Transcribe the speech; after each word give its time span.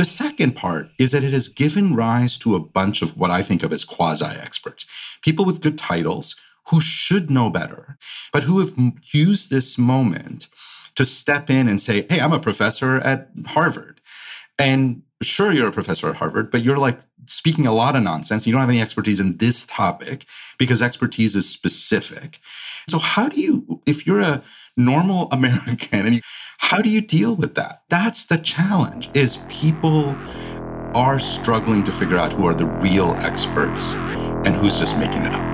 The 0.00 0.06
second 0.06 0.52
part 0.52 0.88
is 0.98 1.10
that 1.10 1.22
it 1.22 1.34
has 1.34 1.48
given 1.48 1.94
rise 1.94 2.38
to 2.38 2.54
a 2.54 2.58
bunch 2.58 3.02
of 3.02 3.18
what 3.18 3.30
I 3.30 3.42
think 3.42 3.62
of 3.62 3.70
as 3.70 3.84
quasi 3.84 4.24
experts, 4.24 4.86
people 5.20 5.44
with 5.44 5.60
good 5.60 5.76
titles 5.76 6.36
who 6.68 6.80
should 6.80 7.28
know 7.30 7.50
better, 7.50 7.98
but 8.32 8.44
who 8.44 8.60
have 8.60 8.72
used 9.12 9.50
this 9.50 9.76
moment 9.76 10.48
to 10.94 11.04
step 11.04 11.50
in 11.50 11.68
and 11.68 11.82
say, 11.82 12.06
Hey, 12.08 12.18
I'm 12.18 12.32
a 12.32 12.40
professor 12.40 12.96
at 12.96 13.28
Harvard. 13.48 14.00
And 14.58 15.02
sure, 15.20 15.52
you're 15.52 15.68
a 15.68 15.72
professor 15.72 16.08
at 16.08 16.16
Harvard, 16.16 16.50
but 16.50 16.62
you're 16.62 16.78
like 16.78 17.00
speaking 17.26 17.66
a 17.66 17.74
lot 17.74 17.94
of 17.94 18.02
nonsense. 18.02 18.46
You 18.46 18.54
don't 18.54 18.62
have 18.62 18.70
any 18.70 18.80
expertise 18.80 19.20
in 19.20 19.36
this 19.36 19.66
topic 19.66 20.24
because 20.58 20.80
expertise 20.80 21.36
is 21.36 21.46
specific. 21.46 22.40
So, 22.88 22.98
how 22.98 23.28
do 23.28 23.38
you, 23.38 23.82
if 23.84 24.06
you're 24.06 24.20
a 24.20 24.42
normal 24.84 25.28
American, 25.32 26.06
and 26.06 26.22
how 26.58 26.82
do 26.82 26.88
you 26.88 27.00
deal 27.00 27.34
with 27.34 27.54
that? 27.54 27.82
That's 27.88 28.26
the 28.26 28.38
challenge. 28.38 29.10
Is 29.14 29.38
people 29.48 30.16
are 30.94 31.18
struggling 31.18 31.84
to 31.84 31.92
figure 31.92 32.18
out 32.18 32.32
who 32.32 32.46
are 32.46 32.54
the 32.54 32.66
real 32.66 33.12
experts 33.18 33.94
and 34.44 34.56
who's 34.56 34.76
just 34.76 34.96
making 34.96 35.22
it 35.22 35.32
up. 35.32 35.50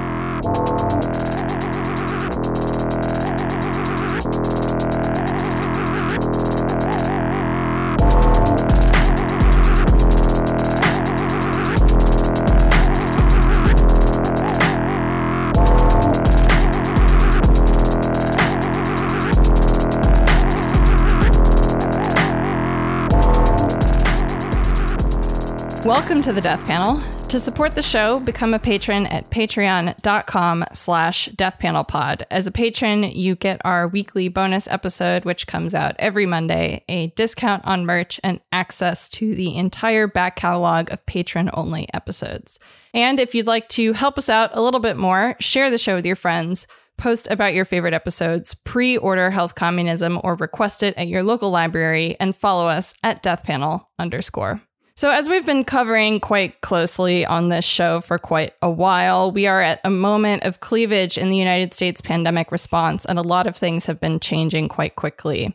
Welcome 25.86 26.20
to 26.22 26.32
the 26.32 26.40
Death 26.40 26.66
Panel. 26.66 26.98
To 27.28 27.38
support 27.38 27.76
the 27.76 27.80
show, 27.80 28.18
become 28.18 28.54
a 28.54 28.58
patron 28.58 29.06
at 29.06 29.30
patreon.com 29.30 30.64
slash 30.72 31.28
deathpanelpod. 31.28 32.24
As 32.28 32.48
a 32.48 32.50
patron, 32.50 33.04
you 33.04 33.36
get 33.36 33.60
our 33.64 33.86
weekly 33.86 34.26
bonus 34.26 34.66
episode, 34.66 35.24
which 35.24 35.46
comes 35.46 35.76
out 35.76 35.94
every 36.00 36.26
Monday, 36.26 36.82
a 36.88 37.06
discount 37.10 37.64
on 37.64 37.86
merch, 37.86 38.18
and 38.24 38.40
access 38.50 39.08
to 39.10 39.32
the 39.36 39.54
entire 39.54 40.08
back 40.08 40.34
catalog 40.34 40.90
of 40.90 41.06
patron-only 41.06 41.86
episodes. 41.94 42.58
And 42.92 43.20
if 43.20 43.32
you'd 43.32 43.46
like 43.46 43.68
to 43.68 43.92
help 43.92 44.18
us 44.18 44.28
out 44.28 44.50
a 44.54 44.62
little 44.62 44.80
bit 44.80 44.96
more, 44.96 45.36
share 45.38 45.70
the 45.70 45.78
show 45.78 45.94
with 45.94 46.04
your 46.04 46.16
friends, 46.16 46.66
post 46.96 47.30
about 47.30 47.54
your 47.54 47.64
favorite 47.64 47.94
episodes, 47.94 48.54
pre-order 48.54 49.30
Health 49.30 49.54
Communism, 49.54 50.20
or 50.24 50.34
request 50.34 50.82
it 50.82 50.96
at 50.96 51.06
your 51.06 51.22
local 51.22 51.52
library, 51.52 52.16
and 52.18 52.34
follow 52.34 52.66
us 52.66 52.92
at 53.04 53.22
deathpanel 53.22 53.86
underscore. 54.00 54.60
So, 54.98 55.10
as 55.10 55.28
we've 55.28 55.44
been 55.44 55.64
covering 55.64 56.20
quite 56.20 56.62
closely 56.62 57.26
on 57.26 57.50
this 57.50 57.66
show 57.66 58.00
for 58.00 58.18
quite 58.18 58.54
a 58.62 58.70
while, 58.70 59.30
we 59.30 59.46
are 59.46 59.60
at 59.60 59.78
a 59.84 59.90
moment 59.90 60.44
of 60.44 60.60
cleavage 60.60 61.18
in 61.18 61.28
the 61.28 61.36
United 61.36 61.74
States 61.74 62.00
pandemic 62.00 62.50
response, 62.50 63.04
and 63.04 63.18
a 63.18 63.22
lot 63.22 63.46
of 63.46 63.54
things 63.54 63.84
have 63.84 64.00
been 64.00 64.18
changing 64.20 64.70
quite 64.70 64.96
quickly. 64.96 65.54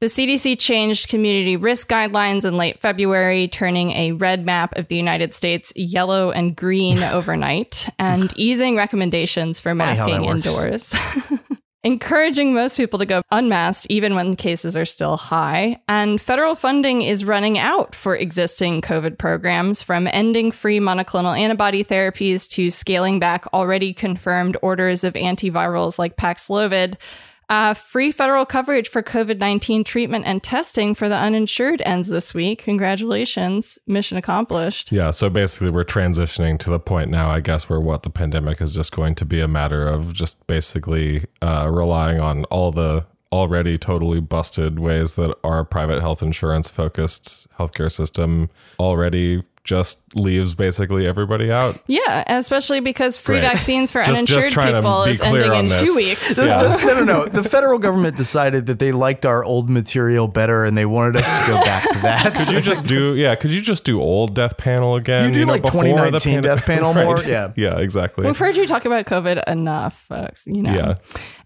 The 0.00 0.06
CDC 0.06 0.58
changed 0.58 1.08
community 1.08 1.54
risk 1.54 1.90
guidelines 1.90 2.46
in 2.46 2.56
late 2.56 2.80
February, 2.80 3.46
turning 3.48 3.90
a 3.90 4.12
red 4.12 4.46
map 4.46 4.74
of 4.78 4.88
the 4.88 4.96
United 4.96 5.34
States 5.34 5.70
yellow 5.76 6.30
and 6.30 6.56
green 6.56 7.02
overnight, 7.02 7.90
and 7.98 8.32
easing 8.38 8.74
recommendations 8.74 9.60
for 9.60 9.74
masking 9.74 10.24
indoors. 10.24 10.94
encouraging 11.84 12.54
most 12.54 12.76
people 12.76 12.98
to 12.98 13.06
go 13.06 13.22
unmasked 13.30 13.86
even 13.88 14.14
when 14.14 14.36
cases 14.36 14.76
are 14.76 14.84
still 14.84 15.16
high. 15.16 15.80
And 15.88 16.20
federal 16.20 16.54
funding 16.54 17.02
is 17.02 17.24
running 17.24 17.58
out 17.58 17.94
for 17.94 18.16
existing 18.16 18.82
COVID 18.82 19.18
programs, 19.18 19.82
from 19.82 20.06
ending 20.08 20.50
free 20.50 20.80
monoclonal 20.80 21.38
antibody 21.38 21.84
therapies 21.84 22.48
to 22.50 22.70
scaling 22.70 23.18
back 23.18 23.46
already 23.52 23.92
confirmed 23.92 24.56
orders 24.62 25.04
of 25.04 25.14
antivirals 25.14 25.98
like 25.98 26.16
Paxlovid. 26.16 26.96
Uh, 27.48 27.72
free 27.72 28.12
federal 28.12 28.44
coverage 28.44 28.88
for 28.88 29.02
COVID 29.02 29.38
19 29.38 29.82
treatment 29.82 30.26
and 30.26 30.42
testing 30.42 30.94
for 30.94 31.08
the 31.08 31.16
uninsured 31.16 31.80
ends 31.86 32.08
this 32.08 32.34
week. 32.34 32.62
Congratulations. 32.62 33.78
Mission 33.86 34.18
accomplished. 34.18 34.92
Yeah. 34.92 35.10
So 35.12 35.30
basically, 35.30 35.70
we're 35.70 35.84
transitioning 35.84 36.58
to 36.58 36.70
the 36.70 36.78
point 36.78 37.10
now, 37.10 37.30
I 37.30 37.40
guess, 37.40 37.68
where 37.68 37.80
what 37.80 38.02
the 38.02 38.10
pandemic 38.10 38.60
is 38.60 38.74
just 38.74 38.92
going 38.92 39.14
to 39.14 39.24
be 39.24 39.40
a 39.40 39.48
matter 39.48 39.86
of 39.86 40.12
just 40.12 40.46
basically 40.46 41.24
uh, 41.40 41.70
relying 41.72 42.20
on 42.20 42.44
all 42.44 42.70
the 42.70 43.06
already 43.32 43.76
totally 43.76 44.20
busted 44.20 44.78
ways 44.78 45.14
that 45.14 45.34
our 45.44 45.64
private 45.64 46.00
health 46.00 46.22
insurance 46.22 46.68
focused 46.68 47.46
healthcare 47.58 47.92
system 47.92 48.48
already 48.78 49.42
just 49.64 50.14
leaves 50.14 50.54
basically 50.54 51.06
everybody 51.06 51.50
out. 51.50 51.78
Yeah, 51.86 52.24
especially 52.26 52.80
because 52.80 53.18
free 53.18 53.40
Great. 53.40 53.52
vaccines 53.52 53.90
for 53.90 54.02
just, 54.02 54.10
uninsured 54.16 54.44
just 54.44 54.56
people 54.56 55.04
is 55.04 55.20
ending 55.20 55.52
in 55.52 55.64
this. 55.64 55.80
two 55.80 55.94
weeks. 55.96 56.28
The, 56.38 56.46
yeah. 56.46 56.76
the, 56.76 56.86
no, 56.86 56.94
no, 56.94 57.04
no. 57.04 57.24
The 57.24 57.42
federal 57.42 57.78
government 57.78 58.16
decided 58.16 58.66
that 58.66 58.78
they 58.78 58.92
liked 58.92 59.26
our 59.26 59.42
old 59.42 59.68
material 59.68 60.28
better 60.28 60.64
and 60.64 60.78
they 60.78 60.86
wanted 60.86 61.16
us 61.16 61.40
to 61.40 61.46
go 61.46 61.54
back 61.54 61.82
to 61.90 61.98
that. 62.00 62.34
could 62.36 62.48
you 62.48 62.60
just 62.60 62.86
do 62.86 63.14
yeah? 63.16 63.34
Could 63.34 63.50
you 63.50 63.60
just 63.60 63.84
do 63.84 64.00
old 64.00 64.34
Death 64.34 64.56
Panel 64.56 64.94
again? 64.94 65.28
You 65.28 65.32
do 65.32 65.40
you 65.40 65.46
know, 65.46 65.52
like 65.52 65.64
2019 65.64 66.42
Death 66.42 66.64
Panel 66.64 66.94
right. 66.94 67.04
more. 67.04 67.18
Yeah, 67.24 67.52
yeah, 67.56 67.78
exactly. 67.78 68.26
We've 68.26 68.38
heard 68.38 68.56
you 68.56 68.66
talk 68.66 68.84
about 68.84 69.06
COVID 69.06 69.42
enough, 69.48 69.98
folks. 70.08 70.46
You 70.46 70.62
know. 70.62 70.72
Yeah. 70.72 70.94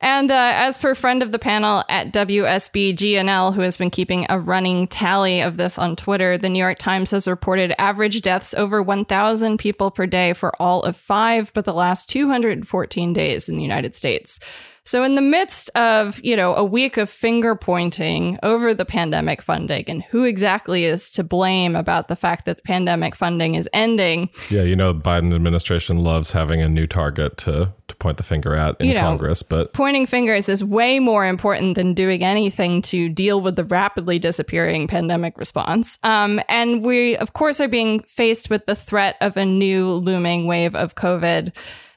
And 0.03 0.33
uh, 0.33 0.53
as 0.57 0.77
per 0.77 0.97
friend 0.97 1.23
of 1.23 1.31
the 1.31 1.39
panel 1.39 1.85
at 1.89 2.13
WSBGNL, 2.13 3.55
who 3.55 3.61
has 3.61 3.77
been 3.77 3.89
keeping 3.91 4.27
a 4.29 4.39
running 4.39 4.89
tally 4.89 5.41
of 5.41 5.57
this 5.57 5.79
on 5.79 5.95
Twitter, 5.95 6.37
the 6.37 6.49
New 6.49 6.59
York 6.59 6.79
Times 6.79 7.13
has 7.13 7.29
reported 7.29 7.73
average 7.81 8.21
deaths 8.21 8.53
over 8.55 8.83
1,000 8.83 9.59
people 9.59 9.93
per 9.93 10.07
day 10.07 10.33
for 10.33 10.61
all 10.61 10.83
of 10.83 10.97
five, 10.97 11.53
but 11.55 11.65
the 11.65 11.73
last 11.73 12.09
214 12.09 13.13
days 13.13 13.49
in 13.49 13.57
the 13.57 13.63
United 13.63 13.95
States. 13.95 14.41
So, 14.85 15.05
in 15.05 15.15
the 15.15 15.23
midst 15.23 15.71
of, 15.77 16.21
you 16.25 16.35
know, 16.35 16.57
a 16.57 16.65
week 16.65 16.97
of 16.97 17.09
finger 17.09 17.55
pointing 17.55 18.37
over 18.43 18.75
the 18.75 18.85
pandemic 18.85 19.41
funding 19.41 19.85
and 19.87 20.03
who 20.03 20.25
exactly 20.25 20.85
is 20.85 21.11
to 21.13 21.23
blame 21.23 21.77
about 21.77 22.09
the 22.09 22.17
fact 22.17 22.47
that 22.47 22.57
the 22.57 22.63
pandemic 22.63 23.15
funding 23.15 23.55
is 23.55 23.69
ending. 23.73 24.29
Yeah, 24.51 24.63
you 24.63 24.75
know, 24.75 24.93
Biden 24.93 25.33
administration 25.35 26.03
loves 26.03 26.33
having 26.33 26.61
a 26.61 26.69
new 26.69 26.89
target 26.89 27.37
to, 27.39 27.73
to 27.87 27.97
point 27.97 28.17
the 28.17 28.25
finger 28.25 28.57
at 28.57 28.75
in 28.81 28.89
you 28.89 28.95
know, 28.95 29.03
Congress, 29.03 29.45
but 29.45 29.73
pointing 29.73 30.05
fingers 30.05 30.49
is 30.49 30.65
way 30.65 30.99
more 30.99 31.27
important 31.27 31.77
than 31.77 31.95
doing 31.95 32.25
anything 32.25 32.83
to 32.83 33.09
deal 33.09 33.41
with 33.41 33.55
the 33.55 33.65
rapidly 33.65 34.19
disappearing 34.19 34.89
pandemic 34.89 35.39
response. 35.39 35.97
Um, 36.03 36.41
and 36.49 36.83
we, 36.83 37.17
of 37.17 37.35
course, 37.35 37.61
are 37.61 37.69
being 37.69 38.03
faced 38.09 38.51
with 38.51 38.67
the 38.67 38.75
threat 38.75 39.15
of 39.21 39.37
a 39.37 39.45
new 39.45 39.93
looming 39.93 40.49
wave 40.49 40.75
of 40.75 40.97
COVID. 40.97 41.53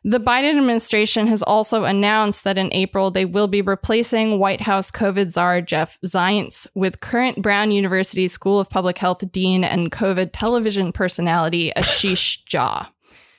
The 0.07 0.19
Biden 0.19 0.51
administration 0.51 1.25
has 1.25 1.41
also 1.41 1.83
announced 1.83 2.43
that 2.43 2.59
in 2.59 2.71
April 2.73 3.09
they 3.09 3.25
will 3.25 3.47
be 3.47 3.63
replacing 3.63 4.37
White 4.37 4.61
House 4.61 4.91
COVID 4.91 5.31
czar 5.31 5.61
Jeff 5.61 5.97
Zients 6.05 6.67
with 6.75 7.01
current 7.01 7.41
Brown 7.41 7.71
University 7.71 8.27
School 8.27 8.59
of 8.59 8.69
Public 8.69 8.99
Health 8.99 9.23
dean 9.31 9.63
and 9.63 9.91
COVID 9.91 10.29
television 10.31 10.91
personality 10.91 11.71
Ashish 11.75 12.43
Jha. 12.45 12.87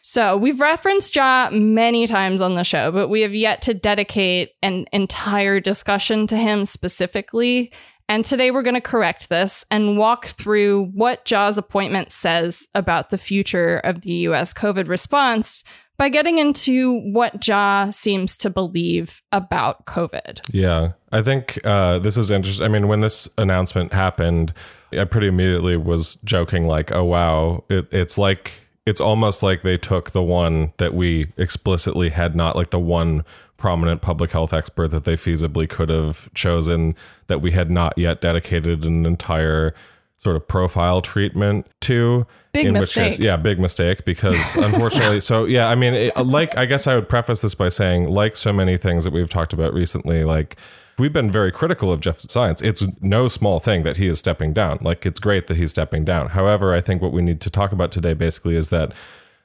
So 0.01 0.37
we've 0.37 0.61
referenced 0.61 1.15
Jha 1.15 1.53
many 1.53 2.09
times 2.09 2.43
on 2.43 2.57
the 2.57 2.65
show, 2.65 2.91
but 2.91 3.07
we 3.07 3.21
have 3.21 3.33
yet 3.33 3.63
to 3.63 3.73
dedicate 3.73 4.51
an 4.61 4.87
entire 4.93 5.61
discussion 5.61 6.27
to 6.27 6.37
him 6.37 6.65
specifically. 6.65 7.73
And 8.09 8.25
today 8.25 8.51
we're 8.51 8.63
going 8.63 8.75
to 8.75 8.81
correct 8.81 9.29
this 9.29 9.65
and 9.71 9.97
walk 9.97 10.27
through 10.27 10.87
what 10.95 11.25
Jha's 11.25 11.59
appointment 11.59 12.11
says 12.11 12.67
about 12.75 13.11
the 13.11 13.19
future 13.19 13.79
of 13.79 14.01
the 14.01 14.13
US 14.13 14.53
COVID 14.53 14.89
response 14.89 15.63
by 15.99 16.09
getting 16.09 16.39
into 16.39 17.01
what 17.13 17.41
Jha 17.41 17.93
seems 17.93 18.37
to 18.39 18.51
believe 18.51 19.23
about 19.33 19.87
COVID. 19.87 20.41
Yeah, 20.53 20.93
I 21.13 21.23
think 21.23 21.59
uh, 21.65 21.99
this 21.99 22.17
is 22.17 22.31
interesting. 22.31 22.65
I 22.65 22.69
mean, 22.69 22.89
when 22.89 23.01
this 23.01 23.29
announcement 23.39 23.93
happened, 23.93 24.53
I 24.93 25.05
pretty 25.05 25.29
immediately 25.29 25.77
was 25.77 26.17
joking, 26.17 26.67
like, 26.67 26.93
oh, 26.93 27.05
wow, 27.05 27.65
it, 27.69 27.89
it's 27.93 28.19
like, 28.19 28.61
it's 28.85 29.01
almost 29.01 29.43
like 29.43 29.63
they 29.63 29.79
took 29.79 30.11
the 30.11 30.23
one 30.23 30.73
that 30.77 30.95
we 30.95 31.27
explicitly 31.37 32.11
had 32.11 32.37
not, 32.37 32.57
like 32.57 32.71
the 32.71 32.79
one 32.79 33.25
prominent 33.57 34.03
public 34.03 34.31
health 34.31 34.53
expert 34.53 34.89
that 34.89 35.05
they 35.05 35.17
feasibly 35.17 35.69
could 35.69 35.89
have 35.89 36.33
chosen 36.35 36.95
that 37.27 37.41
we 37.41 37.53
had 37.53 37.71
not 37.71 37.97
yet 37.97 38.21
dedicated 38.21 38.85
an 38.85 39.07
entire 39.07 39.75
sort 40.19 40.37
of 40.37 40.47
profile 40.49 41.01
treatment 41.01 41.67
to 41.83 42.25
Big 42.53 42.67
in 42.67 42.73
mistake. 42.73 43.05
Which 43.05 43.13
case, 43.13 43.19
yeah, 43.19 43.37
big 43.37 43.61
mistake 43.61 44.05
because 44.05 44.57
unfortunately, 44.57 45.21
so 45.21 45.45
yeah, 45.45 45.69
I 45.69 45.75
mean, 45.75 45.95
it, 45.95 46.17
like, 46.17 46.57
I 46.57 46.65
guess 46.67 46.87
I 46.87 46.95
would 46.95 47.09
preface 47.09 47.43
this 47.43 47.55
by 47.55 47.69
saying, 47.69 48.09
like 48.09 48.37
so 48.37 48.53
many 48.53 48.77
things 48.77 49.05
that 49.05 49.13
we've 49.13 49.31
talked 49.31 49.53
about 49.53 49.75
recently, 49.75 50.25
like, 50.25 50.57
we've 50.99 51.13
been 51.13 51.31
very 51.31 51.53
critical 51.53 51.93
of 51.93 52.01
Jeff 52.01 52.19
Zients. 52.19 52.63
It's 52.63 52.85
no 53.03 53.29
small 53.29 53.61
thing 53.61 53.83
that 53.83 53.99
he 53.99 54.07
is 54.07 54.19
stepping 54.19 54.53
down. 54.53 54.79
Like, 54.81 55.05
it's 55.05 55.21
great 55.21 55.47
that 55.49 55.57
he's 55.57 55.71
stepping 55.71 56.05
down. 56.05 56.31
However, 56.31 56.73
I 56.73 56.81
think 56.81 57.03
what 57.03 57.13
we 57.13 57.23
need 57.23 57.41
to 57.43 57.51
talk 57.51 57.73
about 57.73 57.93
today 57.93 58.15
basically 58.15 58.57
is 58.57 58.71
that 58.71 58.93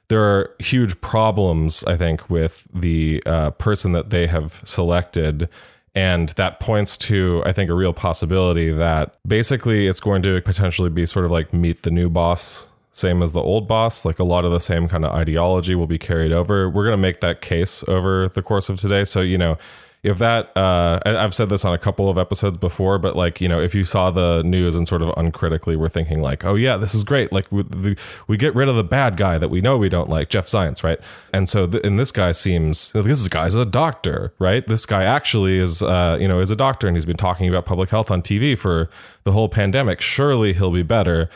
there 0.08 0.22
are 0.22 0.54
huge 0.58 1.00
problems, 1.00 1.84
I 1.84 1.96
think, 1.96 2.28
with 2.28 2.66
the 2.74 3.22
uh, 3.26 3.50
person 3.52 3.92
that 3.92 4.10
they 4.10 4.26
have 4.26 4.60
selected 4.64 5.48
And 5.94 6.30
that 6.30 6.58
points 6.58 6.96
to, 6.98 7.42
I 7.44 7.52
think, 7.52 7.68
a 7.68 7.74
real 7.74 7.92
possibility 7.92 8.72
that 8.72 9.14
basically 9.26 9.86
it's 9.86 10.00
going 10.00 10.22
to 10.22 10.40
potentially 10.40 10.88
be 10.88 11.04
sort 11.04 11.26
of 11.26 11.30
like 11.30 11.52
meet 11.52 11.82
the 11.82 11.90
new 11.90 12.08
boss, 12.08 12.68
same 12.92 13.22
as 13.22 13.32
the 13.32 13.42
old 13.42 13.68
boss. 13.68 14.06
Like 14.06 14.18
a 14.18 14.24
lot 14.24 14.46
of 14.46 14.52
the 14.52 14.58
same 14.58 14.88
kind 14.88 15.04
of 15.04 15.12
ideology 15.12 15.74
will 15.74 15.86
be 15.86 15.98
carried 15.98 16.32
over. 16.32 16.70
We're 16.70 16.84
going 16.84 16.96
to 16.96 17.02
make 17.02 17.20
that 17.20 17.42
case 17.42 17.84
over 17.88 18.28
the 18.28 18.42
course 18.42 18.70
of 18.70 18.78
today. 18.80 19.04
So, 19.04 19.20
you 19.20 19.36
know, 19.36 19.58
if 20.02 20.18
that 20.18 20.54
uh, 20.56 20.98
I, 21.06 21.10
have 21.10 21.34
said 21.34 21.48
this 21.48 21.64
on 21.64 21.72
a 21.72 21.78
couple 21.78 22.10
of 22.10 22.18
episodes 22.18 22.58
before 22.58 22.98
but 22.98 23.14
like 23.16 23.40
you 23.40 23.48
know 23.48 23.60
if 23.60 23.74
you 23.74 23.84
saw 23.84 24.10
the 24.10 24.42
news 24.42 24.74
and 24.74 24.86
sort 24.88 25.02
of 25.02 25.12
uncritically 25.16 25.76
were 25.76 25.88
thinking 25.88 26.20
like 26.20 26.44
oh 26.44 26.56
yeah 26.56 26.76
this 26.76 26.94
is 26.94 27.04
great 27.04 27.32
like 27.32 27.50
we, 27.52 27.62
the, 27.62 27.96
we 28.26 28.36
get 28.36 28.54
rid 28.54 28.68
of 28.68 28.74
the 28.74 28.84
bad 28.84 29.16
guy 29.16 29.38
that 29.38 29.48
we 29.48 29.60
know 29.60 29.78
we 29.78 29.88
don't 29.88 30.10
like 30.10 30.28
Jeff 30.28 30.46
Zients 30.46 30.82
right? 30.82 30.98
And 31.32 31.48
so 31.48 31.66
th- 31.66 31.84
and 31.84 31.98
this 31.98 32.10
guy 32.10 32.32
seems 32.32 32.90
this 32.92 33.28
guy's 33.28 33.54
a 33.54 33.64
doctor 33.64 34.34
right? 34.38 34.66
This 34.66 34.86
guy 34.86 35.04
actually 35.04 35.58
is 35.58 35.82
uh, 35.82 36.18
you 36.20 36.26
know 36.26 36.40
is 36.40 36.50
a 36.50 36.56
doctor 36.56 36.88
and 36.88 36.96
he's 36.96 37.06
been 37.06 37.16
talking 37.16 37.48
about 37.48 37.64
public 37.64 37.90
health 37.90 38.10
on 38.10 38.22
tv 38.22 38.58
for 38.58 38.90
the 39.24 39.32
whole 39.32 39.48
pandemic. 39.48 40.00
Surely 40.00 40.52
he'll 40.52 40.72
be 40.72 40.82
better 40.82 41.28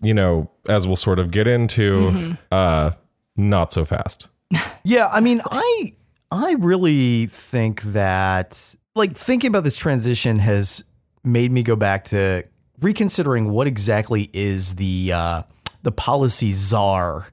you 0.00 0.14
know 0.14 0.50
as 0.68 0.86
we'll 0.86 0.96
sort 0.96 1.18
of 1.18 1.30
get 1.30 1.48
into 1.48 2.10
mm-hmm. 2.10 2.32
uh 2.52 2.92
not 3.36 3.72
so 3.72 3.84
fast. 3.84 4.28
Yeah 4.84 5.08
i 5.12 5.20
mean 5.20 5.40
i 5.50 5.94
I 6.32 6.56
really 6.58 7.26
think 7.26 7.82
that, 7.82 8.74
like, 8.94 9.14
thinking 9.14 9.48
about 9.48 9.64
this 9.64 9.76
transition 9.76 10.38
has 10.38 10.82
made 11.22 11.52
me 11.52 11.62
go 11.62 11.76
back 11.76 12.04
to 12.04 12.44
reconsidering 12.80 13.50
what 13.50 13.66
exactly 13.66 14.30
is 14.32 14.76
the 14.76 15.12
uh, 15.12 15.42
the 15.82 15.92
policy 15.92 16.50
czar 16.52 17.28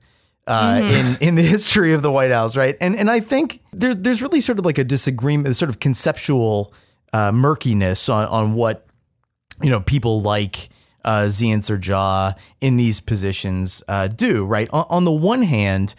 uh, 0.48 0.74
mm-hmm. 0.74 0.94
in 0.94 1.18
in 1.30 1.36
the 1.36 1.42
history 1.42 1.94
of 1.94 2.02
the 2.02 2.12
White 2.12 2.32
House, 2.32 2.58
right? 2.58 2.76
And 2.82 2.94
and 2.94 3.10
I 3.10 3.22
think 3.22 3.62
there's 3.72 3.96
there's 3.96 4.22
really 4.22 4.42
sort 4.42 4.60
of 4.60 4.66
like 4.66 4.78
a 4.78 4.84
disagreement, 4.84 5.56
sort 5.56 5.70
of 5.70 5.80
conceptual 5.80 6.74
uh, 7.14 7.32
murkiness 7.32 8.10
on 8.10 8.26
on 8.26 8.54
what 8.54 8.86
you 9.64 9.70
know 9.70 9.80
people 9.80 10.22
like 10.22 10.68
uh, 11.06 11.28
Zients 11.28 11.70
or 11.70 11.78
Jha 11.78 12.36
in 12.60 12.76
these 12.76 13.00
positions 13.00 13.82
uh, 13.88 14.10
do, 14.10 14.44
right? 14.44 14.70
On, 14.74 14.86
on 14.90 15.04
the 15.06 15.12
one 15.12 15.44
hand 15.44 15.96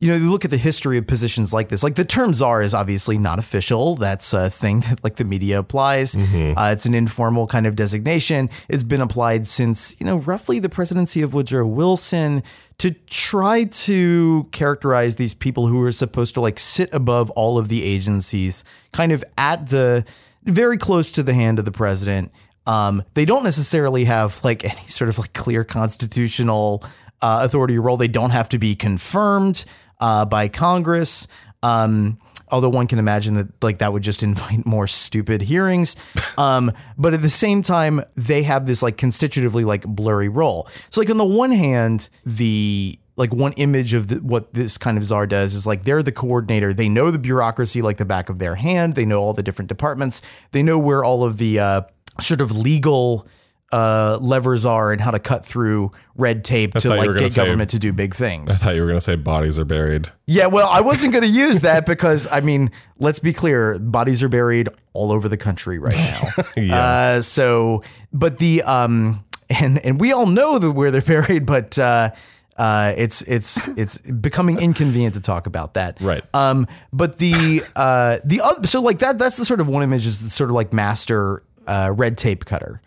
you 0.00 0.10
know, 0.10 0.16
you 0.16 0.30
look 0.30 0.46
at 0.46 0.50
the 0.50 0.56
history 0.56 0.96
of 0.96 1.06
positions 1.06 1.52
like 1.52 1.68
this. 1.68 1.82
Like 1.82 1.94
the 1.94 2.06
term 2.06 2.32
czar 2.32 2.62
is 2.62 2.72
obviously 2.72 3.18
not 3.18 3.38
official. 3.38 3.96
That's 3.96 4.32
a 4.32 4.48
thing 4.48 4.80
that 4.88 5.04
like 5.04 5.16
the 5.16 5.24
media 5.24 5.58
applies. 5.58 6.14
Mm-hmm. 6.14 6.58
Uh, 6.58 6.72
it's 6.72 6.86
an 6.86 6.94
informal 6.94 7.46
kind 7.46 7.66
of 7.66 7.76
designation. 7.76 8.48
It's 8.68 8.82
been 8.82 9.02
applied 9.02 9.46
since 9.46 10.00
you 10.00 10.06
know 10.06 10.16
roughly 10.16 10.58
the 10.58 10.70
presidency 10.70 11.20
of 11.20 11.34
Woodrow 11.34 11.66
Wilson 11.66 12.42
to 12.78 12.92
try 13.08 13.64
to 13.64 14.48
characterize 14.52 15.16
these 15.16 15.34
people 15.34 15.66
who 15.66 15.82
are 15.82 15.92
supposed 15.92 16.32
to 16.32 16.40
like 16.40 16.58
sit 16.58 16.88
above 16.94 17.28
all 17.32 17.58
of 17.58 17.68
the 17.68 17.84
agencies, 17.84 18.64
kind 18.92 19.12
of 19.12 19.22
at 19.36 19.68
the 19.68 20.06
very 20.44 20.78
close 20.78 21.12
to 21.12 21.22
the 21.22 21.34
hand 21.34 21.58
of 21.58 21.66
the 21.66 21.72
president. 21.72 22.32
Um, 22.66 23.02
they 23.12 23.26
don't 23.26 23.44
necessarily 23.44 24.04
have 24.04 24.42
like 24.42 24.64
any 24.78 24.88
sort 24.88 25.10
of 25.10 25.18
like 25.18 25.34
clear 25.34 25.62
constitutional 25.62 26.82
uh, 27.20 27.42
authority 27.44 27.78
role. 27.78 27.98
They 27.98 28.08
don't 28.08 28.30
have 28.30 28.48
to 28.48 28.58
be 28.58 28.74
confirmed 28.74 29.66
uh, 30.00 30.24
by 30.24 30.48
Congress. 30.48 31.26
Um, 31.62 32.18
although 32.50 32.68
one 32.68 32.86
can 32.86 32.98
imagine 32.98 33.34
that 33.34 33.62
like 33.62 33.78
that 33.78 33.92
would 33.92 34.02
just 34.02 34.22
invite 34.30 34.66
more 34.66 34.86
stupid 34.86 35.42
hearings. 35.42 35.96
Um, 36.36 36.72
but 36.98 37.14
at 37.14 37.22
the 37.22 37.30
same 37.30 37.62
time, 37.62 38.02
they 38.16 38.42
have 38.42 38.66
this 38.66 38.82
like 38.82 38.96
constitutively 38.96 39.64
like 39.64 39.84
blurry 39.84 40.28
role. 40.28 40.68
So 40.90 41.00
like 41.00 41.10
on 41.10 41.18
the 41.18 41.24
one 41.24 41.52
hand, 41.52 42.08
the 42.24 42.98
like 43.16 43.34
one 43.34 43.52
image 43.54 43.92
of 43.92 44.08
the, 44.08 44.16
what 44.16 44.52
this 44.54 44.78
kind 44.78 44.96
of 44.96 45.04
czar 45.04 45.26
does 45.26 45.54
is 45.54 45.66
like 45.66 45.84
they're 45.84 46.02
the 46.02 46.12
coordinator. 46.12 46.72
They 46.72 46.88
know 46.88 47.10
the 47.10 47.18
bureaucracy 47.18 47.82
like 47.82 47.98
the 47.98 48.06
back 48.06 48.30
of 48.30 48.38
their 48.38 48.54
hand. 48.54 48.94
They 48.94 49.04
know 49.04 49.20
all 49.20 49.34
the 49.34 49.42
different 49.42 49.68
departments. 49.68 50.22
They 50.52 50.62
know 50.62 50.78
where 50.78 51.04
all 51.04 51.22
of 51.22 51.36
the 51.36 51.58
uh, 51.58 51.82
sort 52.18 52.40
of 52.40 52.56
legal 52.56 53.26
uh, 53.72 54.18
levers 54.20 54.66
are 54.66 54.92
and 54.92 55.00
how 55.00 55.10
to 55.10 55.18
cut 55.18 55.46
through 55.46 55.92
red 56.16 56.44
tape 56.44 56.74
to 56.74 56.88
like 56.88 57.16
get 57.16 57.32
say, 57.32 57.44
government 57.44 57.70
to 57.70 57.78
do 57.78 57.92
big 57.92 58.14
things. 58.14 58.50
I 58.50 58.54
thought 58.54 58.74
you 58.74 58.80
were 58.80 58.88
going 58.88 58.96
to 58.98 59.02
say 59.02 59.16
bodies 59.16 59.58
are 59.58 59.64
buried. 59.64 60.10
Yeah, 60.26 60.46
well, 60.46 60.68
I 60.68 60.80
wasn't 60.80 61.12
going 61.12 61.24
to 61.24 61.30
use 61.30 61.60
that 61.60 61.86
because 61.86 62.26
I 62.30 62.40
mean, 62.40 62.70
let's 62.98 63.20
be 63.20 63.32
clear, 63.32 63.78
bodies 63.78 64.22
are 64.22 64.28
buried 64.28 64.68
all 64.92 65.12
over 65.12 65.28
the 65.28 65.36
country 65.36 65.78
right 65.78 65.94
now. 65.96 66.44
yeah. 66.56 66.84
Uh, 66.84 67.22
so, 67.22 67.82
but 68.12 68.38
the 68.38 68.62
um, 68.62 69.24
and 69.48 69.78
and 69.84 70.00
we 70.00 70.12
all 70.12 70.26
know 70.26 70.58
that 70.58 70.72
where 70.72 70.90
they're 70.90 71.02
buried, 71.02 71.46
but. 71.46 71.78
Uh, 71.78 72.10
uh, 72.56 72.92
it's 72.98 73.22
it's 73.22 73.66
it's 73.68 73.96
becoming 73.98 74.58
inconvenient 74.60 75.14
to 75.14 75.20
talk 75.20 75.46
about 75.46 75.72
that. 75.74 75.98
Right. 75.98 76.22
Um, 76.34 76.66
but 76.92 77.16
the 77.16 77.62
uh, 77.74 78.18
the 78.22 78.42
other, 78.42 78.66
so 78.66 78.82
like 78.82 78.98
that 78.98 79.18
that's 79.18 79.38
the 79.38 79.46
sort 79.46 79.60
of 79.60 79.68
one 79.68 79.82
image 79.82 80.04
is 80.04 80.22
the 80.22 80.28
sort 80.28 80.50
of 80.50 80.56
like 80.56 80.70
master 80.70 81.42
uh, 81.66 81.90
red 81.96 82.18
tape 82.18 82.44
cutter. 82.44 82.82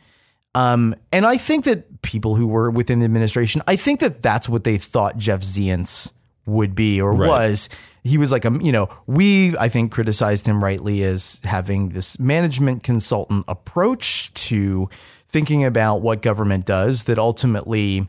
Um, 0.56 0.96
and 1.12 1.26
I 1.26 1.38
think 1.38 1.66
that 1.66 2.02
people 2.02 2.36
who 2.36 2.48
were 2.48 2.70
within 2.70 3.00
the 3.00 3.06
administration, 3.06 3.62
I 3.68 3.76
think 3.76 4.00
that 4.02 4.22
that's 4.22 4.48
what 4.48 4.64
they 4.64 4.78
thought 4.78 5.18
Jeff 5.18 5.42
Zients 5.42 6.12
would 6.46 6.76
be 6.76 7.02
or 7.02 7.14
right. 7.14 7.28
was. 7.28 7.70
He 8.04 8.18
was 8.18 8.32
like 8.32 8.46
a, 8.46 8.52
you 8.62 8.72
know, 8.72 8.90
we 9.08 9.58
I 9.58 9.70
think 9.70 9.92
criticized 9.92 10.46
him 10.46 10.64
rightly 10.64 11.04
as 11.04 11.40
having 11.46 11.90
this 11.90 12.20
management 12.20 12.84
consultant 12.84 13.46
approach 13.48 14.34
to 14.34 14.90
thinking 15.28 15.64
about 15.64 16.02
what 16.02 16.22
government 16.22 16.66
does 16.66 17.06
that 17.06 17.18
ultimately, 17.18 18.08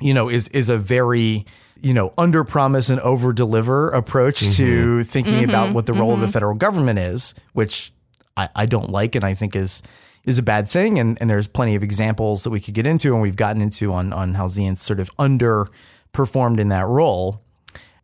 you 0.00 0.14
know, 0.14 0.28
is 0.28 0.48
is 0.48 0.68
a 0.68 0.78
very 0.78 1.44
you 1.82 1.94
know, 1.94 2.12
under 2.18 2.44
promise 2.44 2.90
and 2.90 3.00
over 3.00 3.32
deliver 3.32 3.88
approach 3.88 4.40
mm-hmm. 4.42 4.52
to 4.52 5.04
thinking 5.04 5.34
mm-hmm. 5.34 5.48
about 5.48 5.72
what 5.72 5.86
the 5.86 5.94
role 5.94 6.12
mm-hmm. 6.12 6.14
of 6.14 6.20
the 6.20 6.26
mm-hmm. 6.26 6.32
federal 6.32 6.54
government 6.54 6.98
is, 6.98 7.34
which 7.54 7.92
I, 8.36 8.48
I 8.54 8.66
don't 8.66 8.90
like 8.90 9.14
and 9.14 9.24
I 9.24 9.34
think 9.34 9.56
is 9.56 9.82
is 10.24 10.38
a 10.38 10.42
bad 10.42 10.68
thing. 10.68 10.98
And, 10.98 11.18
and 11.20 11.28
there's 11.28 11.48
plenty 11.48 11.74
of 11.74 11.82
examples 11.82 12.44
that 12.44 12.50
we 12.50 12.60
could 12.60 12.74
get 12.74 12.86
into 12.86 13.12
and 13.12 13.22
we've 13.22 13.36
gotten 13.36 13.62
into 13.62 13.92
on, 13.92 14.12
on 14.12 14.34
how 14.34 14.46
Zients 14.46 14.78
sort 14.78 15.00
of 15.00 15.10
underperformed 15.16 16.58
in 16.58 16.68
that 16.68 16.86
role. 16.86 17.42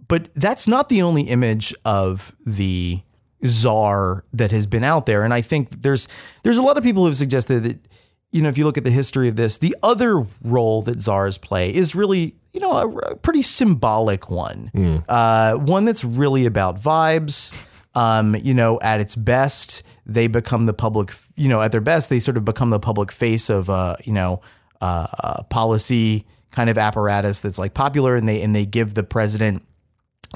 But 0.08 0.28
that's 0.34 0.68
not 0.68 0.88
the 0.88 1.02
only 1.02 1.22
image 1.22 1.74
of 1.84 2.34
the 2.44 3.02
czar 3.44 4.24
that 4.32 4.50
has 4.50 4.66
been 4.66 4.84
out 4.84 5.06
there. 5.06 5.22
And 5.24 5.34
I 5.34 5.40
think 5.40 5.82
there's 5.82 6.08
there's 6.42 6.56
a 6.56 6.62
lot 6.62 6.76
of 6.76 6.82
people 6.82 7.02
who 7.02 7.08
have 7.08 7.16
suggested 7.16 7.64
that, 7.64 7.78
you 8.30 8.42
know, 8.42 8.48
if 8.48 8.56
you 8.56 8.64
look 8.64 8.78
at 8.78 8.84
the 8.84 8.90
history 8.90 9.28
of 9.28 9.36
this, 9.36 9.58
the 9.58 9.76
other 9.82 10.26
role 10.42 10.82
that 10.82 11.00
czars 11.00 11.38
play 11.38 11.74
is 11.74 11.94
really, 11.94 12.36
you 12.52 12.60
know, 12.60 12.72
a, 12.72 12.88
a 12.88 13.16
pretty 13.16 13.42
symbolic 13.42 14.30
one. 14.30 14.70
Mm. 14.74 15.04
Uh, 15.08 15.56
one 15.56 15.84
that's 15.84 16.04
really 16.04 16.46
about 16.46 16.80
vibes. 16.80 17.52
Um, 17.96 18.36
you 18.36 18.54
know, 18.54 18.78
at 18.82 19.00
its 19.00 19.16
best, 19.16 19.82
they 20.04 20.26
become 20.26 20.66
the 20.66 20.74
public, 20.74 21.14
you 21.34 21.48
know, 21.48 21.62
at 21.62 21.72
their 21.72 21.80
best, 21.80 22.10
they 22.10 22.20
sort 22.20 22.36
of 22.36 22.44
become 22.44 22.70
the 22.70 22.78
public 22.78 23.10
face 23.10 23.48
of, 23.50 23.70
uh, 23.70 23.96
you 24.04 24.12
know, 24.12 24.42
uh, 24.80 25.42
policy 25.44 26.26
kind 26.50 26.70
of 26.70 26.78
apparatus 26.78 27.40
that's 27.40 27.58
like 27.58 27.74
popular, 27.74 28.14
and 28.14 28.28
they 28.28 28.42
and 28.42 28.54
they 28.54 28.66
give 28.66 28.94
the 28.94 29.02
president, 29.02 29.62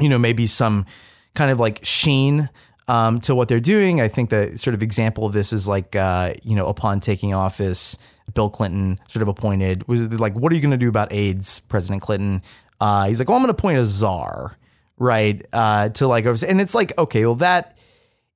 you 0.01 0.09
know, 0.09 0.19
maybe 0.19 0.47
some 0.47 0.87
kind 1.35 1.51
of 1.51 1.61
like 1.61 1.85
sheen 1.85 2.49
um, 2.89 3.21
to 3.21 3.35
what 3.35 3.49
they're 3.49 3.61
doing. 3.61 4.01
I 4.01 4.09
think 4.09 4.31
the 4.31 4.57
sort 4.59 4.75
of 4.75 4.83
example 4.83 5.25
of 5.27 5.33
this 5.33 5.53
is 5.53 5.69
like, 5.69 5.95
uh, 5.95 6.35
you 6.43 6.57
know, 6.57 6.67
upon 6.67 7.01
taking 7.01 7.35
office, 7.35 7.97
Bill 8.35 8.51
Clinton 8.51 8.99
sort 9.09 9.23
of 9.23 9.29
appointed 9.29 9.87
was 9.87 10.01
like, 10.19 10.35
what 10.35 10.51
are 10.51 10.55
you 10.55 10.61
going 10.61 10.71
to 10.73 10.77
do 10.77 10.89
about 10.89 11.13
AIDS, 11.13 11.61
President 11.69 12.03
Clinton? 12.03 12.43
Uh, 12.81 13.07
he's 13.07 13.19
like, 13.19 13.29
well, 13.29 13.37
I'm 13.37 13.43
going 13.43 13.55
to 13.55 13.59
appoint 13.59 13.79
a 13.79 13.85
czar, 13.85 14.57
right? 15.01 15.45
Uh, 15.53 15.89
to 15.89 16.07
like, 16.07 16.25
and 16.25 16.61
it's 16.61 16.75
like, 16.77 16.97
okay, 16.97 17.27
well, 17.27 17.35
that 17.37 17.77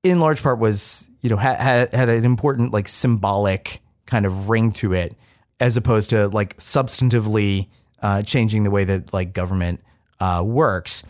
in 0.02 0.18
large 0.20 0.42
part 0.42 0.58
was 0.58 1.08
you 1.22 1.30
know 1.30 1.36
had 1.36 1.58
had, 1.58 1.94
had 1.94 2.08
an 2.08 2.24
important 2.24 2.72
like 2.72 2.88
symbolic 2.88 3.80
kind 4.06 4.26
of 4.26 4.48
ring 4.48 4.70
to 4.70 4.92
it 4.92 5.16
as 5.60 5.76
opposed 5.76 6.10
to 6.10 6.28
like 6.28 6.56
substantively 6.58 7.68
uh, 8.02 8.22
changing 8.22 8.64
the 8.64 8.70
way 8.70 8.84
that 8.84 9.12
like 9.12 9.32
government 9.32 9.80
uh, 10.20 10.42
works. 10.44 11.02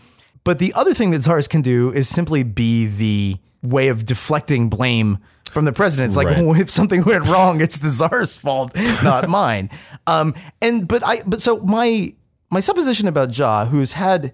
But 0.44 0.58
the 0.58 0.73
other 0.75 0.94
thing 0.94 1.11
that 1.11 1.23
czars 1.23 1.49
can 1.49 1.62
do 1.62 1.90
is 1.90 2.08
simply 2.08 2.42
be 2.42 2.87
the 2.87 3.37
way 3.62 3.88
of 3.88 4.04
deflecting 4.04 4.68
blame 4.68 5.18
from 5.50 5.64
the 5.64 5.73
president. 5.73 6.08
It's 6.08 6.16
like 6.16 6.26
right. 6.26 6.61
if 6.61 6.70
something 6.70 7.02
went 7.04 7.26
wrong, 7.26 7.61
it's 7.61 7.78
the 7.78 7.88
czar's 7.88 8.37
fault, 8.37 8.76
not 9.02 9.28
mine. 9.28 9.70
Um, 10.06 10.34
and 10.62 10.87
but 10.87 11.04
I 11.04 11.23
but 11.26 11.42
so 11.42 11.58
my 11.58 12.14
my 12.50 12.61
supposition 12.61 13.08
about 13.08 13.30
Jha, 13.30 13.68
who's 13.68 13.92
had 13.92 14.32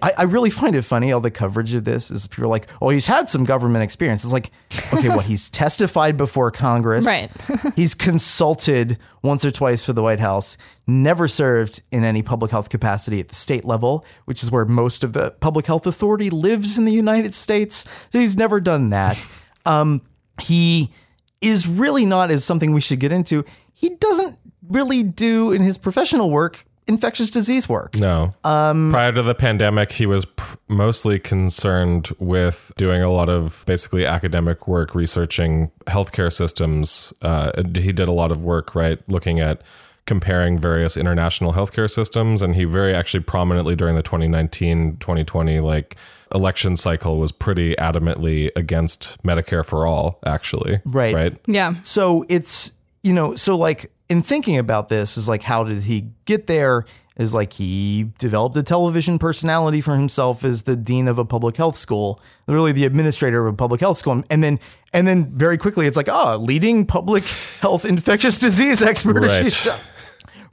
I, 0.00 0.12
I, 0.18 0.22
really 0.24 0.50
find 0.50 0.76
it 0.76 0.82
funny 0.82 1.10
all 1.10 1.20
the 1.20 1.30
coverage 1.30 1.74
of 1.74 1.82
this 1.84 2.10
is 2.10 2.28
people 2.28 2.44
are 2.44 2.48
like, 2.48 2.68
oh, 2.80 2.90
he's 2.90 3.08
had 3.08 3.28
some 3.28 3.44
government 3.44 3.82
experience. 3.82 4.22
It's 4.22 4.32
like, 4.32 4.50
okay, 4.92 5.08
well, 5.08 5.20
He's 5.20 5.50
testified 5.50 6.16
before 6.16 6.50
Congress. 6.52 7.04
Right. 7.04 7.30
he's 7.76 7.94
consulted 7.94 8.98
once 9.22 9.44
or 9.44 9.50
twice 9.50 9.84
for 9.84 9.92
the 9.92 10.02
White 10.02 10.20
House, 10.20 10.56
never 10.86 11.26
served 11.26 11.82
in 11.90 12.04
any 12.04 12.22
public 12.22 12.50
health 12.50 12.68
capacity 12.68 13.18
at 13.18 13.28
the 13.28 13.34
state 13.34 13.64
level, 13.64 14.04
which 14.26 14.42
is 14.42 14.50
where 14.50 14.64
most 14.64 15.02
of 15.02 15.14
the 15.14 15.32
public 15.40 15.66
health 15.66 15.86
authority 15.86 16.30
lives 16.30 16.78
in 16.78 16.84
the 16.84 16.92
United 16.92 17.34
States. 17.34 17.84
So 18.12 18.20
he's 18.20 18.36
never 18.36 18.60
done 18.60 18.90
that. 18.90 19.24
Um, 19.64 20.02
he 20.40 20.92
is 21.40 21.68
really 21.68 22.04
not 22.04 22.32
as 22.32 22.44
something 22.44 22.72
we 22.72 22.80
should 22.80 22.98
get 22.98 23.12
into. 23.12 23.44
He 23.72 23.90
doesn't 23.90 24.36
really 24.68 25.04
do 25.04 25.52
in 25.52 25.62
his 25.62 25.78
professional 25.78 26.30
work 26.30 26.66
infectious 26.86 27.30
disease 27.30 27.68
work. 27.68 27.98
No. 27.98 28.34
Um, 28.44 28.90
Prior 28.90 29.12
to 29.12 29.22
the 29.22 29.34
pandemic, 29.34 29.92
he 29.92 30.06
was 30.06 30.24
pr- 30.24 30.56
mostly 30.68 31.18
concerned 31.18 32.10
with 32.18 32.72
doing 32.76 33.02
a 33.02 33.10
lot 33.10 33.28
of 33.28 33.64
basically 33.66 34.04
academic 34.04 34.66
work, 34.66 34.94
researching 34.94 35.70
healthcare 35.86 36.32
systems. 36.32 37.12
Uh, 37.22 37.62
he 37.74 37.92
did 37.92 38.08
a 38.08 38.12
lot 38.12 38.32
of 38.32 38.42
work, 38.42 38.74
right, 38.74 38.98
looking 39.08 39.40
at 39.40 39.62
comparing 40.06 40.58
various 40.58 40.96
international 40.96 41.52
healthcare 41.52 41.90
systems. 41.90 42.42
And 42.42 42.56
he 42.56 42.64
very 42.64 42.94
actually 42.94 43.22
prominently 43.22 43.76
during 43.76 43.94
the 43.94 44.02
2019 44.02 44.96
2020 44.96 45.60
like 45.60 45.96
election 46.34 46.76
cycle 46.76 47.18
was 47.18 47.30
pretty 47.30 47.76
adamantly 47.76 48.50
against 48.56 49.22
Medicare 49.22 49.64
for 49.64 49.86
all, 49.86 50.18
actually. 50.26 50.80
Right. 50.84 51.14
Right. 51.14 51.36
Yeah. 51.46 51.76
So 51.82 52.24
it's, 52.28 52.72
you 53.02 53.12
know, 53.12 53.34
so 53.36 53.56
like 53.56 53.92
in 54.12 54.22
thinking 54.22 54.58
about 54.58 54.90
this 54.90 55.16
is 55.16 55.26
like, 55.26 55.42
how 55.42 55.64
did 55.64 55.84
he 55.84 56.10
get 56.26 56.46
there? 56.46 56.84
Is 57.16 57.32
like 57.32 57.54
he 57.54 58.10
developed 58.18 58.56
a 58.58 58.62
television 58.62 59.18
personality 59.18 59.80
for 59.80 59.96
himself 59.96 60.44
as 60.44 60.64
the 60.64 60.76
dean 60.76 61.08
of 61.08 61.18
a 61.18 61.24
public 61.24 61.56
health 61.56 61.76
school, 61.76 62.20
really 62.46 62.72
the 62.72 62.84
administrator 62.84 63.46
of 63.46 63.54
a 63.54 63.56
public 63.56 63.80
health 63.80 63.96
school, 63.96 64.22
and 64.28 64.44
then 64.44 64.60
and 64.92 65.06
then 65.06 65.30
very 65.34 65.56
quickly 65.56 65.86
it's 65.86 65.96
like, 65.96 66.10
oh, 66.10 66.36
leading 66.36 66.84
public 66.86 67.24
health 67.60 67.86
infectious 67.86 68.38
disease 68.38 68.82
expert. 68.90 69.24
Right. 69.24 69.66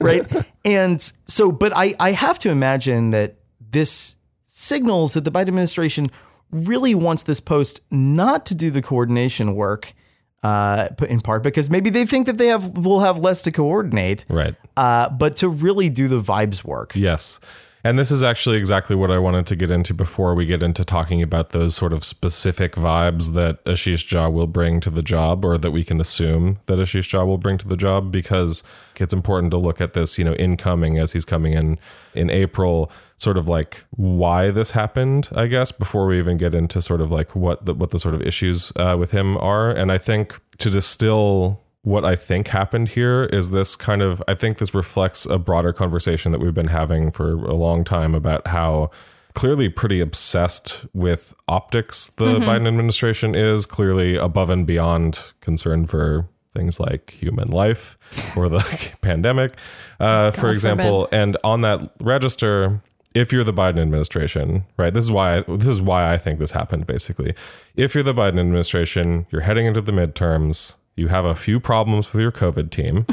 right. 0.00 0.46
and 0.64 1.00
so, 1.26 1.52
but 1.52 1.72
I 1.76 1.94
I 2.00 2.12
have 2.12 2.38
to 2.40 2.50
imagine 2.50 3.10
that 3.10 3.36
this 3.70 4.16
signals 4.46 5.12
that 5.14 5.24
the 5.24 5.30
Biden 5.30 5.48
administration 5.48 6.10
really 6.50 6.94
wants 6.94 7.24
this 7.24 7.40
post 7.40 7.82
not 7.90 8.46
to 8.46 8.54
do 8.54 8.70
the 8.70 8.82
coordination 8.82 9.54
work 9.54 9.94
uh, 10.42 10.88
in 11.08 11.20
part 11.20 11.42
because 11.42 11.68
maybe 11.70 11.90
they 11.90 12.06
think 12.06 12.26
that 12.26 12.38
they 12.38 12.46
have 12.48 12.76
will 12.78 13.00
have 13.00 13.18
less 13.18 13.42
to 13.42 13.52
coordinate, 13.52 14.24
Right. 14.28 14.54
uh, 14.76 15.08
but 15.10 15.36
to 15.38 15.48
really 15.48 15.88
do 15.88 16.08
the 16.08 16.20
vibes 16.20 16.64
work. 16.64 16.92
Yes. 16.94 17.40
And 17.82 17.98
this 17.98 18.10
is 18.10 18.22
actually 18.22 18.58
exactly 18.58 18.94
what 18.94 19.10
I 19.10 19.18
wanted 19.18 19.46
to 19.46 19.56
get 19.56 19.70
into 19.70 19.94
before 19.94 20.34
we 20.34 20.44
get 20.44 20.62
into 20.62 20.84
talking 20.84 21.22
about 21.22 21.50
those 21.50 21.74
sort 21.74 21.92
of 21.92 22.04
specific 22.04 22.74
vibes 22.74 23.32
that 23.32 23.64
Ashish 23.64 24.06
Jha 24.06 24.30
will 24.30 24.46
bring 24.46 24.80
to 24.80 24.90
the 24.90 25.02
job 25.02 25.44
or 25.44 25.56
that 25.56 25.70
we 25.70 25.82
can 25.82 26.00
assume 26.00 26.58
that 26.66 26.78
Ashish 26.78 27.10
Jha 27.10 27.26
will 27.26 27.38
bring 27.38 27.56
to 27.58 27.68
the 27.68 27.76
job 27.76 28.12
because 28.12 28.62
it's 28.96 29.14
important 29.14 29.50
to 29.52 29.56
look 29.56 29.80
at 29.80 29.94
this, 29.94 30.18
you 30.18 30.24
know, 30.24 30.34
incoming 30.34 30.98
as 30.98 31.14
he's 31.14 31.24
coming 31.24 31.54
in 31.54 31.78
in 32.14 32.28
April, 32.28 32.92
sort 33.16 33.38
of 33.38 33.48
like 33.48 33.84
why 33.90 34.50
this 34.50 34.72
happened, 34.72 35.28
I 35.34 35.46
guess, 35.46 35.72
before 35.72 36.06
we 36.06 36.18
even 36.18 36.36
get 36.36 36.54
into 36.54 36.82
sort 36.82 37.00
of 37.00 37.10
like 37.10 37.34
what 37.34 37.64
the, 37.64 37.72
what 37.72 37.90
the 37.90 37.98
sort 37.98 38.14
of 38.14 38.20
issues 38.20 38.72
uh, 38.76 38.96
with 38.98 39.12
him 39.12 39.38
are. 39.38 39.70
And 39.70 39.90
I 39.90 39.96
think 39.96 40.38
to 40.58 40.68
distill 40.68 41.62
what 41.82 42.04
I 42.04 42.14
think 42.14 42.48
happened 42.48 42.90
here 42.90 43.24
is 43.24 43.50
this 43.50 43.76
kind 43.76 44.02
of 44.02 44.22
I 44.28 44.34
think 44.34 44.58
this 44.58 44.74
reflects 44.74 45.26
a 45.26 45.38
broader 45.38 45.72
conversation 45.72 46.32
that 46.32 46.40
we've 46.40 46.54
been 46.54 46.68
having 46.68 47.10
for 47.10 47.32
a 47.32 47.54
long 47.54 47.84
time 47.84 48.14
about 48.14 48.46
how 48.48 48.90
clearly 49.34 49.68
pretty 49.68 50.00
obsessed 50.00 50.84
with 50.92 51.32
optics 51.48 52.08
the 52.16 52.38
Biden 52.40 52.66
administration 52.66 53.34
is 53.34 53.64
clearly 53.64 54.16
above 54.16 54.50
and 54.50 54.66
beyond 54.66 55.32
concern 55.40 55.86
for 55.86 56.28
things 56.52 56.80
like 56.80 57.10
human 57.12 57.48
life 57.48 57.96
or 58.36 58.48
the 58.48 58.58
pandemic 59.00 59.52
uh, 60.00 60.32
for 60.32 60.50
example 60.50 61.08
and 61.12 61.36
on 61.44 61.60
that 61.62 61.92
register 62.00 62.82
if 63.14 63.32
you're 63.32 63.44
the 63.44 63.52
Biden 63.52 63.80
administration, 63.80 64.64
right? 64.76 64.94
This 64.94 65.04
is 65.04 65.10
why 65.10 65.40
this 65.40 65.68
is 65.68 65.82
why 65.82 66.12
I 66.12 66.16
think 66.16 66.38
this 66.38 66.52
happened 66.52 66.86
basically. 66.86 67.34
If 67.74 67.94
you're 67.94 68.04
the 68.04 68.14
Biden 68.14 68.38
administration, 68.38 69.26
you're 69.30 69.40
heading 69.40 69.66
into 69.66 69.80
the 69.80 69.92
midterms, 69.92 70.76
you 71.00 71.08
have 71.08 71.24
a 71.24 71.34
few 71.34 71.58
problems 71.58 72.12
with 72.12 72.20
your 72.20 72.30
COVID 72.30 72.70
team. 72.70 73.06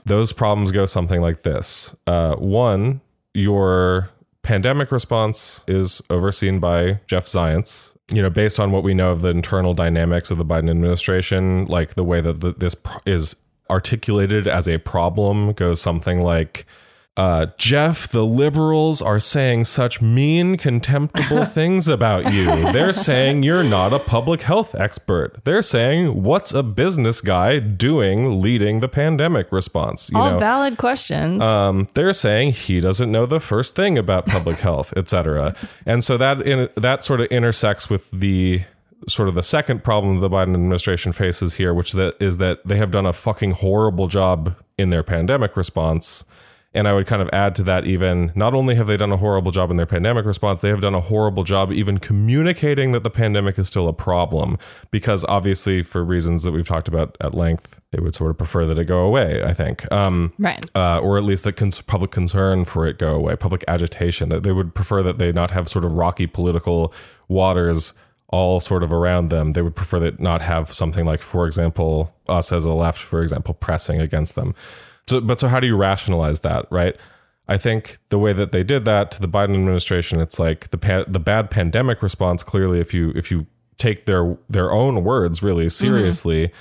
Those 0.06 0.32
problems 0.32 0.72
go 0.72 0.86
something 0.86 1.20
like 1.20 1.42
this. 1.42 1.94
Uh, 2.06 2.34
one, 2.36 3.02
your 3.34 4.08
pandemic 4.42 4.90
response 4.90 5.62
is 5.68 6.00
overseen 6.08 6.58
by 6.58 7.00
Jeff 7.06 7.26
Zients. 7.26 7.92
You 8.10 8.22
know, 8.22 8.30
based 8.30 8.58
on 8.58 8.72
what 8.72 8.82
we 8.82 8.94
know 8.94 9.12
of 9.12 9.20
the 9.20 9.28
internal 9.28 9.74
dynamics 9.74 10.30
of 10.30 10.38
the 10.38 10.44
Biden 10.44 10.70
administration, 10.70 11.66
like 11.66 11.94
the 11.94 12.04
way 12.04 12.22
that 12.22 12.40
the, 12.40 12.54
this 12.54 12.74
is 13.04 13.36
articulated 13.68 14.48
as 14.48 14.66
a 14.66 14.78
problem 14.78 15.52
goes 15.52 15.82
something 15.82 16.22
like 16.22 16.64
uh, 17.18 17.46
Jeff, 17.56 18.06
the 18.06 18.24
liberals 18.24 19.02
are 19.02 19.18
saying 19.18 19.64
such 19.64 20.00
mean, 20.00 20.56
contemptible 20.56 21.44
things 21.58 21.88
about 21.88 22.32
you. 22.32 22.46
They're 22.72 22.92
saying 22.92 23.42
you're 23.42 23.64
not 23.64 23.92
a 23.92 23.98
public 23.98 24.42
health 24.42 24.72
expert. 24.76 25.42
They're 25.42 25.62
saying, 25.62 26.22
what's 26.22 26.52
a 26.54 26.62
business 26.62 27.20
guy 27.20 27.58
doing 27.58 28.40
leading 28.40 28.78
the 28.78 28.88
pandemic 28.88 29.50
response? 29.50 30.10
You 30.10 30.18
All 30.18 30.30
know, 30.30 30.38
valid 30.38 30.78
questions. 30.78 31.42
um, 31.42 31.88
they're 31.94 32.12
saying 32.12 32.52
he 32.52 32.78
doesn't 32.78 33.10
know 33.10 33.26
the 33.26 33.40
first 33.40 33.74
thing 33.74 33.98
about 33.98 34.26
public 34.26 34.58
health, 34.58 34.94
et 34.96 35.08
cetera. 35.08 35.56
And 35.84 36.04
so 36.04 36.16
that 36.18 36.40
in, 36.42 36.68
that 36.76 37.02
sort 37.02 37.20
of 37.20 37.26
intersects 37.26 37.90
with 37.90 38.08
the 38.12 38.62
sort 39.08 39.28
of 39.28 39.34
the 39.34 39.42
second 39.42 39.82
problem 39.82 40.20
the 40.20 40.30
Biden 40.30 40.54
administration 40.54 41.10
faces 41.10 41.54
here, 41.54 41.74
which 41.74 41.88
is 41.88 41.94
that 41.94 42.14
is 42.20 42.36
that 42.38 42.64
they 42.64 42.76
have 42.76 42.92
done 42.92 43.06
a 43.06 43.12
fucking 43.12 43.52
horrible 43.52 44.06
job 44.06 44.54
in 44.76 44.90
their 44.90 45.02
pandemic 45.02 45.56
response. 45.56 46.24
And 46.74 46.86
I 46.86 46.92
would 46.92 47.06
kind 47.06 47.22
of 47.22 47.30
add 47.32 47.54
to 47.56 47.62
that 47.64 47.86
even 47.86 48.30
not 48.34 48.52
only 48.52 48.74
have 48.74 48.86
they 48.86 48.98
done 48.98 49.10
a 49.10 49.16
horrible 49.16 49.50
job 49.50 49.70
in 49.70 49.78
their 49.78 49.86
pandemic 49.86 50.26
response, 50.26 50.60
they 50.60 50.68
have 50.68 50.82
done 50.82 50.94
a 50.94 51.00
horrible 51.00 51.42
job 51.42 51.72
even 51.72 51.96
communicating 51.98 52.92
that 52.92 53.04
the 53.04 53.10
pandemic 53.10 53.58
is 53.58 53.68
still 53.68 53.88
a 53.88 53.92
problem. 53.94 54.58
Because 54.90 55.24
obviously, 55.24 55.82
for 55.82 56.04
reasons 56.04 56.42
that 56.42 56.52
we've 56.52 56.68
talked 56.68 56.86
about 56.86 57.16
at 57.20 57.34
length, 57.34 57.80
they 57.90 58.00
would 58.00 58.14
sort 58.14 58.30
of 58.30 58.36
prefer 58.36 58.66
that 58.66 58.78
it 58.78 58.84
go 58.84 59.00
away, 59.00 59.42
I 59.42 59.54
think. 59.54 59.90
Um, 59.90 60.34
right. 60.38 60.64
uh, 60.74 60.98
or 60.98 61.16
at 61.16 61.24
least 61.24 61.44
the 61.44 61.52
cons- 61.52 61.80
public 61.80 62.10
concern 62.10 62.66
for 62.66 62.86
it 62.86 62.98
go 62.98 63.14
away, 63.14 63.34
public 63.36 63.64
agitation. 63.66 64.28
That 64.28 64.42
they 64.42 64.52
would 64.52 64.74
prefer 64.74 65.02
that 65.02 65.18
they 65.18 65.32
not 65.32 65.50
have 65.52 65.70
sort 65.70 65.86
of 65.86 65.92
rocky 65.92 66.26
political 66.26 66.92
waters 67.28 67.94
all 68.30 68.60
sort 68.60 68.82
of 68.82 68.92
around 68.92 69.28
them. 69.28 69.54
They 69.54 69.62
would 69.62 69.74
prefer 69.74 69.98
that 70.00 70.20
not 70.20 70.42
have 70.42 70.72
something 70.74 71.06
like, 71.06 71.22
for 71.22 71.46
example, 71.46 72.14
us 72.28 72.52
as 72.52 72.64
a 72.64 72.72
left, 72.72 72.98
for 72.98 73.22
example, 73.22 73.54
pressing 73.54 74.00
against 74.00 74.34
them. 74.34 74.54
So, 75.08 75.20
but 75.20 75.40
so 75.40 75.48
how 75.48 75.60
do 75.60 75.66
you 75.66 75.76
rationalize 75.76 76.40
that, 76.40 76.66
right? 76.70 76.96
I 77.48 77.56
think 77.56 77.98
the 78.10 78.18
way 78.18 78.32
that 78.34 78.52
they 78.52 78.62
did 78.62 78.84
that 78.84 79.10
to 79.12 79.20
the 79.20 79.28
Biden 79.28 79.54
administration, 79.54 80.20
it's 80.20 80.38
like 80.38 80.70
the 80.70 80.78
pa- 80.78 81.04
the 81.08 81.18
bad 81.18 81.50
pandemic 81.50 82.02
response. 82.02 82.42
Clearly, 82.42 82.78
if 82.78 82.92
you 82.92 83.12
if 83.16 83.30
you 83.30 83.46
take 83.78 84.06
their 84.06 84.36
their 84.48 84.70
own 84.70 85.02
words 85.02 85.42
really 85.42 85.66
mm-hmm. 85.66 85.86
seriously, 85.86 86.52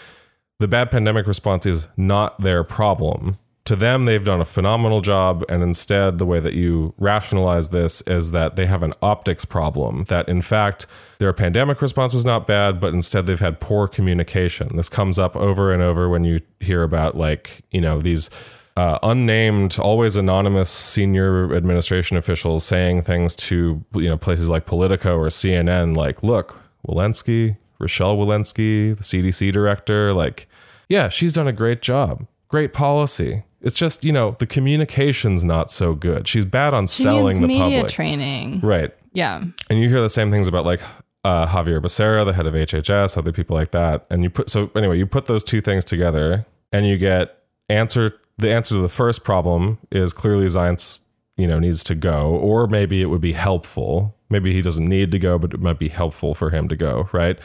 the 0.60 0.68
bad 0.68 0.90
pandemic 0.90 1.28
response 1.28 1.66
is 1.66 1.88
not 1.98 2.40
their 2.40 2.64
problem. 2.64 3.38
To 3.68 3.76
them, 3.76 4.06
they've 4.06 4.24
done 4.24 4.40
a 4.40 4.46
phenomenal 4.46 5.02
job, 5.02 5.44
and 5.50 5.62
instead, 5.62 6.20
the 6.20 6.26
way 6.26 6.40
that 6.40 6.54
you 6.54 6.94
rationalize 6.98 7.68
this 7.68 8.00
is 8.04 8.32
that 8.32 8.56
they 8.56 8.66
have 8.66 8.82
an 8.82 8.94
optics 9.02 9.44
problem. 9.44 10.06
That 10.06 10.30
in 10.30 10.42
fact, 10.42 10.88
their 11.18 11.34
pandemic 11.34 11.82
response 11.82 12.14
was 12.14 12.24
not 12.24 12.48
bad, 12.48 12.80
but 12.80 12.94
instead 12.94 13.26
they've 13.26 13.38
had 13.38 13.60
poor 13.60 13.90
communication. 13.90 14.78
This 14.78 14.88
comes 14.88 15.20
up 15.20 15.36
over 15.36 15.74
and 15.74 15.84
over 15.84 16.08
when 16.08 16.24
you 16.24 16.40
hear 16.62 16.82
about 16.82 17.18
like 17.18 17.66
you 17.72 17.82
know 17.82 18.00
these 18.00 18.30
uh, 18.78 19.00
unnamed, 19.04 19.78
always 19.80 20.16
anonymous 20.16 20.70
senior 20.70 21.54
administration 21.54 22.16
officials 22.16 22.64
saying 22.64 23.02
things 23.02 23.36
to 23.36 23.84
you 23.96 24.08
know 24.08 24.18
places 24.18 24.50
like 24.50 24.66
Politico 24.66 25.18
or 25.18 25.28
CNN, 25.28 25.94
like, 25.94 26.24
"Look, 26.24 26.56
Walensky, 26.88 27.58
Rochelle 27.80 28.16
Walensky, 28.16 28.96
the 28.96 29.04
CDC 29.04 29.52
director, 29.52 30.14
like, 30.14 30.48
yeah, 30.88 31.10
she's 31.10 31.34
done 31.34 31.50
a 31.50 31.52
great 31.52 31.82
job, 31.82 32.26
great 32.48 32.72
policy. 32.72 33.44
It's 33.62 33.76
just 33.76 34.04
you 34.06 34.12
know 34.14 34.36
the 34.40 34.46
communication's 34.48 35.44
not 35.44 35.72
so 35.72 35.94
good. 35.96 36.28
She's 36.28 36.46
bad 36.46 36.74
on 36.74 36.88
She 36.88 37.04
selling 37.04 37.42
the 37.42 37.48
media 37.48 37.80
public, 37.80 37.92
training. 37.92 38.60
right? 38.62 38.94
Yeah. 39.14 39.44
And 39.70 39.80
you 39.82 39.90
hear 39.90 40.02
the 40.02 40.10
same 40.10 40.30
things 40.32 40.48
about 40.48 40.66
like 40.66 40.82
uh, 41.24 41.48
Javier 41.48 41.80
Becerra, 41.82 42.24
the 42.26 42.34
head 42.34 42.46
of 42.46 42.54
HHS, 42.54 43.18
other 43.18 43.32
people 43.32 43.56
like 43.56 43.72
that. 43.72 44.06
And 44.10 44.24
you 44.24 44.30
put 44.30 44.50
so 44.50 44.70
anyway, 44.76 44.98
you 44.98 45.06
put 45.08 45.26
those 45.26 45.44
two 45.44 45.60
things 45.62 45.84
together, 45.86 46.46
and 46.72 46.86
you 46.88 46.98
get 46.98 47.38
answer. 47.70 48.12
The 48.40 48.52
answer 48.54 48.76
to 48.76 48.82
the 48.82 48.90
first 48.90 49.24
problem 49.24 49.80
is 49.92 50.14
clearly 50.14 50.46
Zients, 50.46 51.02
you 51.38 51.48
know, 51.48 51.58
needs 51.58 51.84
to 51.86 51.96
go, 51.96 52.36
or 52.36 52.68
maybe 52.68 53.02
it 53.02 53.08
would 53.08 53.22
be 53.22 53.32
helpful. 53.34 54.16
Maybe 54.30 54.54
he 54.54 54.62
doesn't 54.62 54.86
need 54.88 55.12
to 55.14 55.18
go, 55.20 55.40
but 55.40 55.56
it 55.56 55.60
might 55.60 55.80
be 55.80 55.90
helpful 55.90 56.36
for 56.36 56.52
him 56.52 56.68
to 56.68 56.76
go, 56.76 57.10
right? 57.14 57.40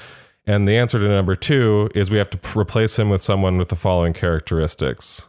And 0.46 0.68
the 0.68 0.76
answer 0.76 0.98
to 0.98 1.08
number 1.08 1.34
two 1.34 1.88
is 1.94 2.10
we 2.10 2.18
have 2.18 2.28
to 2.30 2.36
p- 2.36 2.58
replace 2.58 2.98
him 2.98 3.08
with 3.08 3.22
someone 3.22 3.56
with 3.56 3.68
the 3.68 3.76
following 3.76 4.12
characteristics. 4.12 5.28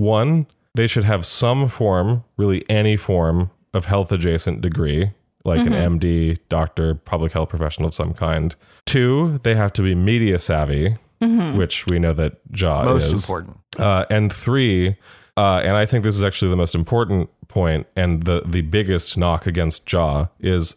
One, 0.00 0.46
they 0.74 0.86
should 0.86 1.04
have 1.04 1.26
some 1.26 1.68
form, 1.68 2.24
really 2.38 2.64
any 2.70 2.96
form 2.96 3.50
of 3.74 3.84
health 3.84 4.10
adjacent 4.10 4.62
degree, 4.62 5.10
like 5.44 5.60
an 5.60 5.72
MD, 5.98 6.38
doctor, 6.48 6.94
public 6.94 7.32
health 7.32 7.50
professional 7.50 7.88
of 7.88 7.94
some 7.94 8.14
kind. 8.14 8.54
Two, 8.86 9.40
they 9.42 9.54
have 9.54 9.74
to 9.74 9.82
be 9.82 9.94
media 9.94 10.38
savvy, 10.38 10.96
which 11.20 11.86
we 11.86 11.98
know 11.98 12.14
that 12.14 12.50
Jha 12.50 12.84
Most 12.84 13.12
is. 13.12 13.22
important. 13.22 13.58
Uh, 13.78 14.06
and 14.08 14.32
three, 14.32 14.96
uh, 15.36 15.60
and 15.62 15.76
I 15.76 15.84
think 15.84 16.02
this 16.04 16.16
is 16.16 16.24
actually 16.24 16.50
the 16.50 16.56
most 16.56 16.74
important 16.74 17.28
point 17.48 17.86
and 17.94 18.22
the 18.22 18.42
the 18.46 18.62
biggest 18.62 19.18
knock 19.18 19.46
against 19.46 19.86
Jha 19.86 20.30
is 20.38 20.76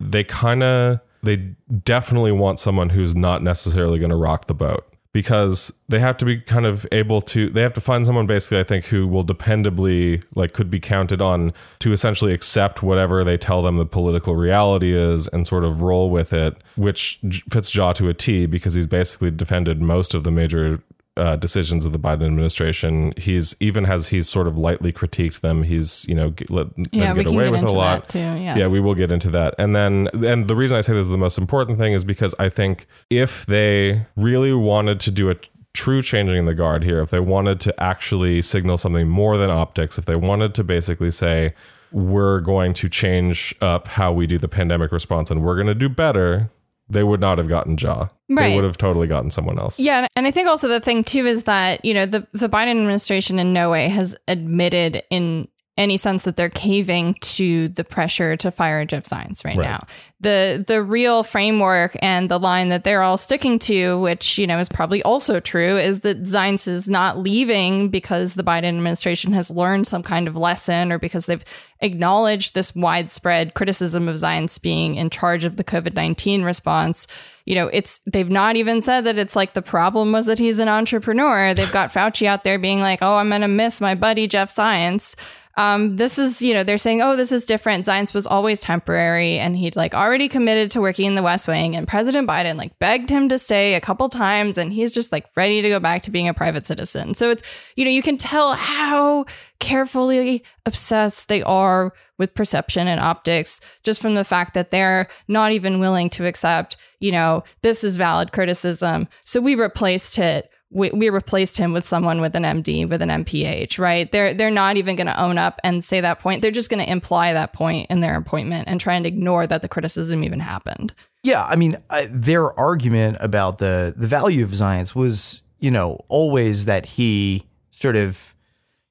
they 0.00 0.24
kind 0.24 0.62
of 0.62 1.00
they 1.22 1.36
definitely 1.84 2.32
want 2.32 2.58
someone 2.58 2.88
who's 2.88 3.14
not 3.14 3.42
necessarily 3.42 3.98
going 3.98 4.10
to 4.10 4.16
rock 4.16 4.46
the 4.46 4.54
boat 4.54 4.91
because 5.12 5.72
they 5.88 5.98
have 5.98 6.16
to 6.16 6.24
be 6.24 6.38
kind 6.40 6.64
of 6.64 6.86
able 6.90 7.20
to 7.20 7.50
they 7.50 7.60
have 7.60 7.72
to 7.74 7.80
find 7.80 8.06
someone 8.06 8.26
basically 8.26 8.58
I 8.58 8.64
think 8.64 8.86
who 8.86 9.06
will 9.06 9.24
dependably 9.24 10.22
like 10.34 10.54
could 10.54 10.70
be 10.70 10.80
counted 10.80 11.20
on 11.20 11.52
to 11.80 11.92
essentially 11.92 12.32
accept 12.32 12.82
whatever 12.82 13.22
they 13.22 13.36
tell 13.36 13.62
them 13.62 13.76
the 13.76 13.84
political 13.84 14.34
reality 14.34 14.92
is 14.92 15.28
and 15.28 15.46
sort 15.46 15.64
of 15.64 15.82
roll 15.82 16.10
with 16.10 16.32
it 16.32 16.56
which 16.76 17.20
fits 17.50 17.70
Jha 17.70 17.94
to 17.96 18.08
a 18.08 18.14
T 18.14 18.46
because 18.46 18.74
he's 18.74 18.86
basically 18.86 19.30
defended 19.30 19.82
most 19.82 20.14
of 20.14 20.24
the 20.24 20.30
major 20.30 20.82
uh, 21.16 21.36
decisions 21.36 21.84
of 21.84 21.92
the 21.92 21.98
Biden 21.98 22.24
administration. 22.24 23.12
He's 23.16 23.54
even 23.60 23.84
has 23.84 24.08
he's 24.08 24.28
sort 24.28 24.46
of 24.46 24.56
lightly 24.56 24.92
critiqued 24.92 25.40
them. 25.40 25.62
He's 25.62 26.06
you 26.08 26.14
know 26.14 26.30
get, 26.30 26.50
let 26.50 26.68
Yeah, 26.90 27.12
them 27.12 27.16
get 27.24 27.26
away 27.26 27.44
get 27.44 27.52
with 27.52 27.62
a 27.64 27.72
lot. 27.74 28.08
too. 28.08 28.18
Yeah. 28.18 28.56
Yeah, 28.56 28.66
we 28.68 28.80
will 28.80 28.94
get 28.94 29.10
into 29.12 29.30
that. 29.30 29.54
And 29.58 29.76
then 29.76 30.08
and 30.24 30.48
the 30.48 30.56
reason 30.56 30.78
I 30.78 30.80
say 30.80 30.92
this 30.94 31.02
is 31.02 31.08
the 31.10 31.18
most 31.18 31.38
important 31.38 31.78
thing 31.78 31.92
is 31.92 32.04
because 32.04 32.34
I 32.38 32.48
think 32.48 32.86
if 33.10 33.44
they 33.46 34.06
really 34.16 34.52
wanted 34.54 35.00
to 35.00 35.10
do 35.10 35.30
a 35.30 35.34
true 35.74 36.02
changing 36.02 36.36
in 36.36 36.44
the 36.46 36.54
guard 36.54 36.82
here, 36.84 37.00
if 37.00 37.10
they 37.10 37.20
wanted 37.20 37.60
to 37.60 37.82
actually 37.82 38.42
signal 38.42 38.78
something 38.78 39.08
more 39.08 39.36
than 39.38 39.50
optics, 39.50 39.98
if 39.98 40.04
they 40.06 40.16
wanted 40.16 40.54
to 40.54 40.64
basically 40.64 41.10
say 41.10 41.54
we're 41.92 42.40
going 42.40 42.72
to 42.72 42.88
change 42.88 43.54
up 43.60 43.86
how 43.86 44.12
we 44.12 44.26
do 44.26 44.38
the 44.38 44.48
pandemic 44.48 44.90
response 44.92 45.30
and 45.30 45.42
we're 45.42 45.54
going 45.56 45.66
to 45.66 45.74
do 45.74 45.88
better, 45.90 46.50
they 46.92 47.02
would 47.02 47.20
not 47.20 47.38
have 47.38 47.48
gotten 47.48 47.76
Jha. 47.76 48.10
They 48.28 48.54
would 48.54 48.64
have 48.64 48.78
totally 48.78 49.06
gotten 49.06 49.30
someone 49.30 49.58
else. 49.58 49.78
Yeah, 49.78 50.06
and 50.16 50.26
I 50.26 50.30
think 50.30 50.48
also 50.48 50.68
the 50.68 50.80
thing 50.80 51.04
too 51.04 51.26
is 51.26 51.44
that 51.44 51.84
you 51.84 51.94
know 51.94 52.06
the 52.06 52.26
the 52.32 52.48
Biden 52.48 52.70
administration 52.70 53.38
in 53.38 53.52
no 53.52 53.70
way 53.70 53.88
has 53.88 54.16
admitted 54.28 55.02
in 55.10 55.48
any 55.78 55.96
sense 55.96 56.24
that 56.24 56.36
they're 56.36 56.50
caving 56.50 57.14
to 57.22 57.68
the 57.68 57.82
pressure 57.84 58.36
to 58.36 58.50
fire 58.50 58.84
Jeff 58.84 59.04
Zients 59.04 59.42
right, 59.44 59.56
Right. 59.56 59.64
now. 59.70 59.86
The 60.20 60.62
the 60.66 60.82
real 60.82 61.22
framework 61.24 61.96
and 62.00 62.28
the 62.28 62.38
line 62.38 62.68
that 62.68 62.84
they're 62.84 63.02
all 63.02 63.16
sticking 63.16 63.58
to, 63.60 63.98
which 64.00 64.38
you 64.38 64.46
know 64.46 64.58
is 64.58 64.68
probably 64.68 65.02
also 65.02 65.40
true, 65.40 65.76
is 65.78 66.00
that 66.00 66.22
Zients 66.24 66.68
is 66.68 66.88
not 66.88 67.18
leaving 67.18 67.88
because 67.88 68.34
the 68.34 68.44
Biden 68.44 68.64
administration 68.64 69.32
has 69.32 69.50
learned 69.50 69.86
some 69.88 70.02
kind 70.02 70.28
of 70.28 70.36
lesson 70.36 70.92
or 70.92 70.98
because 70.98 71.26
they've 71.26 71.44
acknowledged 71.80 72.54
this 72.54 72.74
widespread 72.74 73.54
criticism 73.54 74.08
of 74.08 74.16
Zients 74.16 74.60
being 74.60 74.94
in 74.94 75.10
charge 75.10 75.42
of 75.42 75.56
the 75.56 75.64
COVID 75.64 75.94
nineteen 75.94 76.42
response 76.44 77.06
you 77.44 77.56
know, 77.56 77.66
it's 77.72 77.98
they've 78.06 78.30
not 78.30 78.54
even 78.54 78.80
said 78.80 79.00
that 79.00 79.18
it's 79.18 79.34
like 79.34 79.54
the 79.54 79.62
problem 79.62 80.12
was 80.12 80.26
that 80.26 80.38
he's 80.38 80.60
an 80.60 80.68
entrepreneur. 80.68 81.52
They've 81.54 81.72
got 81.72 81.92
Fauci 81.92 82.24
out 82.24 82.44
there 82.44 82.56
being 82.56 82.78
like, 82.80 83.00
"Oh, 83.02 83.16
I'm 83.16 83.30
going 83.30 83.40
to 83.40 83.48
miss 83.48 83.80
my 83.80 83.96
buddy 83.96 84.28
Jeff 84.28 84.54
Zients." 84.54 85.16
Um, 85.56 85.96
this 85.96 86.18
is, 86.18 86.40
you 86.40 86.54
know, 86.54 86.64
they're 86.64 86.78
saying, 86.78 87.02
"Oh, 87.02 87.16
this 87.16 87.32
is 87.32 87.44
different. 87.44 87.86
Zients 87.86 88.14
was 88.14 88.26
always 88.26 88.60
temporary, 88.60 89.38
and 89.38 89.56
he'd 89.56 89.76
like 89.76 89.94
already 89.94 90.28
committed 90.28 90.70
to 90.72 90.80
working 90.80 91.06
in 91.06 91.14
the 91.14 91.22
West 91.22 91.46
Wing." 91.46 91.76
And 91.76 91.86
President 91.86 92.28
Biden 92.28 92.56
like 92.56 92.78
begged 92.78 93.10
him 93.10 93.28
to 93.28 93.38
stay 93.38 93.74
a 93.74 93.80
couple 93.80 94.08
times, 94.08 94.56
and 94.56 94.72
he's 94.72 94.94
just 94.94 95.12
like 95.12 95.26
ready 95.36 95.60
to 95.60 95.68
go 95.68 95.78
back 95.78 96.02
to 96.02 96.10
being 96.10 96.28
a 96.28 96.34
private 96.34 96.66
citizen. 96.66 97.14
So 97.14 97.30
it's, 97.30 97.42
you 97.76 97.84
know, 97.84 97.90
you 97.90 98.02
can 98.02 98.16
tell 98.16 98.54
how 98.54 99.26
carefully 99.60 100.42
obsessed 100.66 101.28
they 101.28 101.42
are 101.42 101.92
with 102.18 102.34
perception 102.34 102.86
and 102.86 103.00
optics 103.00 103.60
just 103.82 104.00
from 104.00 104.14
the 104.14 104.24
fact 104.24 104.54
that 104.54 104.70
they're 104.70 105.08
not 105.28 105.52
even 105.52 105.80
willing 105.80 106.08
to 106.10 106.26
accept, 106.26 106.76
you 107.00 107.10
know, 107.10 107.42
this 107.62 107.82
is 107.82 107.96
valid 107.96 108.32
criticism. 108.32 109.08
So 109.24 109.40
we 109.40 109.54
replaced 109.54 110.18
it. 110.18 110.48
We, 110.74 110.90
we 110.90 111.10
replaced 111.10 111.58
him 111.58 111.72
with 111.72 111.86
someone 111.86 112.20
with 112.20 112.34
an 112.34 112.44
MD, 112.44 112.88
with 112.88 113.02
an 113.02 113.10
MPH, 113.10 113.78
right? 113.78 114.10
They're 114.10 114.32
they're 114.32 114.50
not 114.50 114.76
even 114.76 114.96
going 114.96 115.06
to 115.06 115.20
own 115.20 115.36
up 115.36 115.60
and 115.62 115.84
say 115.84 116.00
that 116.00 116.20
point. 116.20 116.40
They're 116.40 116.50
just 116.50 116.70
going 116.70 116.84
to 116.84 116.90
imply 116.90 117.32
that 117.34 117.52
point 117.52 117.90
in 117.90 118.00
their 118.00 118.16
appointment 118.16 118.68
and 118.68 118.80
try 118.80 118.94
and 118.94 119.04
ignore 119.04 119.46
that 119.46 119.60
the 119.62 119.68
criticism 119.68 120.24
even 120.24 120.40
happened. 120.40 120.94
Yeah, 121.22 121.44
I 121.44 121.56
mean, 121.56 121.76
I, 121.90 122.08
their 122.10 122.58
argument 122.58 123.18
about 123.20 123.58
the 123.58 123.94
the 123.96 124.06
value 124.06 124.44
of 124.44 124.50
Zients 124.50 124.94
was, 124.94 125.42
you 125.60 125.70
know, 125.70 125.98
always 126.08 126.64
that 126.64 126.86
he 126.86 127.46
sort 127.70 127.96
of 127.96 128.34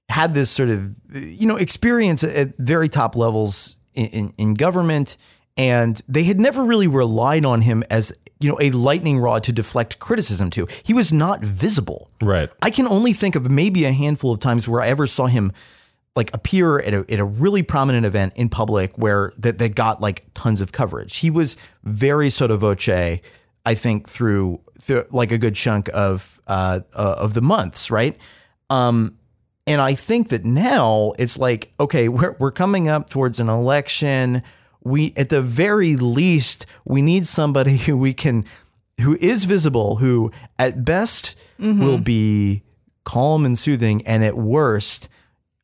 had 0.10 0.34
this 0.34 0.50
sort 0.50 0.70
of, 0.70 0.94
you 1.14 1.48
know, 1.48 1.56
experience 1.56 2.24
at 2.24 2.58
very 2.58 2.90
top 2.90 3.16
levels 3.16 3.78
in, 3.94 4.06
in, 4.08 4.34
in 4.38 4.54
government, 4.54 5.18
and 5.58 6.02
they 6.08 6.24
had 6.24 6.40
never 6.40 6.64
really 6.64 6.88
relied 6.88 7.46
on 7.46 7.62
him 7.62 7.84
as, 7.90 8.14
you 8.42 8.50
know, 8.50 8.58
a 8.62 8.72
lightning 8.72 9.20
rod 9.20 9.44
to 9.46 9.52
deflect 9.52 10.00
criticism 10.00 10.50
to. 10.52 10.68
He 10.84 10.94
was 10.94 11.14
not 11.14 11.44
visible. 11.44 12.10
Right. 12.22 12.50
I 12.62 12.70
can 12.70 12.88
only 12.88 13.14
think 13.14 13.36
of 13.36 13.50
maybe 13.50 13.86
a 13.86 13.92
handful 13.92 14.34
of 14.34 14.40
times 14.40 14.68
where 14.68 14.82
I 14.82 14.88
ever 14.88 15.08
saw 15.08 15.28
him 15.28 15.52
like 16.16 16.34
appear 16.34 16.80
at 16.80 16.94
a, 16.94 17.06
at 17.10 17.20
a 17.20 17.24
really 17.24 17.64
prominent 17.64 18.06
event 18.06 18.34
in 18.36 18.50
public 18.50 18.98
where 18.98 19.32
that, 19.38 19.58
that 19.60 19.76
got 19.76 20.02
like 20.02 20.25
tons 20.34 20.62
of 20.62 20.72
coverage. 20.72 21.18
He 21.18 21.30
was 21.30 21.56
very 21.84 22.30
sotto 22.30 22.58
voce, 22.58 23.22
I 23.66 23.75
think, 23.75 24.10
through, 24.10 24.60
through 24.82 25.06
like 25.12 25.32
a 25.32 25.38
good 25.38 25.56
chunk 25.56 25.90
of 25.94 26.42
uh, 26.48 26.82
uh, 26.94 27.16
of 27.18 27.34
the 27.34 27.42
months, 27.42 27.90
right? 27.90 28.18
Um, 28.70 29.18
and 29.68 29.80
I 29.80 29.94
think 29.94 30.30
that 30.30 30.44
now 30.44 31.14
it's 31.18 31.38
like, 31.38 31.72
okay, 31.80 32.10
we're 32.10 32.36
we're 32.40 32.51
coming 32.51 32.88
up 32.88 33.10
towards 33.10 33.40
an 33.40 33.48
election. 33.48 34.44
We 34.83 35.13
at 35.15 35.29
the 35.29 35.41
very 35.41 35.96
least 35.96 36.65
we 36.85 37.01
need 37.01 37.25
somebody 37.27 37.77
who 37.85 37.98
we 37.98 38.13
can 38.13 38.46
who 39.01 39.15
is 39.15 39.46
visible, 39.46 39.96
who 39.98 40.31
at 40.59 40.83
best 40.85 41.35
will 41.59 41.98
be 41.98 42.63
calm 43.03 43.46
and 43.46 43.57
soothing, 43.57 44.05
and 44.07 44.24
at 44.24 44.35
worst, 44.35 45.09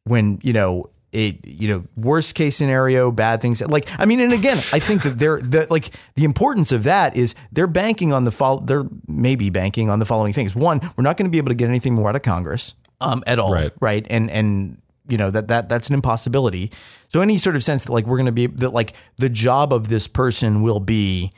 when 0.06 0.40
you 0.44 0.54
know 0.54 0.86
it, 1.12 1.46
you 1.48 1.68
know, 1.70 1.84
worst 1.96 2.36
case 2.36 2.56
scenario, 2.56 3.12
bad 3.12 3.42
things. 3.42 3.62
Like, 3.66 3.88
I 3.98 4.06
mean, 4.06 4.20
and 4.20 4.34
again, 4.34 4.58
I 4.74 4.80
think 4.80 5.04
that 5.04 5.18
they're 5.18 5.40
that 5.42 5.72
like 5.72 5.92
the 6.16 6.24
importance 6.26 6.72
of 6.72 6.84
that 6.84 7.16
is 7.16 7.34
they're 7.52 7.66
banking 7.68 8.12
on 8.14 8.24
the 8.26 8.32
fall. 8.32 8.60
They're 8.60 8.86
maybe 9.08 9.50
banking 9.50 9.90
on 9.90 10.00
the 10.00 10.06
following 10.06 10.34
things. 10.34 10.54
One, 10.56 10.82
we're 10.96 11.04
not 11.04 11.16
going 11.18 11.26
to 11.26 11.32
be 11.32 11.38
able 11.38 11.50
to 11.50 11.56
get 11.56 11.70
anything 11.70 11.94
more 11.96 12.10
out 12.10 12.16
of 12.16 12.22
Congress 12.24 12.74
um, 13.02 13.24
at 13.26 13.40
all, 13.40 13.54
Right. 13.54 13.72
right? 13.80 14.06
And 14.10 14.30
and 14.30 14.80
you 15.08 15.18
know 15.18 15.32
that 15.32 15.48
that 15.48 15.70
that's 15.70 15.90
an 15.90 15.94
impossibility. 15.94 16.72
So 17.10 17.22
any 17.22 17.38
sort 17.38 17.56
of 17.56 17.64
sense 17.64 17.86
that 17.86 17.92
like 17.92 18.06
we're 18.06 18.18
going 18.18 18.28
to 18.28 18.32
be 18.32 18.48
that 18.48 18.72
like 18.72 18.94
the 19.18 19.30
job 19.30 19.74
of 19.74 19.90
this 19.90 20.08
person 20.08 20.62
will 20.62 20.80
be 20.80 21.32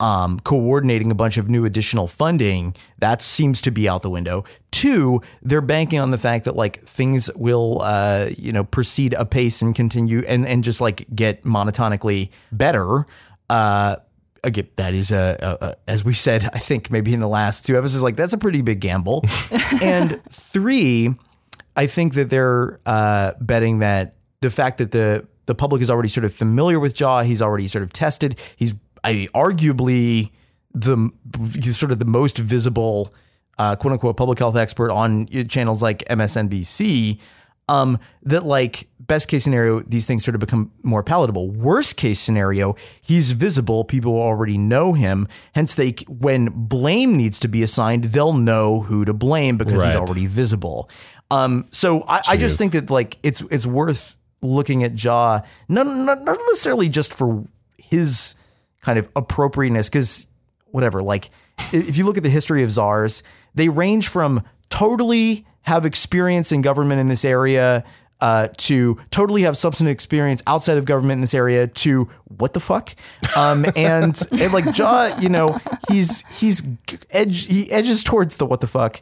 um, 0.00 0.40
coordinating 0.40 1.10
a 1.10 1.14
bunch 1.14 1.36
of 1.36 1.48
new 1.48 1.66
additional 1.66 2.06
funding 2.06 2.74
that 2.98 3.20
seems 3.20 3.60
to 3.60 3.70
be 3.70 3.88
out 3.88 4.02
the 4.02 4.10
window. 4.10 4.44
Two, 4.70 5.20
they're 5.42 5.60
banking 5.60 5.98
on 5.98 6.10
the 6.10 6.18
fact 6.18 6.46
that 6.46 6.56
like 6.56 6.80
things 6.80 7.30
will 7.36 7.82
uh, 7.82 8.30
you 8.36 8.52
know 8.52 8.64
proceed 8.64 9.12
apace 9.14 9.62
and 9.62 9.74
continue 9.74 10.22
and 10.26 10.46
and 10.46 10.64
just 10.64 10.80
like 10.80 11.06
get 11.14 11.44
monotonically 11.44 12.30
better. 12.50 13.06
Uh, 13.50 13.96
again, 14.42 14.68
that 14.76 14.94
is 14.94 15.12
a, 15.12 15.36
a, 15.40 15.66
a 15.66 15.76
as 15.86 16.04
we 16.04 16.14
said, 16.14 16.48
I 16.52 16.58
think 16.58 16.90
maybe 16.90 17.12
in 17.12 17.20
the 17.20 17.28
last 17.28 17.66
two 17.66 17.76
episodes, 17.76 18.02
like 18.02 18.16
that's 18.16 18.32
a 18.32 18.38
pretty 18.38 18.62
big 18.62 18.80
gamble. 18.80 19.24
and 19.82 20.22
three, 20.30 21.14
I 21.80 21.86
think 21.86 22.12
that 22.12 22.28
they're 22.28 22.78
uh, 22.84 23.32
betting 23.40 23.78
that 23.78 24.16
the 24.42 24.50
fact 24.50 24.76
that 24.78 24.90
the 24.92 25.26
the 25.46 25.54
public 25.54 25.80
is 25.80 25.88
already 25.88 26.10
sort 26.10 26.26
of 26.26 26.34
familiar 26.34 26.78
with 26.78 26.94
Jha, 26.94 27.24
he's 27.24 27.40
already 27.40 27.68
sort 27.68 27.82
of 27.82 27.90
tested. 27.90 28.38
He's 28.54 28.74
I 29.02 29.28
arguably 29.34 30.30
the 30.74 31.08
he's 31.54 31.78
sort 31.78 31.90
of 31.90 31.98
the 31.98 32.04
most 32.04 32.36
visible 32.36 33.14
uh, 33.58 33.76
quote 33.76 33.94
unquote 33.94 34.18
public 34.18 34.38
health 34.38 34.56
expert 34.56 34.90
on 34.90 35.26
channels 35.48 35.80
like 35.80 36.04
MSNBC. 36.04 37.18
Um, 37.70 37.98
that 38.24 38.44
like 38.44 38.88
best 38.98 39.28
case 39.28 39.44
scenario, 39.44 39.80
these 39.80 40.04
things 40.04 40.24
sort 40.24 40.34
of 40.34 40.40
become 40.40 40.72
more 40.82 41.04
palatable. 41.04 41.50
Worst 41.50 41.96
case 41.96 42.18
scenario, 42.18 42.74
he's 43.00 43.30
visible. 43.32 43.84
People 43.84 44.20
already 44.20 44.58
know 44.58 44.92
him. 44.92 45.28
Hence, 45.54 45.76
they 45.76 45.92
when 46.08 46.46
blame 46.46 47.16
needs 47.16 47.38
to 47.38 47.48
be 47.48 47.62
assigned, 47.62 48.04
they'll 48.04 48.34
know 48.34 48.80
who 48.80 49.06
to 49.06 49.14
blame 49.14 49.56
because 49.56 49.82
he's 49.82 49.96
already 49.96 50.26
visible. 50.26 50.90
Um, 51.30 51.66
so 51.70 52.04
I, 52.08 52.20
I 52.28 52.36
just 52.36 52.58
think 52.58 52.72
that 52.72 52.90
like 52.90 53.18
it's 53.22 53.40
it's 53.50 53.66
worth 53.66 54.16
looking 54.42 54.82
at 54.82 54.94
Jha, 54.94 55.44
not 55.68 55.86
not, 55.86 56.22
not 56.22 56.38
necessarily 56.48 56.88
just 56.88 57.14
for 57.14 57.44
his 57.78 58.34
kind 58.80 58.98
of 58.98 59.08
appropriateness, 59.14 59.88
because 59.88 60.26
whatever. 60.66 61.02
Like 61.02 61.30
if 61.72 61.96
you 61.96 62.04
look 62.04 62.16
at 62.16 62.22
the 62.22 62.30
history 62.30 62.62
of 62.62 62.70
czars, 62.70 63.22
they 63.54 63.68
range 63.68 64.08
from 64.08 64.42
totally 64.70 65.46
have 65.62 65.84
experience 65.84 66.52
in 66.52 66.62
government 66.62 67.00
in 67.00 67.06
this 67.06 67.24
area. 67.24 67.84
Uh, 68.22 68.48
to 68.58 69.00
totally 69.10 69.40
have 69.40 69.56
substantive 69.56 69.90
experience 69.90 70.42
outside 70.46 70.76
of 70.76 70.84
government 70.84 71.12
in 71.12 71.20
this 71.22 71.32
area 71.32 71.66
to 71.66 72.06
what 72.36 72.52
the 72.52 72.60
fuck 72.60 72.94
um, 73.34 73.64
and, 73.74 74.20
and 74.30 74.52
like 74.52 74.66
Jha 74.66 75.22
you 75.22 75.30
know 75.30 75.58
he's 75.88 76.22
he's 76.38 76.62
edge 77.08 77.46
he 77.46 77.70
edges 77.70 78.04
towards 78.04 78.36
the 78.36 78.44
what 78.44 78.60
the 78.60 78.66
fuck 78.66 79.00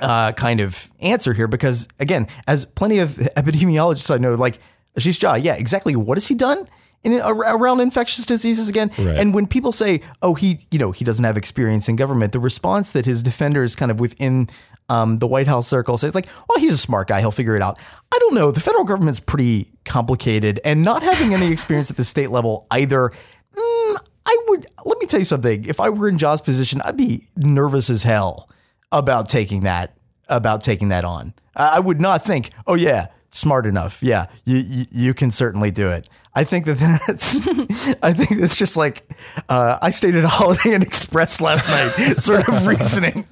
uh, 0.00 0.32
kind 0.32 0.60
of 0.60 0.90
answer 1.00 1.32
here 1.32 1.48
because 1.48 1.88
again, 1.98 2.28
as 2.46 2.64
plenty 2.64 2.98
of 2.98 3.10
epidemiologists 3.10 4.14
I 4.14 4.18
know, 4.18 4.34
like 4.34 4.58
Ashish 4.98 5.20
Jha, 5.20 5.42
yeah, 5.42 5.54
exactly. 5.54 5.96
What 5.96 6.16
has 6.16 6.26
he 6.26 6.34
done 6.34 6.68
in 7.04 7.20
around 7.20 7.80
infectious 7.80 8.26
diseases 8.26 8.68
again? 8.68 8.90
Right. 8.98 9.20
And 9.20 9.34
when 9.34 9.46
people 9.46 9.72
say, 9.72 10.02
"Oh, 10.22 10.34
he, 10.34 10.66
you 10.70 10.78
know, 10.78 10.92
he 10.92 11.04
doesn't 11.04 11.24
have 11.24 11.36
experience 11.36 11.88
in 11.88 11.96
government," 11.96 12.32
the 12.32 12.40
response 12.40 12.92
that 12.92 13.06
his 13.06 13.22
defenders 13.22 13.76
kind 13.76 13.90
of 13.90 14.00
within 14.00 14.48
um, 14.88 15.18
the 15.18 15.26
White 15.26 15.46
House 15.46 15.68
circle 15.68 15.98
say 15.98 16.06
it's 16.06 16.14
like, 16.14 16.28
"Well, 16.48 16.58
he's 16.58 16.72
a 16.72 16.78
smart 16.78 17.08
guy; 17.08 17.20
he'll 17.20 17.30
figure 17.30 17.56
it 17.56 17.62
out." 17.62 17.78
I 18.12 18.18
don't 18.18 18.34
know. 18.34 18.50
The 18.50 18.60
federal 18.60 18.84
government's 18.84 19.20
pretty 19.20 19.70
complicated, 19.84 20.60
and 20.64 20.82
not 20.82 21.02
having 21.02 21.34
any 21.34 21.52
experience 21.52 21.90
at 21.90 21.96
the 21.96 22.04
state 22.04 22.30
level 22.30 22.66
either. 22.70 23.12
mm, 23.54 23.96
I 24.26 24.38
would 24.48 24.66
let 24.84 24.98
me 24.98 25.06
tell 25.06 25.20
you 25.20 25.24
something. 25.24 25.64
If 25.64 25.80
I 25.80 25.90
were 25.90 26.08
in 26.08 26.18
Jha's 26.18 26.40
position, 26.40 26.82
I'd 26.84 26.96
be 26.96 27.26
nervous 27.36 27.88
as 27.90 28.02
hell 28.02 28.48
about 28.92 29.28
taking 29.28 29.62
that 29.62 29.94
about 30.28 30.62
taking 30.62 30.88
that 30.88 31.04
on. 31.04 31.34
I 31.56 31.80
would 31.80 32.00
not 32.00 32.24
think, 32.24 32.50
oh 32.66 32.74
yeah, 32.74 33.06
smart 33.30 33.66
enough. 33.66 34.02
Yeah, 34.02 34.26
you 34.44 34.56
you, 34.58 34.84
you 34.90 35.14
can 35.14 35.30
certainly 35.30 35.70
do 35.70 35.88
it. 35.88 36.08
I 36.34 36.44
think 36.44 36.66
that 36.66 36.78
that's 37.06 37.40
I 38.02 38.12
think 38.12 38.40
it's 38.40 38.56
just 38.56 38.76
like 38.76 39.02
uh, 39.48 39.78
I 39.82 39.90
stayed 39.90 40.14
at 40.14 40.24
a 40.24 40.28
Holiday 40.28 40.74
Inn 40.74 40.82
Express 40.82 41.40
last 41.40 41.68
night 41.68 42.16
sort 42.18 42.48
of 42.48 42.66
reasoning. 42.66 43.26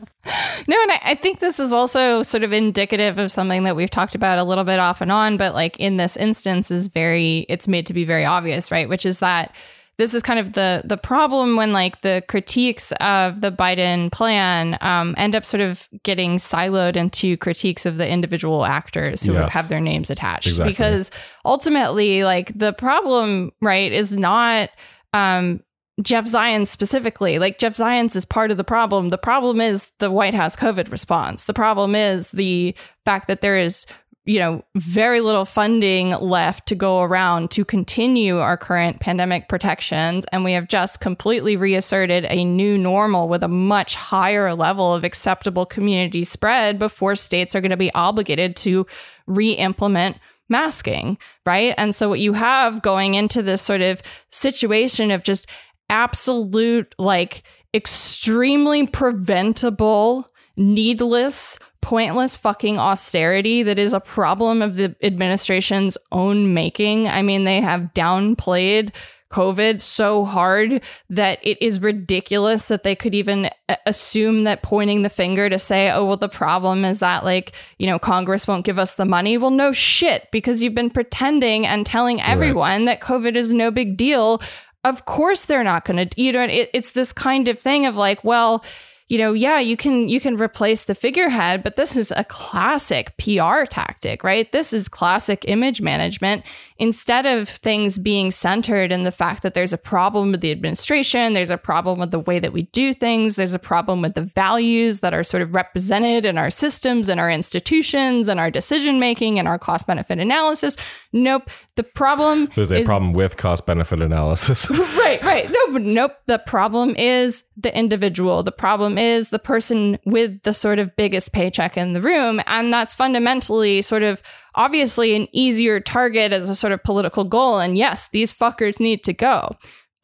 No, 0.66 0.82
and 0.82 0.90
I, 0.90 1.00
I 1.04 1.14
think 1.14 1.38
this 1.38 1.60
is 1.60 1.72
also 1.72 2.24
sort 2.24 2.42
of 2.42 2.52
indicative 2.52 3.18
of 3.18 3.30
something 3.30 3.62
that 3.62 3.76
we've 3.76 3.90
talked 3.90 4.16
about 4.16 4.38
a 4.38 4.44
little 4.44 4.64
bit 4.64 4.80
off 4.80 5.00
and 5.00 5.12
on, 5.12 5.36
but 5.36 5.54
like 5.54 5.78
in 5.78 5.98
this 5.98 6.16
instance 6.16 6.70
is 6.72 6.88
very 6.88 7.46
it's 7.48 7.68
made 7.68 7.86
to 7.86 7.92
be 7.92 8.04
very 8.04 8.24
obvious, 8.24 8.72
right? 8.72 8.88
Which 8.88 9.06
is 9.06 9.20
that 9.20 9.54
this 9.98 10.12
is 10.12 10.22
kind 10.22 10.38
of 10.38 10.52
the 10.52 10.82
the 10.84 10.96
problem 10.98 11.56
when 11.56 11.72
like 11.72 12.02
the 12.02 12.22
critiques 12.28 12.92
of 13.00 13.40
the 13.40 13.50
Biden 13.50 14.12
plan 14.12 14.76
um, 14.82 15.14
end 15.16 15.34
up 15.34 15.44
sort 15.44 15.62
of 15.62 15.88
getting 16.02 16.36
siloed 16.36 16.96
into 16.96 17.36
critiques 17.38 17.86
of 17.86 17.96
the 17.96 18.06
individual 18.08 18.66
actors 18.66 19.22
who 19.22 19.32
Yes. 19.32 19.52
have 19.54 19.68
their 19.68 19.80
names 19.80 20.10
attached. 20.10 20.46
Exactly. 20.48 20.72
Because 20.72 21.10
ultimately, 21.44 22.24
like 22.24 22.56
the 22.58 22.72
problem, 22.74 23.52
right, 23.62 23.90
is 23.90 24.14
not 24.14 24.68
um, 25.14 25.60
Jeff 26.02 26.26
Zients 26.26 26.66
specifically. 26.66 27.38
Like 27.38 27.58
Jeff 27.58 27.74
Zients 27.74 28.14
is 28.16 28.26
part 28.26 28.50
of 28.50 28.58
the 28.58 28.64
problem. 28.64 29.08
The 29.08 29.16
problem 29.16 29.62
is 29.62 29.90
the 29.98 30.10
White 30.10 30.34
House 30.34 30.54
COVID 30.56 30.90
response. 30.90 31.44
The 31.44 31.54
problem 31.54 31.94
is 31.94 32.30
the 32.32 32.74
fact 33.06 33.28
that 33.28 33.40
there 33.40 33.56
is 33.56 33.86
you 34.26 34.40
know, 34.40 34.64
very 34.74 35.20
little 35.20 35.44
funding 35.44 36.10
left 36.10 36.66
to 36.66 36.74
go 36.74 37.00
around 37.02 37.50
to 37.52 37.64
continue 37.64 38.38
our 38.38 38.56
current 38.56 38.98
pandemic 38.98 39.48
protections. 39.48 40.26
And 40.32 40.42
we 40.42 40.52
have 40.52 40.66
just 40.66 41.00
completely 41.00 41.56
reasserted 41.56 42.26
a 42.28 42.44
new 42.44 42.76
normal 42.76 43.28
with 43.28 43.44
a 43.44 43.48
much 43.48 43.94
higher 43.94 44.52
level 44.52 44.92
of 44.92 45.04
acceptable 45.04 45.64
community 45.64 46.24
spread 46.24 46.76
before 46.78 47.14
states 47.14 47.54
are 47.54 47.60
going 47.60 47.70
to 47.70 47.76
be 47.76 47.94
obligated 47.94 48.56
to 48.56 48.84
re 49.28 49.52
implement 49.52 50.18
masking, 50.48 51.18
right? 51.44 51.74
And 51.78 51.94
so, 51.94 52.08
what 52.08 52.20
you 52.20 52.32
have 52.32 52.82
going 52.82 53.14
into 53.14 53.42
this 53.42 53.62
sort 53.62 53.80
of 53.80 54.02
situation 54.30 55.12
of 55.12 55.22
just 55.22 55.46
absolute, 55.88 56.94
like, 56.98 57.44
extremely 57.74 58.86
preventable, 58.86 60.28
needless, 60.56 61.58
pointless 61.80 62.36
fucking 62.36 62.78
austerity 62.78 63.62
that 63.62 63.78
is 63.78 63.92
a 63.92 64.00
problem 64.00 64.62
of 64.62 64.74
the 64.74 64.96
administration's 65.02 65.96
own 66.10 66.54
making. 66.54 67.08
I 67.08 67.22
mean, 67.22 67.44
they 67.44 67.60
have 67.60 67.92
downplayed 67.94 68.92
COVID 69.30 69.80
so 69.80 70.24
hard 70.24 70.82
that 71.10 71.40
it 71.42 71.60
is 71.60 71.80
ridiculous 71.80 72.68
that 72.68 72.84
they 72.84 72.94
could 72.94 73.14
even 73.14 73.50
assume 73.84 74.44
that 74.44 74.62
pointing 74.62 75.02
the 75.02 75.10
finger 75.10 75.50
to 75.50 75.58
say, 75.58 75.90
oh, 75.90 76.04
well, 76.04 76.16
the 76.16 76.28
problem 76.28 76.84
is 76.84 77.00
that, 77.00 77.24
like, 77.24 77.52
you 77.78 77.86
know, 77.86 77.98
Congress 77.98 78.46
won't 78.46 78.64
give 78.64 78.78
us 78.78 78.94
the 78.94 79.04
money. 79.04 79.36
Well, 79.36 79.50
no 79.50 79.72
shit, 79.72 80.28
because 80.30 80.62
you've 80.62 80.76
been 80.76 80.90
pretending 80.90 81.66
and 81.66 81.84
telling 81.84 82.22
everyone 82.22 82.84
that 82.84 83.00
COVID 83.00 83.36
is 83.36 83.52
no 83.52 83.70
big 83.72 83.96
deal. 83.96 84.40
Of 84.84 85.06
course, 85.06 85.44
they're 85.44 85.64
not 85.64 85.84
going 85.84 86.08
to, 86.08 86.22
you 86.22 86.30
know, 86.32 86.44
it, 86.44 86.70
it's 86.72 86.92
this 86.92 87.12
kind 87.12 87.48
of 87.48 87.58
thing 87.58 87.84
of 87.84 87.96
like, 87.96 88.22
well, 88.22 88.64
you 89.08 89.18
know, 89.18 89.34
yeah, 89.34 89.60
you 89.60 89.76
can 89.76 90.08
you 90.08 90.18
can 90.18 90.36
replace 90.36 90.84
the 90.84 90.94
figurehead, 90.94 91.62
but 91.62 91.76
this 91.76 91.96
is 91.96 92.12
a 92.16 92.24
classic 92.24 93.16
PR 93.18 93.64
tactic, 93.64 94.24
right? 94.24 94.50
This 94.50 94.72
is 94.72 94.88
classic 94.88 95.44
image 95.46 95.80
management. 95.80 96.42
Instead 96.78 97.24
of 97.24 97.48
things 97.48 97.98
being 97.98 98.32
centered 98.32 98.90
in 98.90 99.04
the 99.04 99.12
fact 99.12 99.44
that 99.44 99.54
there's 99.54 99.72
a 99.72 99.78
problem 99.78 100.32
with 100.32 100.40
the 100.40 100.50
administration, 100.50 101.34
there's 101.34 101.50
a 101.50 101.56
problem 101.56 102.00
with 102.00 102.10
the 102.10 102.18
way 102.18 102.40
that 102.40 102.52
we 102.52 102.62
do 102.62 102.92
things, 102.92 103.36
there's 103.36 103.54
a 103.54 103.60
problem 103.60 104.02
with 104.02 104.14
the 104.14 104.22
values 104.22 105.00
that 105.00 105.14
are 105.14 105.22
sort 105.22 105.42
of 105.42 105.54
represented 105.54 106.24
in 106.24 106.36
our 106.36 106.50
systems 106.50 107.08
and 107.08 107.20
our 107.20 107.30
institutions 107.30 108.28
and 108.28 108.40
our 108.40 108.50
decision 108.50 108.98
making 108.98 109.38
and 109.38 109.46
our 109.46 109.58
cost 109.58 109.86
benefit 109.86 110.18
analysis. 110.18 110.76
Nope. 111.12 111.48
The 111.76 111.84
problem 111.84 112.48
There's 112.56 112.72
a 112.72 112.80
is 112.80 112.86
problem 112.86 113.12
with 113.12 113.36
cost 113.36 113.66
benefit 113.66 114.00
analysis. 114.00 114.68
right, 114.98 115.22
right. 115.22 115.48
No, 115.48 115.78
nope. 115.78 116.16
The 116.26 116.38
problem 116.40 116.96
is 116.96 117.44
the 117.56 117.76
individual. 117.76 118.42
The 118.42 118.52
problem 118.52 118.98
is 118.98 119.30
the 119.30 119.38
person 119.38 119.98
with 120.04 120.42
the 120.42 120.52
sort 120.52 120.78
of 120.78 120.94
biggest 120.96 121.32
paycheck 121.32 121.76
in 121.76 121.94
the 121.94 122.02
room. 122.02 122.40
And 122.46 122.72
that's 122.72 122.94
fundamentally 122.94 123.82
sort 123.82 124.02
of 124.02 124.22
obviously 124.54 125.14
an 125.16 125.26
easier 125.32 125.80
target 125.80 126.32
as 126.32 126.50
a 126.50 126.54
sort 126.54 126.72
of 126.72 126.84
political 126.84 127.24
goal. 127.24 127.58
And 127.58 127.78
yes, 127.78 128.08
these 128.12 128.32
fuckers 128.32 128.78
need 128.78 129.02
to 129.04 129.12
go. 129.12 129.56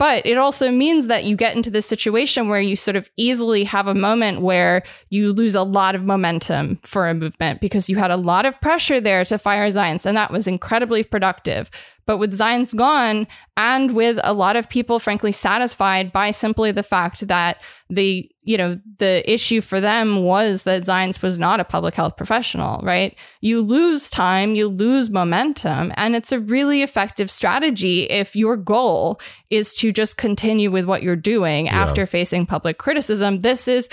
But 0.03 0.27
it 0.27 0.37
also 0.37 0.73
means 0.73 1.07
that 1.07 1.23
you 1.23 1.37
get 1.37 1.55
into 1.55 1.71
this 1.71 1.87
situation 1.87 2.49
where 2.49 2.61
you 2.61 2.75
sort 2.75 2.97
of 2.97 3.09
easily 3.17 3.63
have 3.63 3.87
a 3.87 3.95
moment 3.95 4.41
where 4.41 4.83
you 5.11 5.33
lose 5.33 5.55
a 5.55 5.63
lot 5.63 5.95
of 5.95 6.03
momentum 6.03 6.81
for 6.83 7.09
a 7.09 7.15
movement 7.15 7.61
because 7.61 7.89
you 7.89 7.95
had 7.95 8.11
a 8.11 8.17
lot 8.17 8.45
of 8.45 8.61
pressure 8.61 9.01
there 9.01 9.25
to 9.25 9.39
fire 9.39 9.69
Zients, 9.69 10.05
and 10.05 10.17
that 10.17 10.33
was 10.33 10.49
incredibly 10.49 11.05
productive. 11.05 11.71
But 12.05 12.19
with 12.19 12.37
Zients 12.37 12.75
gone, 12.75 13.29
and 13.57 13.95
with 13.95 14.19
a 14.25 14.33
lot 14.33 14.57
of 14.57 14.69
people, 14.69 14.99
frankly, 14.99 15.31
satisfied 15.31 16.13
by 16.13 16.33
simply 16.33 16.73
the 16.73 16.83
fact 16.83 17.29
that 17.29 17.59
the 17.89 18.29
you 18.45 18.57
know 18.57 18.81
the 18.99 19.31
issue 19.31 19.61
for 19.61 19.81
them 19.81 20.23
was 20.23 20.65
that 20.65 20.83
Zients 20.83 21.23
was 21.23 21.39
not 21.39 21.61
a 21.61 21.65
public 21.65 21.95
health 21.95 22.17
professional, 22.17 22.81
right? 22.83 23.17
You 23.41 23.63
lose 23.63 24.11
time, 24.11 24.55
you 24.55 24.69
lose 24.69 25.11
momentum, 25.11 25.93
and 25.97 26.17
it's 26.17 26.33
a 26.33 26.41
really 26.41 26.83
effective 26.83 27.31
strategy 27.31 28.03
if 28.05 28.35
your 28.35 28.57
goal 28.57 29.21
is 29.51 29.75
to 29.77 29.93
just 29.93 30.17
continue 30.17 30.71
with 30.71 30.85
what 30.87 31.03
you're 31.03 31.15
doing 31.17 31.69
after 31.69 32.05
facing 32.07 32.47
public 32.47 32.79
criticism. 32.79 33.41
This 33.41 33.69
is 33.69 33.89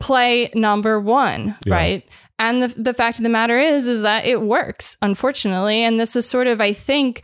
play 0.00 0.50
number 0.54 1.00
one, 1.00 1.56
Yeah. 1.64 1.74
right? 1.74 2.08
And 2.38 2.62
the, 2.64 2.68
the 2.68 2.94
fact 2.94 3.18
of 3.18 3.22
the 3.22 3.28
matter 3.28 3.58
is, 3.58 3.86
is 3.86 4.02
that 4.02 4.26
it 4.26 4.42
works, 4.42 4.96
unfortunately. 5.00 5.82
And 5.84 6.00
this 6.00 6.16
is 6.16 6.28
sort 6.28 6.48
of, 6.48 6.60
I 6.60 6.72
think, 6.72 7.22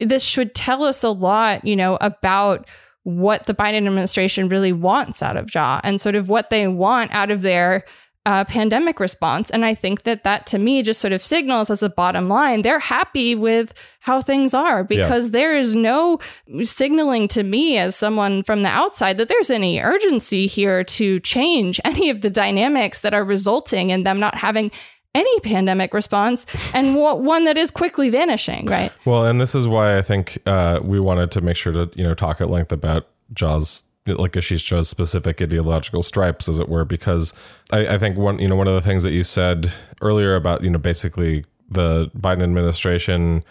this 0.00 0.22
should 0.22 0.54
tell 0.54 0.84
us 0.84 1.02
a 1.02 1.08
lot, 1.08 1.64
you 1.64 1.74
know, 1.76 1.96
about 2.00 2.66
what 3.04 3.46
the 3.46 3.54
Biden 3.54 3.86
administration 3.86 4.48
really 4.48 4.72
wants 4.72 5.22
out 5.22 5.36
of 5.36 5.46
Jha 5.46 5.80
and 5.82 6.00
sort 6.00 6.14
of 6.14 6.28
what 6.28 6.50
they 6.50 6.68
want 6.68 7.12
out 7.12 7.30
of 7.30 7.42
their 7.42 7.84
uh, 8.26 8.44
pandemic 8.44 9.00
response. 9.00 9.50
And 9.50 9.64
I 9.64 9.74
think 9.74 10.02
that 10.02 10.24
that 10.24 10.46
to 10.48 10.58
me 10.58 10.82
just 10.82 11.00
sort 11.00 11.12
of 11.14 11.22
signals 11.22 11.70
as 11.70 11.82
a 11.82 11.88
bottom 11.88 12.28
line, 12.28 12.60
they're 12.60 12.78
happy 12.78 13.34
with 13.34 13.72
how 14.00 14.20
things 14.20 14.52
are 14.52 14.84
because 14.84 15.30
there 15.30 15.56
is 15.56 15.74
no 15.74 16.18
signaling 16.62 17.28
to 17.28 17.42
me 17.42 17.78
as 17.78 17.96
someone 17.96 18.42
from 18.42 18.62
the 18.62 18.68
outside 18.68 19.16
that 19.18 19.28
there's 19.28 19.50
any 19.50 19.80
urgency 19.80 20.46
here 20.46 20.84
to 20.84 21.18
change 21.20 21.80
any 21.84 22.10
of 22.10 22.20
the 22.20 22.30
dynamics 22.30 23.00
that 23.00 23.14
are 23.14 23.24
resulting 23.24 23.88
in 23.88 24.02
them 24.02 24.20
not 24.20 24.34
having 24.34 24.70
any 25.14 25.40
pandemic 25.40 25.92
response 25.94 26.46
and 26.74 26.94
one 26.96 27.44
that 27.44 27.56
is 27.56 27.70
quickly 27.70 28.10
vanishing, 28.10 28.66
right? 28.66 28.92
Well, 29.04 29.26
and 29.26 29.40
this 29.40 29.54
is 29.54 29.66
why 29.66 29.98
I 29.98 30.02
think 30.02 30.38
uh, 30.46 30.80
we 30.82 31.00
wanted 31.00 31.30
to 31.32 31.40
make 31.40 31.56
sure 31.56 31.72
to 31.72 31.90
you 31.94 32.04
know 32.04 32.14
talk 32.14 32.40
at 32.40 32.50
length 32.50 32.72
about 32.72 33.08
Jha's, 33.34 33.84
like 34.06 34.32
Ashish 34.32 34.64
Jha's 34.64 34.88
specific 34.88 35.40
ideological 35.42 36.02
stripes, 36.02 36.48
as 36.48 36.58
it 36.58 36.68
were, 36.68 36.84
because 36.84 37.34
I, 37.70 37.94
I 37.94 37.98
think 37.98 38.16
one 38.16 38.38
you 38.38 38.48
know 38.48 38.56
one 38.56 38.68
of 38.68 38.74
the 38.74 38.80
things 38.80 39.02
that 39.02 39.12
you 39.12 39.24
said 39.24 39.72
earlier 40.00 40.34
about 40.36 40.62
you 40.62 40.70
know 40.70 40.78
basically 40.78 41.44
the 41.68 42.10
Biden 42.18 42.42
administration 42.42 43.44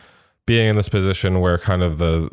being 0.46 0.70
in 0.70 0.76
this 0.76 0.90
position 0.90 1.40
where 1.40 1.58
kind 1.58 1.84
of 1.84 2.00
the 2.00 2.30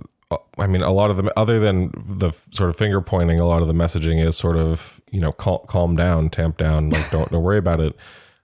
I 0.58 0.66
mean, 0.66 0.82
a 0.82 0.90
lot 0.90 1.10
of 1.10 1.16
them, 1.16 1.30
other 1.36 1.60
than 1.60 1.92
the 1.94 2.32
sort 2.50 2.70
of 2.70 2.76
finger 2.76 3.00
pointing, 3.00 3.38
a 3.38 3.46
lot 3.46 3.62
of 3.62 3.68
the 3.68 3.74
messaging 3.74 4.24
is 4.24 4.36
sort 4.36 4.56
of, 4.56 5.00
you 5.12 5.20
know, 5.20 5.30
cal- 5.32 5.60
calm 5.60 5.94
down, 5.94 6.30
tamp 6.30 6.56
down, 6.56 6.90
like 6.90 7.10
don't, 7.10 7.30
don't 7.30 7.42
worry 7.42 7.58
about 7.58 7.78
it. 7.78 7.94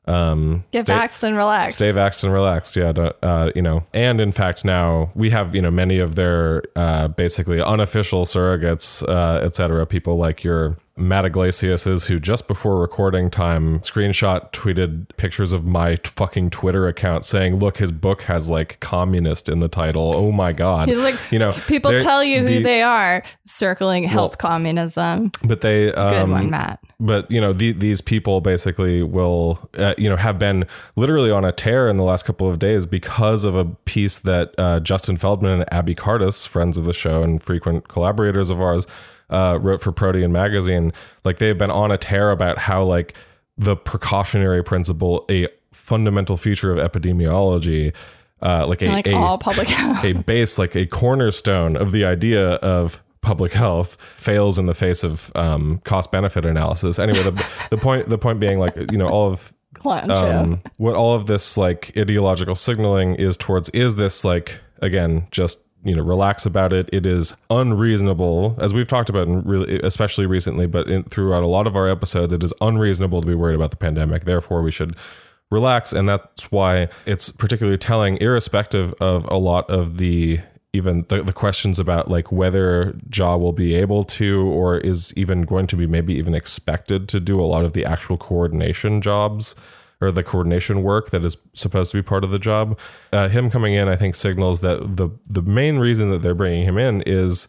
Um, 0.06 0.64
Get 0.72 0.86
stay- 0.86 0.92
vaxxed 0.94 1.22
and 1.22 1.36
relaxed. 1.36 1.78
stay 1.78 1.92
vaxxed 1.92 2.24
and 2.24 2.32
relaxed. 2.32 2.74
Yeah, 2.74 2.88
uh, 3.22 3.50
you 3.54 3.62
know, 3.62 3.84
and 3.94 4.20
in 4.20 4.32
fact, 4.32 4.64
now 4.64 5.12
we 5.14 5.30
have 5.30 5.54
you 5.54 5.62
know 5.62 5.70
many 5.70 5.98
of 5.98 6.16
their 6.16 6.62
uh, 6.74 7.08
basically 7.08 7.62
unofficial 7.62 8.24
surrogates, 8.24 9.06
uh, 9.08 9.40
et 9.44 9.54
cetera. 9.54 9.86
People 9.86 10.16
like 10.16 10.42
your 10.42 10.76
Matt 10.96 11.24
Yglesias, 11.24 11.84
who 12.06 12.18
just 12.18 12.46
before 12.46 12.78
recording 12.78 13.30
time 13.30 13.80
screenshot 13.80 14.52
tweeted 14.52 15.06
pictures 15.16 15.52
of 15.52 15.64
my 15.64 15.94
t- 15.96 16.10
fucking 16.10 16.50
Twitter 16.50 16.86
account 16.86 17.24
saying, 17.24 17.58
"Look, 17.58 17.78
his 17.78 17.90
book 17.90 18.22
has 18.22 18.50
like 18.50 18.78
communist 18.80 19.48
in 19.48 19.60
the 19.60 19.68
title. 19.68 20.12
Oh 20.14 20.32
my 20.32 20.52
god!" 20.52 20.88
He's 20.88 20.98
like, 20.98 21.16
you 21.30 21.38
know, 21.38 21.52
people 21.66 21.98
tell 22.00 22.22
you 22.22 22.40
who 22.40 22.46
the- 22.46 22.62
they 22.62 22.82
are, 22.82 23.22
circling 23.46 24.04
health 24.04 24.36
communism. 24.38 25.32
but 25.42 25.62
they 25.62 25.86
Good 25.86 25.98
um, 25.98 26.30
one, 26.30 26.50
Matt. 26.50 26.78
but 27.00 27.30
you 27.30 27.40
know 27.40 27.52
the, 27.52 27.72
these 27.72 28.00
people 28.02 28.40
basically 28.42 29.02
will 29.02 29.58
uh, 29.78 29.94
you 29.96 30.10
know 30.10 30.16
have 30.16 30.38
been 30.38 30.66
literally 30.96 31.30
on 31.30 31.44
a 31.44 31.52
tear 31.52 31.88
in 31.88 31.96
the 31.96 32.04
last 32.04 32.24
couple 32.24 32.50
of 32.50 32.58
days 32.58 32.84
because 32.84 33.44
of 33.44 33.54
a 33.54 33.64
piece 33.64 34.18
that 34.20 34.54
uh, 34.58 34.78
Justin 34.80 35.16
Feldman 35.16 35.60
and 35.60 35.72
Abby 35.72 35.94
Cartus, 35.94 36.44
friends 36.44 36.76
of 36.76 36.84
the 36.84 36.92
show 36.92 37.22
and 37.22 37.42
frequent 37.42 37.88
collaborators 37.88 38.50
of 38.50 38.60
ours, 38.60 38.86
uh, 39.32 39.58
wrote 39.60 39.80
for 39.80 39.90
Protean 39.90 40.30
magazine. 40.30 40.92
Like 41.24 41.38
they've 41.38 41.56
been 41.56 41.70
on 41.70 41.90
a 41.90 41.98
tear 41.98 42.30
about 42.30 42.58
how 42.58 42.84
like 42.84 43.14
the 43.56 43.74
precautionary 43.74 44.62
principle, 44.62 45.24
a 45.30 45.48
fundamental 45.72 46.36
feature 46.36 46.72
of 46.76 46.78
epidemiology, 46.78 47.92
uh, 48.42 48.66
like 48.66 48.82
a, 48.82 48.88
like 48.88 49.06
a 49.06 49.14
all 49.14 49.38
public 49.38 49.68
health. 49.68 50.04
a 50.04 50.12
base, 50.12 50.58
like 50.58 50.76
a 50.76 50.86
cornerstone 50.86 51.76
of 51.76 51.92
the 51.92 52.04
idea 52.04 52.52
of 52.56 53.02
public 53.22 53.52
health 53.52 53.96
fails 54.16 54.58
in 54.58 54.66
the 54.66 54.74
face 54.74 55.04
of 55.04 55.32
um, 55.34 55.80
cost 55.84 56.12
benefit 56.12 56.44
analysis. 56.44 56.98
Anyway, 56.98 57.22
the, 57.22 57.48
the 57.70 57.76
point 57.76 58.08
the 58.08 58.18
point 58.18 58.38
being 58.40 58.58
like 58.58 58.76
you 58.90 58.98
know 58.98 59.08
all 59.08 59.32
of 59.32 59.52
um, 59.84 60.60
what 60.76 60.94
all 60.94 61.14
of 61.14 61.26
this 61.26 61.56
like 61.56 61.92
ideological 61.96 62.54
signaling 62.54 63.14
is 63.14 63.36
towards 63.36 63.68
is 63.70 63.96
this 63.96 64.24
like 64.24 64.60
again 64.80 65.26
just 65.30 65.64
you 65.84 65.94
know 65.94 66.02
relax 66.02 66.46
about 66.46 66.72
it. 66.72 66.88
It 66.92 67.06
is 67.06 67.34
unreasonable 67.50 68.56
as 68.60 68.72
we've 68.72 68.88
talked 68.88 69.10
about 69.10 69.28
and 69.28 69.44
really 69.46 69.80
especially 69.80 70.26
recently 70.26 70.66
but 70.66 70.88
in, 70.88 71.04
throughout 71.04 71.42
a 71.42 71.48
lot 71.48 71.66
of 71.66 71.76
our 71.76 71.88
episodes 71.88 72.32
it 72.32 72.42
is 72.44 72.52
unreasonable 72.60 73.20
to 73.20 73.26
be 73.26 73.34
worried 73.34 73.56
about 73.56 73.70
the 73.70 73.76
pandemic. 73.76 74.24
Therefore 74.24 74.62
we 74.62 74.70
should 74.70 74.96
relax. 75.52 75.92
And 75.92 76.08
that's 76.08 76.50
why 76.50 76.88
it's 77.06 77.30
particularly 77.30 77.78
telling 77.78 78.16
irrespective 78.16 78.94
of 78.94 79.24
a 79.30 79.36
lot 79.36 79.70
of 79.70 79.98
the 79.98 80.40
even 80.72 81.04
the, 81.08 81.22
the 81.22 81.34
questions 81.34 81.78
about 81.78 82.10
like 82.10 82.32
whether 82.32 82.92
Jha 83.10 83.38
will 83.38 83.52
be 83.52 83.74
able 83.74 84.04
to 84.04 84.46
or 84.46 84.78
is 84.78 85.12
even 85.18 85.42
going 85.42 85.66
to 85.66 85.76
be 85.76 85.86
maybe 85.86 86.14
even 86.14 86.34
expected 86.34 87.10
to 87.10 87.20
do 87.20 87.38
a 87.38 87.44
lot 87.44 87.66
of 87.66 87.74
the 87.74 87.84
actual 87.84 88.16
coordination 88.16 89.02
jobs 89.02 89.54
or 90.02 90.10
the 90.10 90.22
coordination 90.22 90.82
work 90.82 91.10
that 91.10 91.24
is 91.24 91.36
supposed 91.54 91.90
to 91.92 91.96
be 91.98 92.02
part 92.02 92.24
of 92.24 92.30
the 92.30 92.38
job 92.38 92.78
uh, 93.12 93.28
him 93.28 93.48
coming 93.50 93.72
in 93.74 93.88
i 93.88 93.96
think 93.96 94.14
signals 94.14 94.60
that 94.60 94.96
the 94.96 95.08
the 95.26 95.42
main 95.42 95.78
reason 95.78 96.10
that 96.10 96.20
they're 96.22 96.34
bringing 96.34 96.64
him 96.64 96.76
in 96.76 97.02
is 97.06 97.48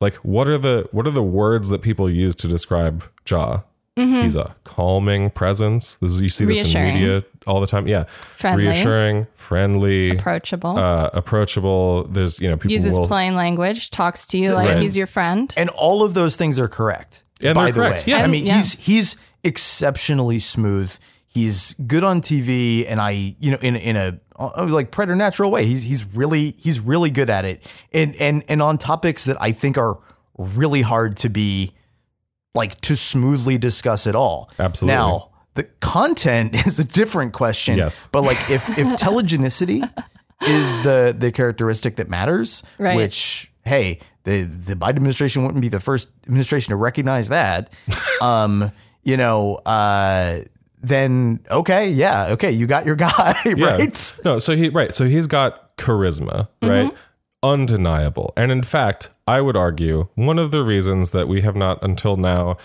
like 0.00 0.14
what 0.16 0.48
are 0.48 0.58
the 0.58 0.88
what 0.92 1.06
are 1.06 1.10
the 1.10 1.22
words 1.22 1.68
that 1.70 1.82
people 1.82 2.08
use 2.08 2.34
to 2.36 2.46
describe 2.48 3.04
Jha 3.26 3.64
he's 3.96 4.36
a 4.36 4.54
calming 4.62 5.28
presence 5.28 5.96
this 5.96 6.12
is 6.12 6.22
you 6.22 6.28
see 6.28 6.44
this 6.44 6.72
in 6.72 6.84
media 6.94 7.24
all 7.48 7.60
the 7.60 7.66
time 7.66 7.88
yeah 7.88 8.04
Friendly. 8.04 8.68
reassuring 8.68 9.26
friendly 9.34 10.10
Approachable. 10.10 10.78
uh, 10.78 11.10
approachable. 11.14 12.04
There's 12.04 12.38
you 12.38 12.48
know 12.48 12.56
people 12.56 12.70
uses 12.72 12.96
will 12.96 13.08
plain 13.08 13.34
language, 13.34 13.90
talks 13.90 14.24
to 14.26 14.38
you 14.38 14.52
like 14.52 14.68
Right. 14.68 14.78
he's 14.82 14.96
your 14.96 15.06
friend. 15.08 15.52
And 15.56 15.68
all 15.70 16.02
of 16.04 16.14
those 16.14 16.36
things 16.36 16.58
are 16.60 16.68
correct. 16.68 17.24
And 17.42 17.54
by 17.56 17.72
the 17.72 17.80
correct, 17.80 18.06
way, 18.06 18.12
yeah. 18.12 18.22
I 18.22 18.26
mean, 18.28 18.44
yeah. 18.46 18.54
he's 18.56 18.74
he's 18.74 19.16
exceptionally 19.42 20.38
smooth. 20.38 20.94
He's 21.38 21.74
good 21.74 22.04
on 22.04 22.20
TV, 22.20 22.84
and 22.88 23.00
I, 23.00 23.36
you 23.38 23.52
know, 23.52 23.58
in 23.60 23.76
in 23.76 23.96
a 23.96 24.18
uh, 24.36 24.66
like 24.68 24.90
preternatural 24.90 25.50
way. 25.50 25.64
He's 25.66 25.84
he's 25.84 26.04
really 26.04 26.52
he's 26.58 26.80
really 26.80 27.10
good 27.10 27.30
at 27.30 27.44
it, 27.44 27.64
and 27.92 28.14
and 28.16 28.44
and 28.48 28.60
on 28.62 28.78
topics 28.78 29.24
that 29.26 29.36
I 29.40 29.52
think 29.52 29.78
are 29.78 29.98
really 30.36 30.82
hard 30.82 31.16
to 31.18 31.28
be 31.28 31.74
like 32.54 32.80
to 32.82 32.96
smoothly 32.96 33.56
discuss 33.58 34.06
at 34.06 34.14
all. 34.16 34.50
Absolutely. 34.58 34.94
Now 34.96 35.30
the 35.54 35.64
content 35.80 36.54
is 36.66 36.78
a 36.78 36.84
different 36.84 37.32
question. 37.32 37.78
Yes. 37.78 38.08
but 38.12 38.22
like 38.22 38.38
if 38.50 38.68
if 38.78 38.86
telegenicity 38.98 39.82
is 40.42 40.72
the 40.82 41.14
the 41.16 41.30
characteristic 41.32 41.96
that 41.96 42.08
matters, 42.08 42.62
Right. 42.78 42.96
which 42.96 43.50
hey, 43.64 43.98
the 44.24 44.42
the 44.42 44.74
Biden 44.74 44.96
administration 44.96 45.42
wouldn't 45.44 45.60
be 45.62 45.68
the 45.68 45.80
first 45.80 46.08
administration 46.26 46.70
to 46.70 46.76
recognize 46.76 47.28
that. 47.28 47.72
um, 48.22 48.70
you 49.04 49.16
know, 49.16 49.54
uh, 49.66 50.40
then 50.82 51.40
okay, 51.50 51.90
yeah, 51.90 52.28
okay, 52.30 52.52
you 52.52 52.66
got 52.66 52.86
your 52.86 52.96
guy, 53.08 53.36
Yeah. 53.44 53.76
right? 53.76 54.16
No, 54.24 54.38
so 54.38 54.56
he 54.56 54.68
right. 54.68 54.94
So 54.94 55.06
he's 55.06 55.26
got 55.26 55.76
charisma, 55.76 56.48
mm-hmm. 56.60 56.68
right? 56.68 56.94
Undeniable. 57.42 58.32
And 58.36 58.50
in 58.50 58.62
fact, 58.62 59.10
I 59.26 59.40
would 59.40 59.56
argue 59.56 60.08
one 60.14 60.38
of 60.38 60.50
the 60.50 60.64
reasons 60.64 61.10
that 61.12 61.28
we 61.28 61.42
have 61.42 61.54
not 61.54 61.82
until 61.82 62.16
now 62.16 62.56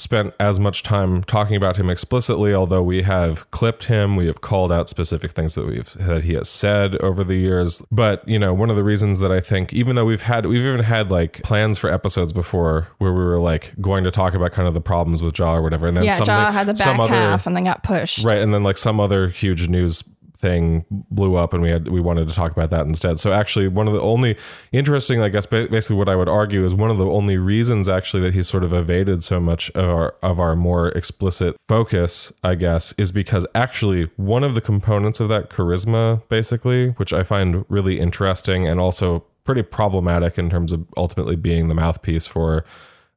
spent 0.00 0.34
as 0.40 0.58
much 0.58 0.82
time 0.82 1.22
talking 1.24 1.56
about 1.56 1.76
him 1.76 1.90
explicitly, 1.90 2.54
although 2.54 2.82
we 2.82 3.02
have 3.02 3.50
clipped 3.50 3.84
him, 3.84 4.16
we 4.16 4.26
have 4.26 4.40
called 4.40 4.72
out 4.72 4.88
specific 4.88 5.32
things 5.32 5.54
that 5.54 5.66
we've 5.66 5.92
that 5.94 6.24
he 6.24 6.34
has 6.34 6.48
said 6.48 6.96
over 6.96 7.22
the 7.22 7.36
years. 7.36 7.82
But 7.92 8.26
you 8.26 8.38
know, 8.38 8.54
one 8.54 8.70
of 8.70 8.76
the 8.76 8.84
reasons 8.84 9.18
that 9.20 9.30
I 9.30 9.40
think, 9.40 9.72
even 9.72 9.96
though 9.96 10.04
we've 10.06 10.22
had 10.22 10.46
we've 10.46 10.64
even 10.64 10.80
had 10.80 11.10
like 11.10 11.42
plans 11.42 11.78
for 11.78 11.92
episodes 11.92 12.32
before 12.32 12.88
where 12.98 13.12
we 13.12 13.22
were 13.22 13.38
like 13.38 13.72
going 13.80 14.04
to 14.04 14.10
talk 14.10 14.34
about 14.34 14.52
kind 14.52 14.66
of 14.66 14.74
the 14.74 14.80
problems 14.80 15.22
with 15.22 15.34
Jha 15.34 15.54
or 15.54 15.62
whatever, 15.62 15.86
and 15.86 15.96
then 15.96 16.04
Yeah, 16.04 16.18
Jha 16.18 16.50
had 16.52 16.66
the 16.66 16.74
back 16.74 16.98
other 16.98 17.12
half 17.14 17.46
and 17.46 17.54
then 17.54 17.64
got 17.64 17.82
pushed. 17.82 18.24
right 18.24 18.38
and 18.40 18.54
then 18.54 18.62
like 18.62 18.76
some 18.78 18.98
other 19.00 19.28
huge 19.28 19.68
news 19.68 20.02
thing 20.40 20.84
blew 20.90 21.36
up 21.36 21.52
and 21.52 21.62
we 21.62 21.70
had 21.70 21.88
we 21.88 22.00
wanted 22.00 22.26
to 22.28 22.34
talk 22.34 22.52
about 22.52 22.70
that 22.70 22.86
instead. 22.86 23.18
So 23.18 23.32
actually 23.32 23.68
one 23.68 23.86
of 23.86 23.94
the 23.94 24.00
only 24.00 24.36
interesting 24.72 25.20
i 25.22 25.28
guess 25.28 25.46
basically 25.46 25.96
what 25.96 26.08
i 26.08 26.16
would 26.16 26.28
argue 26.28 26.64
is 26.64 26.74
one 26.74 26.90
of 26.90 26.98
the 26.98 27.06
only 27.06 27.36
reasons 27.36 27.88
actually 27.88 28.22
that 28.22 28.34
he's 28.34 28.48
sort 28.48 28.64
of 28.64 28.72
evaded 28.72 29.24
so 29.24 29.40
much 29.40 29.70
of 29.70 29.88
our 29.88 30.14
of 30.22 30.40
our 30.40 30.56
more 30.56 30.88
explicit 30.90 31.56
focus 31.68 32.32
i 32.44 32.54
guess 32.54 32.92
is 32.98 33.12
because 33.12 33.46
actually 33.54 34.10
one 34.16 34.44
of 34.44 34.54
the 34.54 34.60
components 34.60 35.20
of 35.20 35.28
that 35.28 35.50
charisma 35.50 36.22
basically 36.28 36.90
which 36.90 37.12
i 37.12 37.22
find 37.22 37.64
really 37.68 37.98
interesting 37.98 38.66
and 38.66 38.80
also 38.80 39.24
pretty 39.44 39.62
problematic 39.62 40.38
in 40.38 40.50
terms 40.50 40.72
of 40.72 40.86
ultimately 40.96 41.36
being 41.36 41.68
the 41.68 41.74
mouthpiece 41.74 42.26
for 42.26 42.64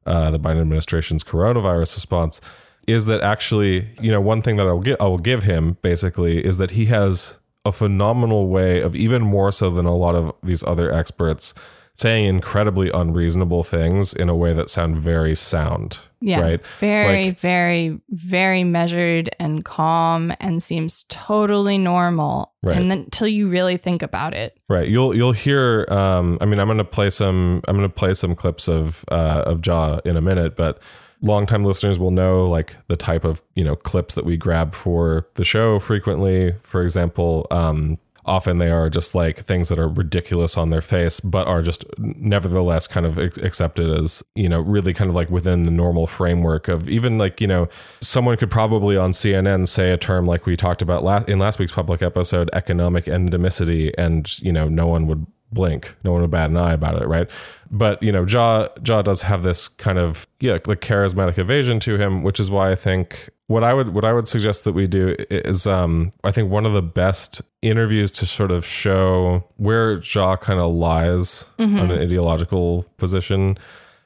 uh, 0.06 0.30
the 0.30 0.38
Biden 0.38 0.60
administration's 0.60 1.24
coronavirus 1.24 1.94
response 1.94 2.40
is 2.86 3.06
that 3.06 3.20
actually, 3.22 3.88
you 4.00 4.10
know, 4.10 4.20
one 4.20 4.42
thing 4.42 4.56
that 4.56 4.66
I 4.66 4.72
will 4.72 4.80
give 4.80 4.96
I 5.00 5.04
will 5.04 5.18
give 5.18 5.42
him 5.42 5.76
basically 5.82 6.44
is 6.44 6.58
that 6.58 6.72
he 6.72 6.86
has 6.86 7.38
a 7.64 7.72
phenomenal 7.72 8.48
way 8.48 8.80
of 8.80 8.94
even 8.94 9.22
more 9.22 9.50
so 9.50 9.70
than 9.70 9.86
a 9.86 9.94
lot 9.96 10.14
of 10.14 10.34
these 10.42 10.62
other 10.64 10.92
experts 10.92 11.54
saying 11.96 12.26
incredibly 12.26 12.90
unreasonable 12.92 13.62
things 13.62 14.12
in 14.12 14.28
a 14.28 14.34
way 14.34 14.52
that 14.52 14.68
sound 14.68 14.98
very 14.98 15.34
sound. 15.34 15.98
Yeah. 16.20 16.40
Right. 16.40 16.66
Very, 16.80 17.26
Like- 17.26 17.38
very, 17.38 18.00
very 18.10 18.64
measured 18.64 19.30
and 19.38 19.64
calm 19.64 20.32
and 20.40 20.60
seems 20.62 21.04
totally 21.08 21.78
normal. 21.78 22.52
Right. 22.64 22.76
And 22.76 22.90
then 22.90 22.98
until 23.00 23.28
you 23.28 23.48
really 23.48 23.76
think 23.76 24.02
about 24.02 24.34
it. 24.34 24.58
Right. 24.68 24.88
You'll 24.88 25.14
you'll 25.14 25.32
hear. 25.32 25.86
Um, 25.88 26.36
I 26.40 26.46
mean, 26.46 26.58
I'm 26.58 26.66
going 26.66 26.78
to 26.78 26.84
play 26.84 27.10
some. 27.10 27.62
I'm 27.68 27.76
to 27.80 27.88
play 27.88 28.14
some 28.14 28.34
clips 28.34 28.68
of 28.68 29.04
uh, 29.10 29.44
of 29.46 29.60
Jha 29.60 30.04
in 30.04 30.16
a 30.16 30.20
minute, 30.22 30.56
but 30.56 30.80
longtime 31.24 31.64
listeners 31.64 31.98
will 31.98 32.10
know 32.10 32.46
like 32.48 32.76
the 32.88 32.96
type 32.96 33.24
of 33.24 33.42
you 33.54 33.64
know 33.64 33.74
clips 33.74 34.14
that 34.14 34.24
we 34.24 34.36
grab 34.36 34.74
for 34.74 35.26
the 35.34 35.44
show 35.44 35.78
frequently. 35.78 36.54
For 36.62 36.82
example, 36.82 37.46
um, 37.50 37.98
often 38.26 38.58
they 38.58 38.70
are 38.70 38.88
just 38.88 39.14
like 39.14 39.38
things 39.38 39.68
that 39.68 39.78
are 39.78 39.88
ridiculous 39.88 40.56
on 40.56 40.70
their 40.70 40.80
face, 40.82 41.20
but 41.20 41.46
are 41.46 41.62
just 41.62 41.84
nevertheless 41.98 42.86
kind 42.86 43.06
of 43.06 43.18
accepted 43.18 43.90
as 43.90 44.22
you 44.34 44.48
know 44.48 44.60
really 44.60 44.92
kind 44.92 45.08
of 45.08 45.16
like 45.16 45.30
within 45.30 45.64
the 45.64 45.70
normal 45.70 46.06
framework 46.06 46.68
of 46.68 46.88
even 46.88 47.18
like 47.18 47.40
you 47.40 47.46
know 47.46 47.68
someone 48.00 48.36
could 48.36 48.50
probably 48.50 48.96
on 48.96 49.12
CNN 49.12 49.66
say 49.66 49.90
a 49.90 49.96
term 49.96 50.26
like 50.26 50.46
we 50.46 50.56
talked 50.56 50.82
about 50.82 51.02
last 51.02 51.28
in 51.28 51.38
last 51.38 51.58
week's 51.58 51.72
public 51.72 52.02
episode, 52.02 52.50
economic 52.52 53.06
endemicity, 53.06 53.92
and 53.96 54.38
you 54.40 54.52
know 54.52 54.68
no 54.68 54.86
one 54.86 55.06
would 55.06 55.26
blink, 55.52 55.94
no 56.04 56.12
one 56.12 56.22
would 56.22 56.30
bat 56.30 56.50
an 56.50 56.56
eye 56.56 56.72
about 56.72 57.00
it, 57.00 57.06
right? 57.06 57.28
But 57.70 58.02
you 58.02 58.12
know, 58.12 58.24
Jha 58.24 58.76
Jha 58.78 59.04
does 59.04 59.22
have 59.22 59.42
this 59.42 59.68
kind 59.68 59.98
of 59.98 60.26
yeah, 60.40 60.58
like 60.66 60.80
charismatic 60.80 61.38
evasion 61.38 61.80
to 61.80 61.96
him, 61.96 62.22
which 62.22 62.40
is 62.40 62.50
why 62.50 62.70
I 62.70 62.74
think 62.74 63.30
what 63.46 63.62
I 63.62 63.74
would 63.74 63.94
what 63.94 64.04
I 64.04 64.12
would 64.12 64.28
suggest 64.28 64.64
that 64.64 64.72
we 64.72 64.86
do 64.86 65.14
is 65.30 65.66
um 65.66 66.12
I 66.22 66.30
think 66.30 66.50
one 66.50 66.66
of 66.66 66.72
the 66.72 66.82
best 66.82 67.42
interviews 67.62 68.10
to 68.12 68.26
sort 68.26 68.50
of 68.50 68.64
show 68.64 69.44
where 69.56 69.98
Jha 69.98 70.40
kind 70.40 70.60
of 70.60 70.72
lies 70.72 71.46
on 71.58 71.90
an 71.90 72.00
ideological 72.00 72.84
position 72.96 73.58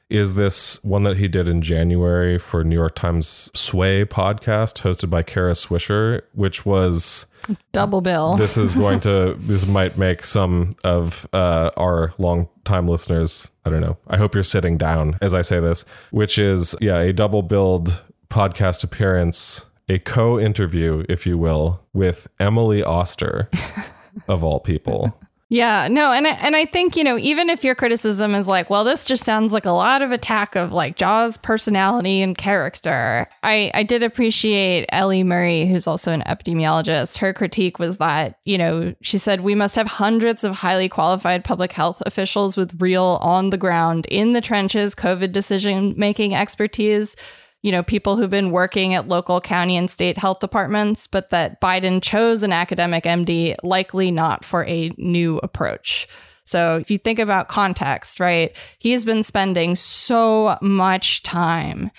is 0.09 0.33
this 0.33 0.83
one 0.83 1.03
that 1.03 1.17
he 1.17 1.27
did 1.27 1.47
in 1.47 1.61
January 1.61 2.39
for 2.39 2.63
New 2.63 2.75
York 2.75 2.95
Times 2.95 3.51
Sway 3.53 4.03
podcast 4.05 4.81
hosted 4.81 5.09
by 5.09 5.21
Kara 5.21 5.51
Swisher, 5.51 6.23
which 6.33 6.65
was 6.65 7.27
Double 7.71 8.01
bill. 8.01 8.35
this 8.35 8.57
is 8.57 8.73
going 8.73 8.99
to 9.01 9.35
this 9.39 9.65
might 9.67 9.97
make 9.97 10.25
some 10.25 10.75
of 10.83 11.27
uh, 11.33 11.71
our 11.77 12.13
long 12.17 12.47
time 12.65 12.87
listeners 12.87 13.49
i 13.65 13.69
don't 13.69 13.81
know 13.81 13.97
i 14.07 14.17
hope 14.17 14.35
you're 14.35 14.43
sitting 14.43 14.77
down 14.77 15.17
as 15.21 15.33
i 15.33 15.41
say 15.41 15.59
this 15.59 15.85
which 16.11 16.37
is 16.37 16.75
yeah 16.81 16.99
a 16.99 17.11
double 17.13 17.41
build 17.41 18.03
podcast 18.29 18.83
appearance 18.83 19.65
a 19.87 19.97
co-interview 19.99 21.03
if 21.09 21.25
you 21.25 21.37
will 21.37 21.81
with 21.93 22.27
emily 22.39 22.83
oster 22.83 23.49
of 24.27 24.43
all 24.43 24.59
people 24.59 25.19
Yeah, 25.51 25.87
no, 25.87 26.11
and 26.11 26.27
I, 26.27 26.29
and 26.33 26.55
I 26.55 26.65
think 26.65 26.95
you 26.95 27.03
know 27.03 27.17
even 27.17 27.49
if 27.49 27.63
your 27.63 27.73
criticism 27.73 28.35
is 28.35 28.47
like, 28.47 28.69
well, 28.69 28.83
this 28.83 29.05
just 29.05 29.23
sounds 29.23 29.51
like 29.51 29.65
a 29.65 29.71
lot 29.71 30.03
of 30.03 30.11
attack 30.11 30.55
of 30.55 30.71
like 30.71 30.95
Jha's 30.95 31.39
personality 31.39 32.21
and 32.21 32.37
character. 32.37 33.27
I 33.41 33.71
I 33.73 33.81
did 33.81 34.03
appreciate 34.03 34.85
Ellie 34.89 35.23
Murray, 35.23 35.65
who's 35.65 35.87
also 35.87 36.11
an 36.11 36.21
epidemiologist. 36.27 37.17
Her 37.17 37.33
critique 37.33 37.79
was 37.79 37.97
that 37.97 38.37
you 38.45 38.59
know 38.59 38.93
she 39.01 39.17
said 39.17 39.41
we 39.41 39.55
must 39.55 39.75
have 39.75 39.87
hundreds 39.87 40.43
of 40.43 40.57
highly 40.57 40.87
qualified 40.87 41.43
public 41.43 41.71
health 41.71 42.03
officials 42.05 42.55
with 42.55 42.79
real 42.79 43.17
on 43.21 43.49
the 43.49 43.57
ground 43.57 44.05
in 44.05 44.33
the 44.33 44.41
trenches 44.41 44.93
COVID 44.93 45.31
decision 45.31 45.95
making 45.97 46.35
expertise 46.35 47.15
you 47.61 47.71
know, 47.71 47.83
people 47.83 48.15
who've 48.15 48.29
been 48.29 48.51
working 48.51 48.93
at 48.93 49.07
local 49.07 49.41
county 49.41 49.75
and 49.75 49.89
state 49.89 50.17
health 50.17 50.39
departments, 50.39 51.07
but 51.07 51.29
that 51.31 51.59
Biden 51.59 52.01
chose 52.01 52.43
an 52.43 52.53
academic 52.53 53.03
MD, 53.03 53.55
likely 53.63 54.11
not 54.11 54.45
for 54.45 54.65
a 54.65 54.91
new 54.97 55.39
approach. 55.39 56.07
So 56.45 56.77
if 56.77 56.89
you 56.89 56.97
think 56.97 57.19
about 57.19 57.47
context, 57.47 58.19
right, 58.19 58.55
he 58.79 58.91
has 58.91 59.05
been 59.05 59.23
spending 59.23 59.75
so 59.75 60.57
much 60.61 61.21
time 61.21 61.91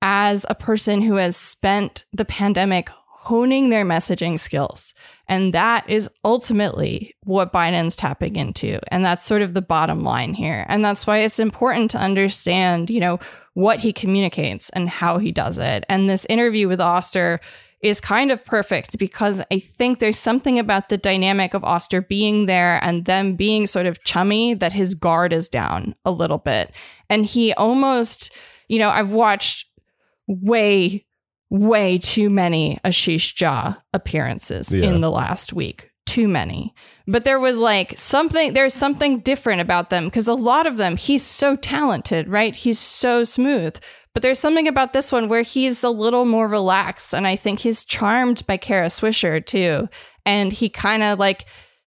as 0.00 0.46
a 0.48 0.54
person 0.54 1.02
who 1.02 1.16
has 1.16 1.36
spent 1.36 2.04
the 2.12 2.24
pandemic 2.24 2.88
honing 3.22 3.68
their 3.68 3.84
messaging 3.84 4.40
skills. 4.40 4.94
And 5.28 5.52
that 5.52 5.88
is 5.90 6.08
ultimately 6.24 7.14
what 7.24 7.52
Biden's 7.52 7.94
tapping 7.94 8.34
into. 8.34 8.78
And 8.88 9.04
that's 9.04 9.26
sort 9.26 9.42
of 9.42 9.52
the 9.52 9.60
bottom 9.60 10.02
line 10.02 10.32
here. 10.32 10.64
And 10.70 10.82
that's 10.82 11.06
why 11.06 11.18
it's 11.18 11.38
important 11.38 11.90
to 11.90 11.98
understand, 11.98 12.88
you 12.88 12.98
know, 12.98 13.18
what 13.52 13.78
he 13.80 13.92
communicates 13.92 14.70
and 14.70 14.88
how 14.88 15.18
he 15.18 15.32
does 15.32 15.58
it. 15.58 15.84
And 15.90 16.08
this 16.08 16.24
interview 16.30 16.66
with 16.66 16.80
Oster 16.80 17.40
is 17.82 18.00
kind 18.00 18.32
of 18.32 18.42
perfect 18.42 18.98
because 18.98 19.42
I 19.52 19.58
think 19.58 19.98
there's 19.98 20.18
something 20.18 20.58
about 20.58 20.88
the 20.88 20.96
dynamic 20.96 21.52
of 21.52 21.62
Oster 21.62 22.00
being 22.00 22.46
there 22.46 22.82
and 22.82 23.04
them 23.04 23.36
being 23.36 23.66
sort 23.66 23.84
of 23.84 24.02
chummy 24.02 24.54
that 24.54 24.72
his 24.72 24.94
guard 24.94 25.34
is 25.34 25.46
down 25.46 25.94
a 26.06 26.10
little 26.10 26.38
bit. 26.38 26.72
And 27.10 27.26
he 27.26 27.52
almost, 27.52 28.32
you 28.68 28.78
know, 28.78 28.88
I've 28.88 29.12
watched 29.12 29.66
way, 30.26 31.04
way 31.50 31.98
too 31.98 32.30
many 32.30 32.78
Ashish 32.84 33.34
Jha 33.34 33.76
appearances 33.92 34.72
Yeah. 34.72 34.84
in 34.84 35.00
the 35.00 35.10
last 35.10 35.52
week. 35.52 35.90
Too 36.06 36.28
many. 36.28 36.74
But 37.06 37.24
there 37.24 37.40
was 37.40 37.58
like 37.58 37.96
something, 37.98 38.52
there's 38.52 38.74
something 38.74 39.20
different 39.20 39.60
about 39.60 39.90
them 39.90 40.04
because 40.06 40.28
a 40.28 40.34
lot 40.34 40.66
of 40.66 40.76
them, 40.76 40.96
he's 40.96 41.24
so 41.24 41.56
talented, 41.56 42.28
right? 42.28 42.54
He's 42.54 42.78
so 42.78 43.24
smooth. 43.24 43.76
But 44.12 44.22
there's 44.22 44.38
something 44.40 44.66
about 44.66 44.92
this 44.92 45.12
one 45.12 45.28
where 45.28 45.42
he's 45.42 45.84
a 45.84 45.90
little 45.90 46.24
more 46.24 46.48
relaxed. 46.48 47.14
And 47.14 47.26
I 47.26 47.36
think 47.36 47.60
he's 47.60 47.84
charmed 47.84 48.44
by 48.46 48.56
Kara 48.56 48.86
Swisher 48.86 49.44
too. 49.44 49.88
And 50.26 50.52
he 50.52 50.68
kind 50.68 51.02
of 51.02 51.18
like 51.18 51.46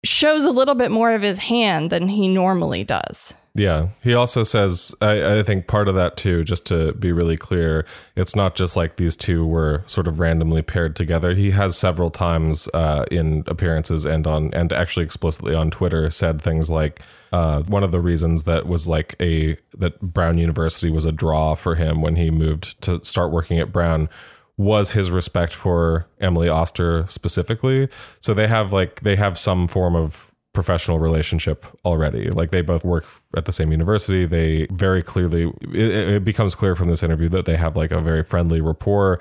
shows 0.04 0.44
a 0.44 0.50
little 0.50 0.74
bit 0.74 0.90
more 0.90 1.12
of 1.12 1.22
his 1.22 1.38
hand 1.38 1.90
than 1.90 2.08
he 2.08 2.28
normally 2.28 2.82
does. 2.84 3.34
Yeah. 3.58 3.88
He 4.04 4.14
also 4.14 4.44
says, 4.44 4.94
I, 5.00 5.38
I 5.38 5.42
think 5.42 5.66
part 5.66 5.88
of 5.88 5.96
that 5.96 6.16
too, 6.16 6.44
just 6.44 6.64
to 6.66 6.92
be 6.92 7.10
really 7.10 7.36
clear, 7.36 7.84
it's 8.14 8.36
not 8.36 8.54
just 8.54 8.76
like 8.76 8.96
these 8.96 9.16
two 9.16 9.44
were 9.44 9.82
sort 9.86 10.06
of 10.06 10.20
randomly 10.20 10.62
paired 10.62 10.94
together. 10.94 11.34
He 11.34 11.50
has 11.50 11.76
several 11.76 12.10
times 12.10 12.68
uh, 12.72 13.04
in 13.10 13.42
appearances 13.48 14.04
and 14.04 14.28
on, 14.28 14.54
and 14.54 14.72
actually 14.72 15.04
explicitly 15.04 15.56
on 15.56 15.72
Twitter 15.72 16.08
said 16.08 16.40
things 16.40 16.70
like, 16.70 17.00
uh, 17.32 17.62
one 17.64 17.82
of 17.82 17.90
the 17.90 18.00
reasons 18.00 18.44
that 18.44 18.66
was 18.66 18.86
like 18.86 19.16
a, 19.20 19.58
that 19.76 20.00
Brown 20.00 20.38
University 20.38 20.90
was 20.90 21.04
a 21.04 21.12
draw 21.12 21.56
for 21.56 21.74
him 21.74 22.00
when 22.00 22.14
he 22.14 22.30
moved 22.30 22.80
to 22.82 23.02
start 23.02 23.32
working 23.32 23.58
at 23.58 23.72
Brown 23.72 24.08
was 24.56 24.92
his 24.92 25.10
respect 25.10 25.52
for 25.52 26.06
Emily 26.20 26.48
Oster 26.48 27.06
specifically. 27.08 27.88
So 28.20 28.34
they 28.34 28.46
have 28.46 28.72
like, 28.72 29.00
they 29.00 29.16
have 29.16 29.36
some 29.36 29.66
form 29.66 29.96
of 29.96 30.27
professional 30.58 30.98
relationship 30.98 31.64
already. 31.84 32.30
Like 32.30 32.50
they 32.50 32.62
both 32.62 32.84
work 32.84 33.06
at 33.36 33.44
the 33.44 33.52
same 33.52 33.70
university. 33.70 34.26
They 34.26 34.66
very 34.72 35.04
clearly, 35.04 35.52
it, 35.72 35.90
it 36.16 36.24
becomes 36.24 36.56
clear 36.56 36.74
from 36.74 36.88
this 36.88 37.04
interview 37.04 37.28
that 37.28 37.44
they 37.44 37.56
have 37.56 37.76
like 37.76 37.92
a 37.92 38.00
very 38.00 38.24
friendly 38.24 38.60
rapport. 38.60 39.20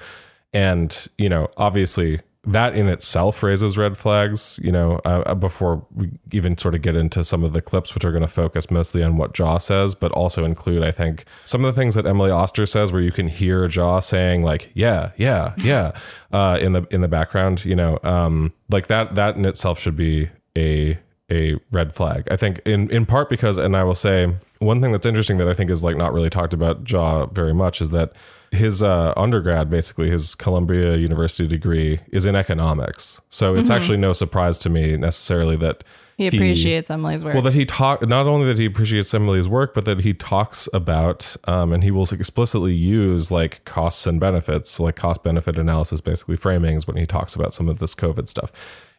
And, 0.52 1.08
you 1.20 1.30
know, 1.30 1.50
obviously 1.56 2.22
that 2.48 2.76
in 2.76 2.88
itself 2.88 3.44
raises 3.44 3.78
red 3.78 3.98
flags, 3.98 4.60
you 4.64 4.72
know, 4.72 5.02
uh, 5.06 5.36
before 5.36 5.86
we 5.94 6.10
even 6.32 6.58
sort 6.58 6.74
of 6.74 6.82
get 6.82 6.96
into 6.96 7.24
some 7.24 7.44
of 7.44 7.54
the 7.54 7.62
clips, 7.62 7.94
which 7.94 8.04
are 8.04 8.12
going 8.12 8.22
to 8.22 8.28
focus 8.28 8.72
mostly 8.72 9.04
on 9.04 9.18
what 9.18 9.34
Jha 9.34 9.62
says, 9.62 9.94
but 9.94 10.12
also 10.14 10.44
include, 10.44 10.82
I 10.82 10.90
think, 10.90 11.26
some 11.46 11.64
of 11.64 11.76
the 11.76 11.80
things 11.80 11.94
that 11.94 12.08
Emily 12.08 12.32
Oster 12.32 12.66
says, 12.66 12.92
where 12.92 13.02
you 13.02 13.12
can 13.12 13.28
hear 13.28 13.68
Jha 13.68 14.02
saying 14.02 14.44
like, 14.44 14.72
yeah, 14.74 15.12
yeah, 15.18 15.54
yeah, 15.58 15.92
uh, 16.32 16.58
in 16.60 16.72
the, 16.74 16.88
in 16.90 17.02
the 17.02 17.08
background, 17.08 17.64
you 17.64 17.76
know, 17.76 18.00
um, 18.04 18.54
like 18.70 18.88
that, 18.88 19.14
that 19.14 19.36
in 19.36 19.46
itself 19.46 19.78
should 19.80 19.98
be 19.98 20.30
a, 20.58 20.98
a 21.32 21.56
red 21.72 21.94
flag. 21.94 22.28
I 22.32 22.38
think 22.38 22.60
in 22.66 22.90
in 22.90 23.06
part 23.06 23.30
because, 23.30 23.58
and 23.58 23.76
I 23.76 23.84
will 23.84 23.96
say 23.96 24.34
one 24.60 24.82
thing 24.82 24.92
that's 24.92 25.06
interesting 25.06 25.38
that 25.40 25.50
I 25.50 25.54
think 25.54 25.70
is 25.70 25.84
like 25.84 25.98
not 25.98 26.14
really 26.14 26.30
talked 26.30 26.54
about 26.54 26.84
Jha 26.84 27.32
very 27.34 27.54
much 27.54 27.82
is 27.82 27.92
that 27.92 28.14
his 28.52 28.82
uh, 28.82 29.14
undergrad, 29.18 29.70
basically 29.70 30.10
his 30.10 30.34
Columbia 30.36 30.96
University 30.96 31.48
degree, 31.48 32.00
is 32.12 32.26
in 32.26 32.36
economics. 32.36 33.22
So 33.30 33.56
it's 33.56 33.70
actually 33.70 33.98
no 33.98 34.14
surprise 34.14 34.58
to 34.60 34.70
me 34.70 34.96
necessarily 34.96 35.58
that 35.58 35.84
He 36.16 36.28
appreciates 36.28 36.90
Emily's 36.90 37.26
work. 37.26 37.34
well, 37.34 37.44
that 37.44 37.54
he 37.54 37.66
talk 37.66 38.08
not 38.08 38.26
only 38.26 38.48
that 38.48 38.58
he 38.58 38.66
appreciates 38.66 39.14
Emily's 39.14 39.50
work, 39.50 39.74
but 39.74 39.84
that 39.84 40.00
he 40.00 40.14
talks 40.14 40.70
about 40.74 41.36
um, 41.44 41.74
and 41.74 41.84
he 41.84 41.92
will 41.92 42.08
explicitly 42.10 42.74
use 42.74 43.30
like 43.30 43.66
costs 43.66 44.08
and 44.08 44.18
benefits, 44.18 44.80
like 44.80 44.96
cost 44.96 45.24
benefit 45.24 45.60
analysis, 45.60 46.00
basically 46.00 46.38
framings 46.38 46.88
when 46.88 46.96
he 46.96 47.06
talks 47.06 47.36
about 47.36 47.54
some 47.54 47.68
of 47.68 47.80
this 47.80 47.94
COVID 47.96 48.30
stuff. 48.30 48.52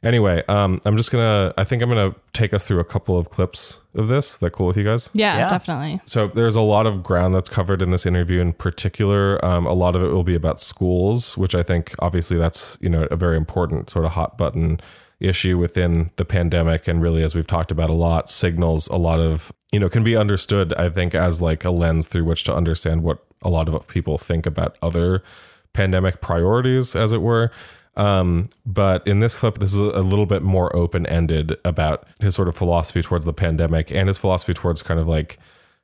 Anyway, 0.03 0.45
um, 0.49 0.81
I'm 0.85 0.97
just 0.97 1.11
gonna. 1.11 1.53
I 1.59 1.65
think 1.65 1.83
I'm 1.83 1.89
gonna 1.89 2.15
take 2.33 2.55
us 2.55 2.67
through 2.67 2.79
a 2.79 2.85
couple 2.85 3.19
of 3.19 3.31
clips 3.31 3.81
of 3.95 4.07
this. 4.09 4.37
That 4.39 4.51
cool 4.53 4.67
with 4.67 4.77
you 4.77 4.85
guys? 4.85 5.11
yeah, 5.13 5.39
Yeah. 5.39 5.51
definitely. 5.51 6.01
So 6.07 6.29
there's 6.29 6.55
a 6.55 6.61
lot 6.61 6.87
of 6.87 7.03
ground 7.03 7.35
that's 7.35 7.49
covered 7.49 7.83
in 7.83 7.91
this 7.91 8.07
interview. 8.07 8.41
In 8.41 8.53
particular, 8.53 9.45
um, 9.45 9.67
a 9.67 9.73
lot 9.73 9.97
of 9.97 10.03
it 10.05 10.09
will 10.09 10.23
be 10.23 10.37
about 10.37 10.61
schools, 10.61 11.37
which 11.37 11.55
I 11.55 11.65
think 11.65 11.95
obviously 11.99 12.39
that's 12.39 12.79
you 12.81 12.89
know 12.89 13.09
a 13.11 13.17
very 13.17 13.37
important 13.37 13.91
sort 13.91 14.05
of 14.05 14.13
hot 14.13 14.39
button 14.39 14.81
issue 15.21 15.59
within 15.59 16.13
the 16.15 16.25
pandemic, 16.25 16.87
and 16.87 17.03
really 17.03 17.25
as 17.25 17.35
we've 17.35 17.47
talked 17.47 17.73
about 17.73 17.91
a 17.91 17.95
lot, 17.95 18.31
signals 18.31 18.87
a 18.89 18.97
lot 18.97 19.19
of 19.19 19.53
you 19.73 19.81
know 19.81 19.89
can 19.89 20.05
be 20.05 20.17
understood. 20.17 20.73
I 20.75 20.91
think 20.91 21.13
as 21.17 21.43
like 21.43 21.65
a 21.65 21.73
lens 21.73 22.07
through 22.07 22.25
which 22.25 22.45
to 22.45 22.55
understand 22.55 23.03
what 23.03 23.25
a 23.43 23.51
lot 23.51 23.69
of 23.69 23.89
people 23.89 24.17
think 24.17 24.47
about 24.47 24.77
other 24.81 25.25
pandemic 25.73 26.21
priorities, 26.21 26.95
as 26.95 27.13
it 27.13 27.21
were. 27.21 27.51
Um, 27.99 28.49
but 28.65 29.07
in 29.07 29.21
this 29.21 29.37
clip, 29.37 29.59
this 29.59 29.75
is 29.75 29.81
a 29.81 30.01
little 30.01 30.25
bit 30.25 30.43
more 30.43 30.75
open 30.75 31.05
ended 31.07 31.57
about 31.65 32.07
his 32.21 32.35
sort 32.35 32.49
of 32.49 32.57
philosophy 32.57 33.03
towards 33.03 33.25
the 33.25 33.33
pandemic 33.33 33.91
and 33.91 34.07
his 34.09 34.17
philosophy 34.17 34.55
towards 34.55 34.83
kind 34.83 35.01
of 35.01 35.09
like 35.09 35.39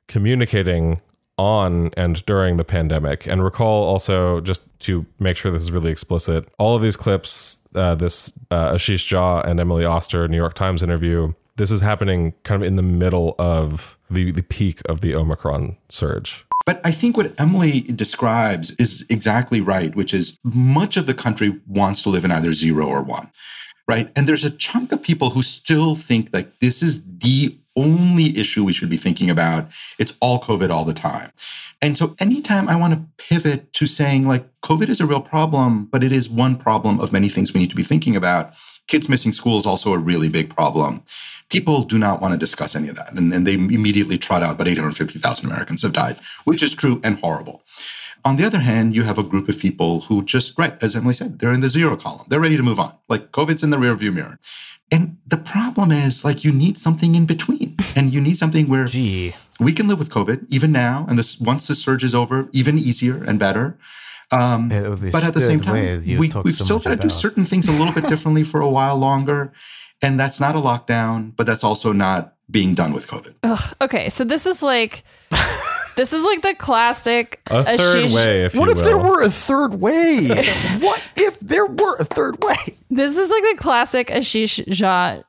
communicating 0.07 1.01
on 1.37 1.91
and 1.97 2.25
during 2.25 2.55
the 2.55 2.63
pandemic. 2.63 3.27
And 3.27 3.43
recall 3.43 3.83
also, 3.83 4.39
just 4.39 4.61
to 4.81 5.05
make 5.19 5.35
sure 5.35 5.51
this 5.51 5.61
is 5.61 5.71
really 5.71 5.91
explicit, 5.91 6.47
all 6.57 6.75
of 6.75 6.81
these 6.81 6.95
clips, 6.95 7.59
uh, 7.75 7.95
this 7.95 8.31
uh, 8.49 8.73
Ashish 8.73 9.05
Jha 9.11 9.45
and 9.45 9.59
Emily 9.59 9.83
Oster 9.83 10.27
New 10.29 10.37
York 10.37 10.53
Times 10.53 10.81
interview, 10.81 11.33
this 11.57 11.71
is 11.71 11.81
happening 11.81 12.33
kind 12.43 12.61
of 12.61 12.67
in 12.67 12.77
the 12.77 12.81
middle 12.81 13.35
of 13.37 13.97
the, 14.09 14.31
the 14.31 14.43
peak 14.43 14.81
of 14.87 15.01
the 15.01 15.15
Omicron 15.15 15.75
surge. 15.89 16.44
But 16.65 16.81
I 16.83 16.91
think 16.91 17.15
what 17.15 17.39
Emily 17.39 17.81
describes 17.81 18.71
is 18.71 19.05
exactly 19.09 19.61
right, 19.61 19.95
which 19.95 20.13
is 20.13 20.39
much 20.43 20.97
of 20.97 21.05
the 21.05 21.13
country 21.13 21.61
wants 21.67 22.01
to 22.03 22.09
live 22.09 22.25
in 22.25 22.31
either 22.31 22.53
zero 22.53 22.87
or 22.87 23.03
one, 23.03 23.31
right? 23.87 24.11
And 24.15 24.27
there's 24.27 24.43
a 24.43 24.49
chunk 24.49 24.91
of 24.91 25.03
people 25.03 25.31
who 25.31 25.43
still 25.43 25.95
think 25.95 26.29
like 26.33 26.59
this 26.59 26.81
is 26.81 27.01
the 27.05 27.57
only 27.75 28.37
issue 28.37 28.63
we 28.63 28.73
should 28.73 28.89
be 28.89 28.97
thinking 28.97 29.29
about. 29.29 29.69
It's 29.99 30.13
all 30.19 30.41
COVID 30.41 30.69
all 30.69 30.85
the 30.85 30.93
time. 30.93 31.31
And 31.81 31.97
so 31.97 32.15
anytime 32.19 32.67
I 32.67 32.75
want 32.75 32.93
to 32.93 33.23
pivot 33.23 33.71
to 33.73 33.85
saying 33.85 34.27
like 34.27 34.47
COVID 34.61 34.89
is 34.89 34.99
a 34.99 35.05
real 35.05 35.21
problem, 35.21 35.85
but 35.85 36.03
it 36.03 36.11
is 36.11 36.29
one 36.29 36.55
problem 36.55 36.99
of 36.99 37.13
many 37.13 37.29
things 37.29 37.53
we 37.53 37.59
need 37.59 37.69
to 37.69 37.75
be 37.75 37.83
thinking 37.83 38.15
about. 38.15 38.53
Kids 38.87 39.09
missing 39.09 39.33
school 39.33 39.57
is 39.57 39.65
also 39.65 39.93
a 39.93 39.97
really 39.97 40.29
big 40.29 40.49
problem. 40.49 41.03
People 41.49 41.83
do 41.83 41.97
not 41.97 42.21
want 42.21 42.33
to 42.33 42.37
discuss 42.37 42.75
any 42.75 42.87
of 42.87 42.95
that. 42.95 43.13
And, 43.13 43.33
and 43.33 43.45
they 43.45 43.53
immediately 43.53 44.17
trot 44.17 44.43
out, 44.43 44.57
but 44.57 44.67
850,000 44.67 45.45
Americans 45.45 45.83
have 45.83 45.93
died, 45.93 46.17
which 46.43 46.63
is 46.63 46.73
true 46.73 46.99
and 47.03 47.19
horrible. 47.19 47.63
On 48.23 48.37
the 48.37 48.43
other 48.43 48.59
hand, 48.59 48.95
you 48.95 49.03
have 49.03 49.19
a 49.19 49.23
group 49.23 49.47
of 49.47 49.59
people 49.59 50.01
who 50.01 50.23
just, 50.23 50.57
right, 50.57 50.81
as 50.81 50.95
Emily 50.95 51.13
said, 51.13 51.37
they're 51.37 51.53
in 51.53 51.61
the 51.61 51.69
zero 51.69 51.95
column. 51.95 52.25
They're 52.27 52.39
ready 52.39 52.57
to 52.57 52.63
move 52.63 52.79
on. 52.79 52.93
Like 53.07 53.31
COVID's 53.31 53.61
in 53.61 53.69
the 53.69 53.77
rearview 53.77 54.11
mirror. 54.11 54.39
And 54.91 55.17
the 55.27 55.37
problem 55.37 55.91
is, 55.91 56.23
like, 56.23 56.43
you 56.43 56.51
need 56.51 56.79
something 56.79 57.15
in 57.15 57.25
between. 57.25 57.75
And 57.95 58.13
you 58.13 58.21
need 58.21 58.37
something 58.37 58.67
where 58.67 58.85
Gee. 58.85 59.35
we 59.59 59.73
can 59.73 59.87
live 59.87 59.99
with 59.99 60.09
COVID 60.09 60.45
even 60.49 60.71
now. 60.71 61.05
And 61.07 61.19
this, 61.19 61.39
once 61.39 61.67
the 61.67 61.75
surge 61.75 62.03
is 62.03 62.15
over, 62.15 62.49
even 62.51 62.77
easier 62.77 63.23
and 63.23 63.37
better. 63.39 63.77
Um, 64.31 64.69
but 64.69 65.23
at 65.23 65.33
the 65.35 65.41
same 65.41 65.59
time, 65.59 66.01
we, 66.05 66.17
we've 66.17 66.55
so 66.55 66.65
still 66.65 66.79
got 66.79 66.89
to 66.89 66.95
do 66.95 67.09
certain 67.09 67.45
things 67.45 67.67
a 67.67 67.71
little 67.71 67.93
bit 67.93 68.07
differently 68.09 68.43
for 68.43 68.59
a 68.59 68.69
while 68.69 68.97
longer. 68.97 69.53
And 70.05 70.19
that's 70.19 70.39
not 70.39 70.55
a 70.55 70.59
lockdown, 70.59 71.35
but 71.35 71.47
that's 71.47 71.63
also 71.63 71.91
not 71.91 72.35
being 72.51 72.75
done 72.75 72.93
with 72.93 73.07
COVID. 73.07 73.33
Ugh, 73.41 73.75
okay, 73.81 74.09
so 74.09 74.23
this 74.23 74.45
is 74.45 74.61
like 74.61 75.03
this 75.95 76.13
is 76.13 76.23
like 76.23 76.43
the 76.43 76.53
classic 76.53 77.41
A 77.49 77.63
third 77.63 78.05
Ashish- 78.05 78.13
way, 78.13 78.45
if 78.45 78.55
What 78.55 78.69
you 78.69 78.75
if 78.75 78.83
there 78.83 78.99
were 78.99 79.23
a 79.23 79.29
third 79.31 79.81
way? 79.81 80.27
what 80.79 81.01
if 81.17 81.39
there 81.39 81.65
were 81.65 81.95
a 81.97 82.05
third 82.05 82.43
way? 82.43 82.55
This 82.91 83.17
is 83.17 83.31
like 83.31 83.41
the 83.43 83.55
classic 83.57 84.09
Ashish 84.09 84.63
Jha 84.67 85.23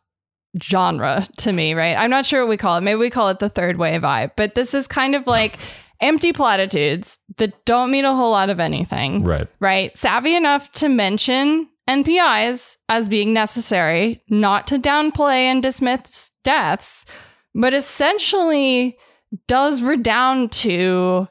genre 0.63 1.27
to 1.39 1.53
me, 1.55 1.73
right? 1.73 1.97
I'm 1.97 2.11
not 2.11 2.27
sure 2.27 2.43
what 2.43 2.51
we 2.51 2.59
call 2.59 2.77
it. 2.77 2.83
Maybe 2.83 2.99
we 2.99 3.11
call 3.11 3.31
it 3.31 3.39
the 3.39 3.49
third 3.49 3.79
way 3.79 3.99
vibe, 3.99 4.33
but 4.37 4.55
this 4.55 4.75
is 4.75 4.87
kind 4.87 5.15
of 5.15 5.27
like 5.27 5.59
empty 6.03 6.35
platitudes 6.35 7.19
that 7.39 7.65
don't 7.65 7.91
mean 7.91 8.05
a 8.05 8.15
whole 8.15 8.31
lot 8.31 8.51
of 8.51 8.61
anything. 8.61 9.25
Right. 9.25 9.49
Right? 9.59 9.97
Savvy 9.97 10.35
enough 10.35 10.71
to 10.73 10.91
mention 10.91 11.69
NPIs 11.89 12.77
as 12.89 13.09
being 13.09 13.33
necessary, 13.33 14.23
not 14.29 14.67
to 14.69 14.79
downplay 14.79 15.43
and 15.45 15.63
dismiss 15.63 16.31
deaths, 16.45 17.07
but 17.55 17.73
essentially 17.75 18.97
does 19.49 19.83
redound 19.83 20.53
to 20.53 21.29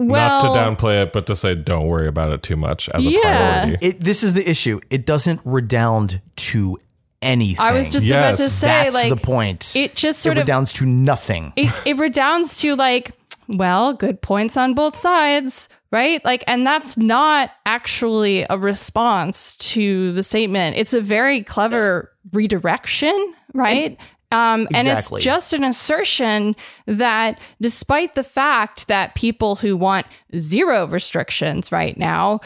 well 0.00 0.40
Not 0.40 0.40
to 0.42 0.46
downplay 0.48 1.02
it, 1.02 1.12
but 1.12 1.26
to 1.26 1.36
say 1.36 1.54
don't 1.54 1.86
worry 1.86 2.08
about 2.08 2.32
it 2.32 2.42
too 2.42 2.56
much 2.56 2.88
as 2.90 3.06
a 3.06 3.10
Yeah. 3.10 3.20
priority. 3.62 3.86
It, 3.86 4.00
this 4.00 4.22
is 4.22 4.34
the 4.34 4.48
issue. 4.48 4.80
It 4.90 5.06
doesn't 5.06 5.40
redound 5.44 6.20
to 6.36 6.78
anything. 7.22 7.64
I 7.64 7.72
was 7.72 7.88
just 7.88 8.04
Yes. 8.04 8.12
about 8.38 8.44
to 8.44 8.50
say 8.50 8.66
That's 8.66 8.94
like 8.94 9.08
the 9.10 9.16
point. 9.16 9.74
it 9.76 9.94
just 9.94 10.18
it 10.18 10.22
sort 10.22 10.38
of 10.38 10.42
redounds 10.44 10.72
to 10.74 10.86
nothing. 10.86 11.52
it, 11.56 11.72
it 11.86 11.96
redounds 11.96 12.60
to 12.60 12.74
like, 12.74 13.12
well, 13.48 13.92
good 13.94 14.20
points 14.20 14.56
on 14.56 14.74
both 14.74 14.96
sides. 14.98 15.68
Right? 15.94 16.24
Like, 16.24 16.42
and 16.48 16.66
that's 16.66 16.96
not 16.96 17.52
actually 17.66 18.44
a 18.50 18.58
response 18.58 19.54
to 19.56 20.10
the 20.12 20.24
statement. 20.24 20.76
It's 20.76 20.92
a 20.92 21.00
very 21.00 21.44
clever 21.44 22.10
redirection, 22.32 23.34
right? 23.54 23.96
Um, 24.32 24.66
and 24.74 24.88
Exactly. 24.88 25.18
it's 25.18 25.24
just 25.24 25.52
an 25.52 25.62
assertion 25.62 26.56
that 26.86 27.38
despite 27.62 28.16
the 28.16 28.24
fact 28.24 28.88
that 28.88 29.14
people 29.14 29.54
who 29.54 29.76
want 29.76 30.06
zero 30.36 30.88
restrictions 30.88 31.70
right 31.70 31.96
now 31.96 32.40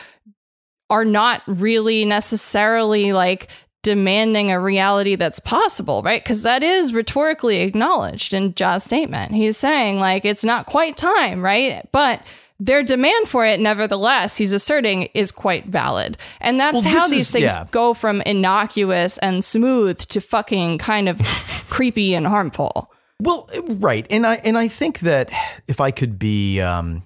are 0.90 1.06
not 1.06 1.40
really 1.46 2.04
necessarily 2.04 3.14
like 3.14 3.48
demanding 3.82 4.50
a 4.50 4.60
reality 4.60 5.14
that's 5.14 5.40
possible, 5.40 6.02
right? 6.02 6.22
Because 6.22 6.42
that 6.42 6.62
is 6.62 6.92
rhetorically 6.92 7.62
acknowledged 7.62 8.34
in 8.34 8.52
Jha's 8.52 8.84
statement. 8.84 9.32
He's 9.32 9.56
saying, 9.56 9.98
like, 9.98 10.26
it's 10.26 10.44
not 10.44 10.66
quite 10.66 10.98
time, 10.98 11.42
right? 11.42 11.88
But 11.92 12.20
their 12.60 12.82
demand 12.82 13.28
for 13.28 13.46
it, 13.46 13.60
nevertheless, 13.60 14.36
he's 14.36 14.52
asserting, 14.52 15.04
is 15.14 15.30
quite 15.30 15.66
valid. 15.66 16.16
And 16.40 16.58
that's 16.58 16.74
Well, 16.74 16.82
how 16.94 17.08
these 17.08 17.20
is- 17.26 17.30
things 17.30 17.44
yeah. 17.44 17.66
go 17.70 17.94
from 17.94 18.20
innocuous 18.22 19.16
and 19.18 19.44
smooth 19.44 19.98
to 20.08 20.20
fucking 20.20 20.78
kind 20.78 21.08
of 21.08 21.18
creepy 21.70 22.14
and 22.14 22.26
harmful. 22.26 22.90
Well, 23.20 23.48
right, 23.66 24.06
and 24.10 24.24
I 24.26 24.36
and 24.44 24.56
I 24.56 24.68
think 24.68 25.00
that 25.00 25.30
if 25.66 25.80
I 25.80 25.90
could 25.90 26.18
be, 26.20 26.60
um, 26.60 27.02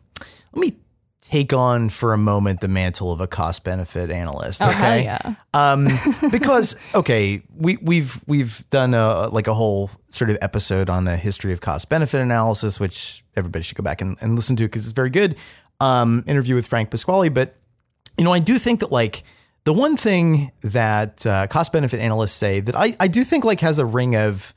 let 0.52 0.60
me 0.60 0.76
take 1.32 1.52
on 1.54 1.88
for 1.88 2.12
a 2.12 2.18
moment 2.18 2.60
the 2.60 2.68
mantle 2.68 3.10
of 3.10 3.20
a 3.20 3.26
cost 3.26 3.64
benefit 3.64 4.10
analyst. 4.10 4.60
Oh, 4.62 4.68
Okay, 4.68 5.02
hell 5.04 5.18
yeah. 5.24 5.34
um, 5.54 5.88
because 6.30 6.76
okay, 6.94 7.42
we 7.56 7.78
we've 7.78 8.20
we've 8.26 8.68
done 8.70 8.92
a 8.94 9.28
like 9.28 9.46
a 9.46 9.54
whole 9.54 9.90
sort 10.08 10.28
of 10.30 10.36
episode 10.42 10.90
on 10.90 11.04
the 11.04 11.16
history 11.16 11.52
of 11.52 11.60
cost 11.60 11.88
benefit 11.88 12.20
analysis, 12.20 12.78
which 12.78 13.24
everybody 13.34 13.62
should 13.62 13.76
go 13.78 13.82
back 13.82 14.00
and, 14.02 14.16
and 14.20 14.36
listen 14.36 14.56
to 14.56 14.64
because 14.64 14.82
it's 14.84 14.92
very 14.92 15.10
good. 15.10 15.36
Um, 15.80 16.22
interview 16.26 16.54
with 16.54 16.66
Frank 16.66 16.90
Pasquale, 16.90 17.30
but 17.30 17.56
you 18.18 18.24
know, 18.24 18.32
I 18.32 18.38
do 18.38 18.58
think 18.58 18.80
that 18.80 18.92
like 18.92 19.24
the 19.64 19.72
one 19.72 19.96
thing 19.96 20.52
that 20.62 21.24
uh, 21.26 21.46
cost 21.46 21.72
benefit 21.72 21.98
analysts 21.98 22.32
say 22.32 22.60
that 22.60 22.76
I, 22.76 22.94
I 23.00 23.08
do 23.08 23.24
think 23.24 23.44
like 23.44 23.60
has 23.60 23.78
a 23.78 23.86
ring 23.86 24.14
of 24.14 24.54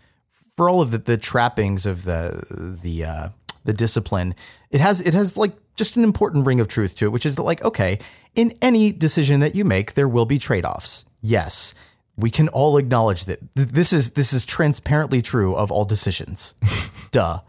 for 0.58 0.70
all 0.70 0.82
of 0.82 0.92
the, 0.92 0.98
the 0.98 1.18
trappings 1.18 1.86
of 1.86 2.04
the 2.04 2.78
the 2.84 3.06
uh, 3.06 3.30
the 3.64 3.74
discipline, 3.74 4.36
it 4.72 4.82
has 4.82 5.00
it 5.02 5.14
has 5.14 5.36
like 5.38 5.54
just 5.76 5.96
an 5.98 6.04
important 6.04 6.46
ring 6.46 6.60
of 6.60 6.68
truth 6.68 6.96
to 6.96 7.06
it, 7.06 7.10
which 7.10 7.26
is 7.26 7.36
that 7.36 7.44
like 7.44 7.64
okay, 7.64 8.00
in 8.36 8.54
any 8.62 8.92
decision 8.92 9.40
that 9.40 9.56
you 9.56 9.66
make, 9.66 9.94
there 9.94 10.08
will 10.08 10.26
be 10.26 10.40
trade 10.40 10.66
offs. 10.66 11.06
Yes, 11.22 11.74
we 12.18 12.30
can 12.30 12.48
all 12.50 12.78
acknowledge 12.78 13.26
that 13.26 13.40
Th- 13.56 13.68
this 13.68 13.94
is 13.94 14.12
this 14.12 14.34
is 14.34 14.46
transparently 14.46 15.22
true 15.22 15.56
of 15.56 15.72
all 15.72 15.86
decisions. 15.86 16.56
Duh, 17.12 17.40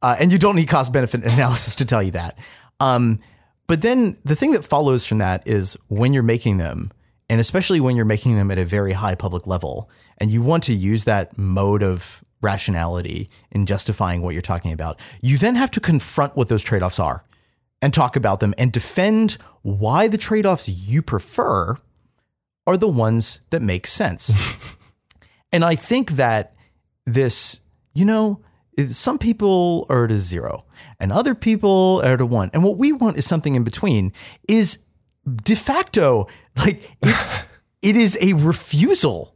uh, 0.00 0.16
and 0.18 0.32
you 0.32 0.38
don't 0.38 0.56
need 0.56 0.68
cost 0.68 0.92
benefit 0.92 1.24
analysis 1.24 1.76
to 1.76 1.84
tell 1.84 2.02
you 2.02 2.12
that. 2.12 2.38
Um, 2.80 3.20
but 3.66 3.82
then 3.82 4.16
the 4.24 4.36
thing 4.36 4.52
that 4.52 4.64
follows 4.64 5.06
from 5.06 5.18
that 5.18 5.46
is 5.46 5.76
when 5.88 6.12
you're 6.12 6.22
making 6.22 6.58
them, 6.58 6.92
and 7.30 7.40
especially 7.40 7.80
when 7.80 7.96
you're 7.96 8.04
making 8.04 8.36
them 8.36 8.50
at 8.50 8.58
a 8.58 8.64
very 8.64 8.92
high 8.92 9.14
public 9.14 9.46
level, 9.46 9.88
and 10.18 10.30
you 10.30 10.42
want 10.42 10.64
to 10.64 10.74
use 10.74 11.04
that 11.04 11.38
mode 11.38 11.82
of 11.82 12.24
rationality 12.40 13.30
in 13.52 13.66
justifying 13.66 14.20
what 14.20 14.34
you're 14.34 14.42
talking 14.42 14.72
about, 14.72 14.98
you 15.20 15.38
then 15.38 15.54
have 15.54 15.70
to 15.70 15.80
confront 15.80 16.36
what 16.36 16.48
those 16.48 16.62
trade 16.62 16.82
offs 16.82 16.98
are 16.98 17.24
and 17.82 17.92
talk 17.92 18.16
about 18.16 18.40
them 18.40 18.54
and 18.56 18.72
defend 18.72 19.36
why 19.62 20.08
the 20.08 20.16
trade 20.16 20.46
offs 20.46 20.68
you 20.68 21.02
prefer 21.02 21.76
are 22.66 22.76
the 22.76 22.88
ones 22.88 23.40
that 23.50 23.60
make 23.60 23.86
sense. 23.86 24.76
and 25.52 25.64
I 25.64 25.74
think 25.74 26.12
that 26.12 26.54
this, 27.04 27.58
you 27.92 28.04
know, 28.04 28.40
some 28.88 29.18
people 29.18 29.84
are 29.90 30.04
at 30.04 30.12
a 30.12 30.20
zero 30.20 30.64
and 30.98 31.12
other 31.12 31.34
people 31.34 32.00
are 32.04 32.14
at 32.14 32.20
a 32.20 32.26
one. 32.26 32.50
And 32.54 32.62
what 32.62 32.78
we 32.78 32.92
want 32.92 33.18
is 33.18 33.26
something 33.26 33.56
in 33.56 33.64
between 33.64 34.12
is 34.48 34.78
de 35.44 35.56
facto 35.56 36.26
like 36.56 36.82
it, 37.02 37.46
it 37.82 37.96
is 37.96 38.16
a 38.20 38.32
refusal 38.34 39.34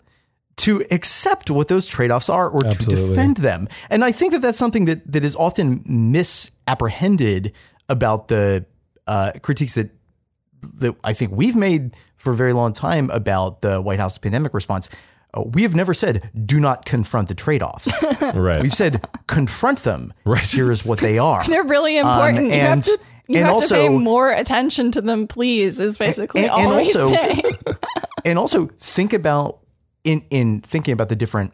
to 0.57 0.85
accept 0.91 1.51
what 1.51 1.69
those 1.69 1.87
trade-offs 1.87 2.31
are 2.31 2.49
or 2.49 2.61
to 2.63 2.85
defend 2.87 3.37
them. 3.39 3.69
And 3.91 4.03
I 4.03 4.11
think 4.11 4.33
that 4.33 4.41
that's 4.41 4.57
something 4.57 4.87
that 4.87 5.13
that 5.13 5.25
is 5.25 5.37
often 5.37 5.83
misapprehended 5.85 7.53
about 7.89 8.29
the 8.29 8.65
uh, 9.07 9.33
critiques 9.43 9.75
that 9.75 9.91
that 10.81 10.95
I 11.05 11.13
think 11.13 11.33
we've 11.33 11.55
made 11.57 11.97
for 12.17 12.33
a 12.33 12.35
very 12.35 12.53
long 12.53 12.73
time 12.73 13.11
about 13.11 13.63
the 13.63 13.81
White 13.81 14.01
House 14.01 14.19
pandemic 14.19 14.53
response. 14.55 14.89
Uh, 15.35 15.43
we 15.43 15.63
have 15.63 15.75
never 15.75 15.95
said 15.95 16.31
do 16.47 16.59
not 16.59 16.85
confront 16.85 17.29
the 17.29 17.35
trade-offs. 17.35 17.89
Right. 18.35 18.61
We've 18.63 18.75
said 18.75 19.05
confront 19.27 19.81
them. 19.81 20.13
Right. 20.25 20.47
Here 20.51 20.73
is 20.73 20.85
what 20.85 20.99
they 20.99 21.19
are. 21.19 21.45
They're 21.49 21.63
really 21.63 21.99
important. 21.99 22.47
you 22.47 22.59
have 22.59 22.73
and- 22.73 22.85
to, 22.85 22.99
you 23.29 23.39
and 23.39 23.47
have 23.47 23.63
to 23.69 23.75
pay 23.75 23.89
more 23.89 24.31
attention 24.31 24.91
to 24.93 25.01
them, 25.03 25.27
please, 25.29 25.79
is 25.81 25.97
basically 25.99 26.43
and- 26.43 26.51
all 26.51 26.59
and 26.61 26.71
we 26.71 26.77
also- 26.79 27.09
say. 27.11 27.43
and 28.25 28.39
also 28.39 28.67
think 28.81 29.13
about 29.13 29.61
in 30.05 30.25
in 30.31 30.63
thinking 30.63 30.93
about 30.93 31.09
the 31.09 31.17
different 31.17 31.53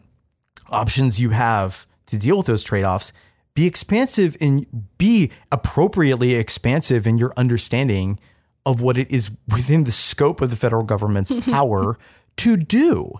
options 0.69 1.19
you 1.19 1.29
have 1.31 1.85
to 2.07 2.17
deal 2.17 2.37
with 2.37 2.45
those 2.47 2.63
trade-offs 2.63 3.11
be 3.53 3.67
expansive 3.67 4.35
and 4.41 4.65
be 4.97 5.31
appropriately 5.51 6.35
expansive 6.35 7.05
in 7.05 7.17
your 7.17 7.33
understanding 7.37 8.19
of 8.65 8.81
what 8.81 8.97
it 8.97 9.11
is 9.11 9.29
within 9.47 9.83
the 9.83 9.91
scope 9.91 10.41
of 10.41 10.49
the 10.49 10.55
federal 10.55 10.83
government's 10.83 11.31
power 11.41 11.97
to 12.37 12.57
do. 12.57 13.13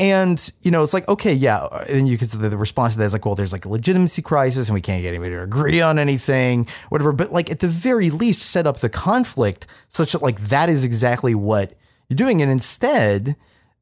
And 0.00 0.52
you 0.62 0.70
know 0.70 0.84
it's 0.84 0.94
like 0.94 1.08
okay 1.08 1.32
yeah 1.32 1.66
and 1.88 2.08
you 2.08 2.16
can 2.16 2.28
the, 2.28 2.48
the 2.48 2.56
response 2.56 2.92
to 2.92 3.00
that 3.00 3.06
is 3.06 3.12
like 3.12 3.26
well 3.26 3.34
there's 3.34 3.50
like 3.50 3.64
a 3.64 3.68
legitimacy 3.68 4.22
crisis 4.22 4.68
and 4.68 4.74
we 4.74 4.80
can't 4.80 5.02
get 5.02 5.08
anybody 5.08 5.32
to 5.32 5.42
agree 5.42 5.80
on 5.80 5.98
anything 5.98 6.68
whatever. 6.88 7.12
But 7.12 7.32
like 7.32 7.50
at 7.50 7.58
the 7.58 7.68
very 7.68 8.10
least 8.10 8.42
set 8.42 8.64
up 8.64 8.78
the 8.78 8.88
conflict 8.88 9.66
such 9.88 10.12
that 10.12 10.22
like 10.22 10.40
that 10.42 10.68
is 10.68 10.84
exactly 10.84 11.34
what 11.34 11.74
you're 12.08 12.16
doing. 12.16 12.40
And 12.40 12.50
instead 12.50 13.34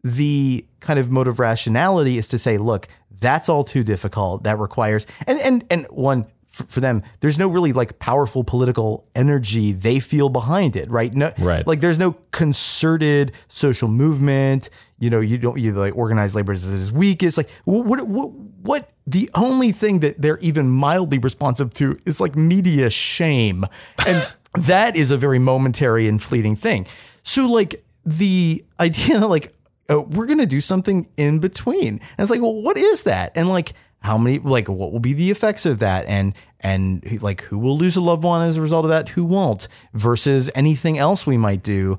the 0.04 0.64
kind 0.80 0.98
of 0.98 1.10
mode 1.10 1.26
of 1.26 1.38
rationality 1.38 2.16
is 2.18 2.28
to 2.28 2.38
say 2.38 2.58
look 2.58 2.88
that's 3.18 3.48
all 3.48 3.64
too 3.64 3.82
difficult. 3.82 4.42
That 4.44 4.58
requires 4.58 5.06
and 5.26 5.38
and 5.40 5.64
and 5.70 5.86
one 5.90 6.26
for, 6.48 6.64
for 6.66 6.80
them 6.80 7.02
there's 7.20 7.38
no 7.38 7.48
really 7.48 7.72
like 7.72 7.98
powerful 7.98 8.44
political 8.44 9.06
energy 9.14 9.72
they 9.72 10.00
feel 10.00 10.28
behind 10.28 10.76
it 10.76 10.90
right? 10.90 11.14
No 11.14 11.32
Right. 11.38 11.66
like 11.66 11.80
there's 11.80 11.98
no 11.98 12.12
concerted 12.30 13.32
social 13.48 13.88
movement. 13.88 14.68
You 14.98 15.10
know 15.10 15.20
you 15.20 15.38
don't 15.38 15.58
you 15.58 15.72
like 15.72 15.96
organized 15.96 16.34
labor 16.34 16.52
is 16.52 16.66
as 16.66 16.92
weak 16.92 17.22
as 17.22 17.36
like 17.36 17.50
what 17.64 18.06
what 18.06 18.32
what 18.62 18.90
the 19.06 19.30
only 19.34 19.72
thing 19.72 20.00
that 20.00 20.20
they're 20.20 20.38
even 20.38 20.68
mildly 20.68 21.18
responsive 21.18 21.72
to 21.74 21.98
is 22.04 22.20
like 22.20 22.34
media 22.36 22.90
shame. 22.90 23.64
And 24.06 24.34
that 24.66 24.96
is 24.96 25.10
a 25.10 25.16
very 25.16 25.38
momentary 25.38 26.08
and 26.08 26.20
fleeting 26.22 26.56
thing. 26.56 26.86
So 27.22 27.46
like 27.46 27.82
the 28.04 28.64
idea 28.80 29.20
that 29.20 29.28
like 29.28 29.52
uh, 29.90 30.00
we're 30.00 30.26
gonna 30.26 30.46
do 30.46 30.60
something 30.60 31.08
in 31.16 31.38
between. 31.38 31.88
And 31.88 32.02
it's 32.18 32.30
like 32.30 32.40
well 32.40 32.54
what 32.54 32.76
is 32.76 33.04
that? 33.04 33.32
And 33.36 33.48
like 33.48 33.72
how 34.00 34.18
many 34.18 34.38
like 34.38 34.68
what 34.68 34.92
will 34.92 35.00
be 35.00 35.12
the 35.12 35.30
effects 35.30 35.66
of 35.66 35.78
that? 35.80 36.06
And 36.06 36.34
and 36.60 37.20
like 37.22 37.42
who 37.42 37.58
will 37.58 37.76
lose 37.76 37.96
a 37.96 38.00
loved 38.00 38.24
one 38.24 38.42
as 38.42 38.56
a 38.56 38.62
result 38.62 38.84
of 38.84 38.90
that? 38.90 39.10
Who 39.10 39.24
won't? 39.24 39.68
Versus 39.94 40.50
anything 40.54 40.98
else 40.98 41.26
we 41.26 41.36
might 41.36 41.62
do. 41.62 41.98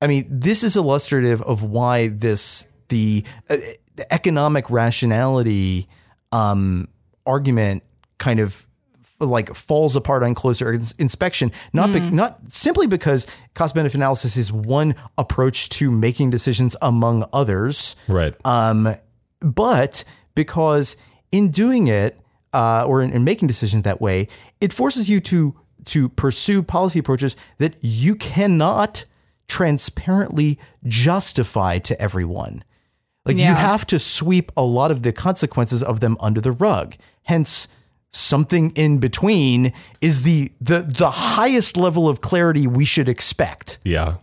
I 0.00 0.06
mean 0.06 0.26
this 0.30 0.62
is 0.62 0.76
illustrative 0.76 1.42
of 1.42 1.62
why 1.62 2.08
this 2.08 2.66
the, 2.88 3.24
uh, 3.48 3.56
the 3.94 4.12
economic 4.12 4.68
rationality 4.68 5.88
um 6.32 6.88
argument 7.26 7.82
kind 8.18 8.40
of 8.40 8.66
like 9.20 9.54
falls 9.54 9.96
apart 9.96 10.22
on 10.22 10.34
closer 10.34 10.72
ins- 10.72 10.92
inspection 10.98 11.52
not 11.72 11.92
be- 11.92 12.00
not 12.00 12.38
simply 12.50 12.86
because 12.86 13.26
cost 13.54 13.74
benefit 13.74 13.94
analysis 13.94 14.36
is 14.36 14.50
one 14.50 14.94
approach 15.18 15.68
to 15.68 15.90
making 15.90 16.30
decisions 16.30 16.74
among 16.82 17.24
others 17.32 17.96
right. 18.08 18.34
um, 18.44 18.94
but 19.40 20.04
because 20.34 20.96
in 21.32 21.50
doing 21.50 21.88
it 21.88 22.18
uh, 22.52 22.84
or 22.86 23.02
in, 23.02 23.12
in 23.12 23.24
making 23.24 23.48
decisions 23.48 23.82
that 23.82 24.00
way, 24.00 24.28
it 24.60 24.72
forces 24.72 25.08
you 25.08 25.20
to 25.20 25.54
to 25.86 26.08
pursue 26.10 26.62
policy 26.62 26.98
approaches 26.98 27.36
that 27.58 27.74
you 27.80 28.14
cannot 28.14 29.04
transparently 29.48 30.58
justify 30.84 31.78
to 31.78 32.00
everyone. 32.00 32.62
Like 33.24 33.36
you 33.36 33.44
have 33.44 33.86
to 33.86 33.98
sweep 33.98 34.50
a 34.56 34.62
lot 34.62 34.90
of 34.90 35.02
the 35.02 35.12
consequences 35.12 35.82
of 35.82 36.00
them 36.00 36.16
under 36.20 36.40
the 36.40 36.52
rug. 36.52 36.96
Hence, 37.24 37.68
something 38.12 38.70
in 38.72 38.98
between 38.98 39.72
is 40.00 40.22
the 40.22 40.50
the 40.60 40.80
the 40.80 41.10
highest 41.10 41.76
level 41.76 42.08
of 42.08 42.20
clarity 42.20 42.66
we 42.66 42.84
should 42.84 43.08
expect. 43.08 43.78
yeah. 43.84 44.16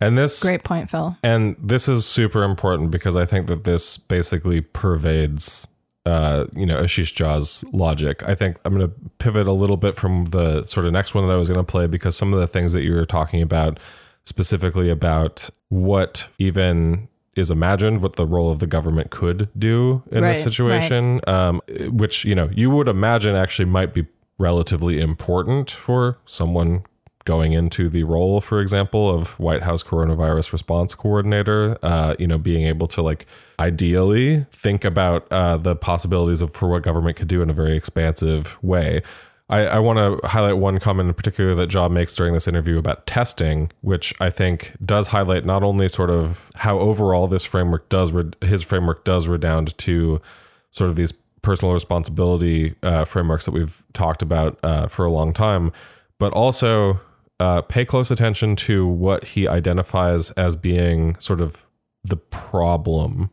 And 0.00 0.16
this 0.16 0.42
Great 0.42 0.64
point, 0.64 0.88
Phil. 0.88 1.16
And 1.22 1.56
this 1.58 1.86
is 1.86 2.06
super 2.06 2.42
important 2.42 2.90
because 2.90 3.16
I 3.16 3.26
think 3.26 3.48
that 3.48 3.64
this 3.64 3.98
basically 3.98 4.62
pervades, 4.62 5.68
uh, 6.06 6.46
you 6.54 6.64
know, 6.64 6.80
Ashish 6.80 7.14
Jha's 7.14 7.64
logic. 7.72 8.26
I 8.26 8.34
think 8.34 8.58
I'm 8.64 8.74
going 8.74 8.88
to 8.88 8.94
pivot 9.18 9.46
a 9.46 9.52
little 9.52 9.76
bit 9.76 9.96
from 9.96 10.26
the 10.26 10.64
sort 10.64 10.86
of 10.86 10.92
next 10.92 11.14
one 11.14 11.26
that 11.26 11.32
I 11.34 11.36
was 11.36 11.48
going 11.48 11.64
to 11.64 11.70
play 11.70 11.86
because 11.86 12.16
some 12.16 12.32
of 12.32 12.40
the 12.40 12.46
things 12.46 12.72
that 12.72 12.82
you 12.82 12.94
were 12.94 13.04
talking 13.04 13.42
about, 13.42 13.78
specifically 14.24 14.88
about 14.88 15.50
what 15.68 16.28
even 16.38 17.08
is 17.40 17.50
imagined, 17.50 18.02
what 18.02 18.16
the 18.16 18.26
role 18.26 18.50
of 18.50 18.60
the 18.60 18.66
government 18.66 19.10
could 19.10 19.48
do 19.58 20.02
in 20.12 20.22
Right, 20.22 20.30
this 20.30 20.42
situation, 20.42 21.20
um, 21.26 21.60
which 21.88 22.24
you 22.24 22.34
know 22.34 22.48
you 22.52 22.70
would 22.70 22.88
imagine 22.88 23.34
actually 23.34 23.66
might 23.66 23.92
be 23.92 24.06
relatively 24.38 25.00
important 25.00 25.70
for 25.70 26.18
someone 26.24 26.84
going 27.24 27.52
into 27.52 27.88
the 27.88 28.02
role, 28.04 28.40
for 28.40 28.60
example, 28.60 29.10
of 29.10 29.38
White 29.38 29.62
House 29.62 29.82
coronavirus 29.82 30.52
response 30.52 30.94
coordinator, 30.94 31.78
uh, 31.82 32.14
you 32.18 32.26
know, 32.26 32.38
being 32.38 32.66
able 32.66 32.88
to 32.88 33.02
like 33.02 33.26
ideally 33.58 34.46
think 34.50 34.84
about 34.84 35.30
uh, 35.30 35.56
the 35.56 35.76
possibilities 35.76 36.40
of 36.40 36.54
for 36.54 36.68
what 36.68 36.82
government 36.82 37.16
could 37.16 37.28
do 37.28 37.42
in 37.42 37.50
a 37.50 37.52
very 37.52 37.76
expansive 37.76 38.58
way. 38.62 39.02
I, 39.50 39.66
I 39.66 39.78
want 39.80 39.98
to 39.98 40.28
highlight 40.28 40.58
one 40.58 40.78
comment 40.78 41.08
in 41.08 41.14
particular 41.14 41.56
that 41.56 41.68
Jha 41.68 41.90
makes 41.90 42.14
during 42.14 42.34
this 42.34 42.46
interview 42.46 42.78
about 42.78 43.06
testing, 43.06 43.70
which 43.80 44.14
I 44.20 44.30
think 44.30 44.76
does 44.84 45.08
highlight 45.08 45.44
not 45.44 45.64
only 45.64 45.88
sort 45.88 46.08
of 46.08 46.50
how 46.54 46.78
overall 46.78 47.26
this 47.26 47.44
framework 47.44 47.88
does, 47.88 48.12
re- 48.12 48.30
his 48.42 48.62
framework 48.62 49.04
does 49.04 49.26
redound 49.26 49.76
to 49.78 50.22
sort 50.70 50.88
of 50.88 50.94
these 50.94 51.12
personal 51.42 51.74
responsibility 51.74 52.76
uh, 52.84 53.04
frameworks 53.04 53.44
that 53.44 53.50
we've 53.50 53.82
talked 53.92 54.22
about 54.22 54.56
uh, 54.62 54.86
for 54.86 55.04
a 55.04 55.10
long 55.10 55.32
time, 55.32 55.72
but 56.20 56.32
also 56.32 57.00
uh, 57.40 57.60
pay 57.62 57.84
close 57.84 58.12
attention 58.12 58.54
to 58.54 58.86
what 58.86 59.24
he 59.28 59.48
identifies 59.48 60.30
as 60.32 60.54
being 60.54 61.16
sort 61.18 61.40
of 61.40 61.66
the 62.04 62.16
problem 62.16 63.30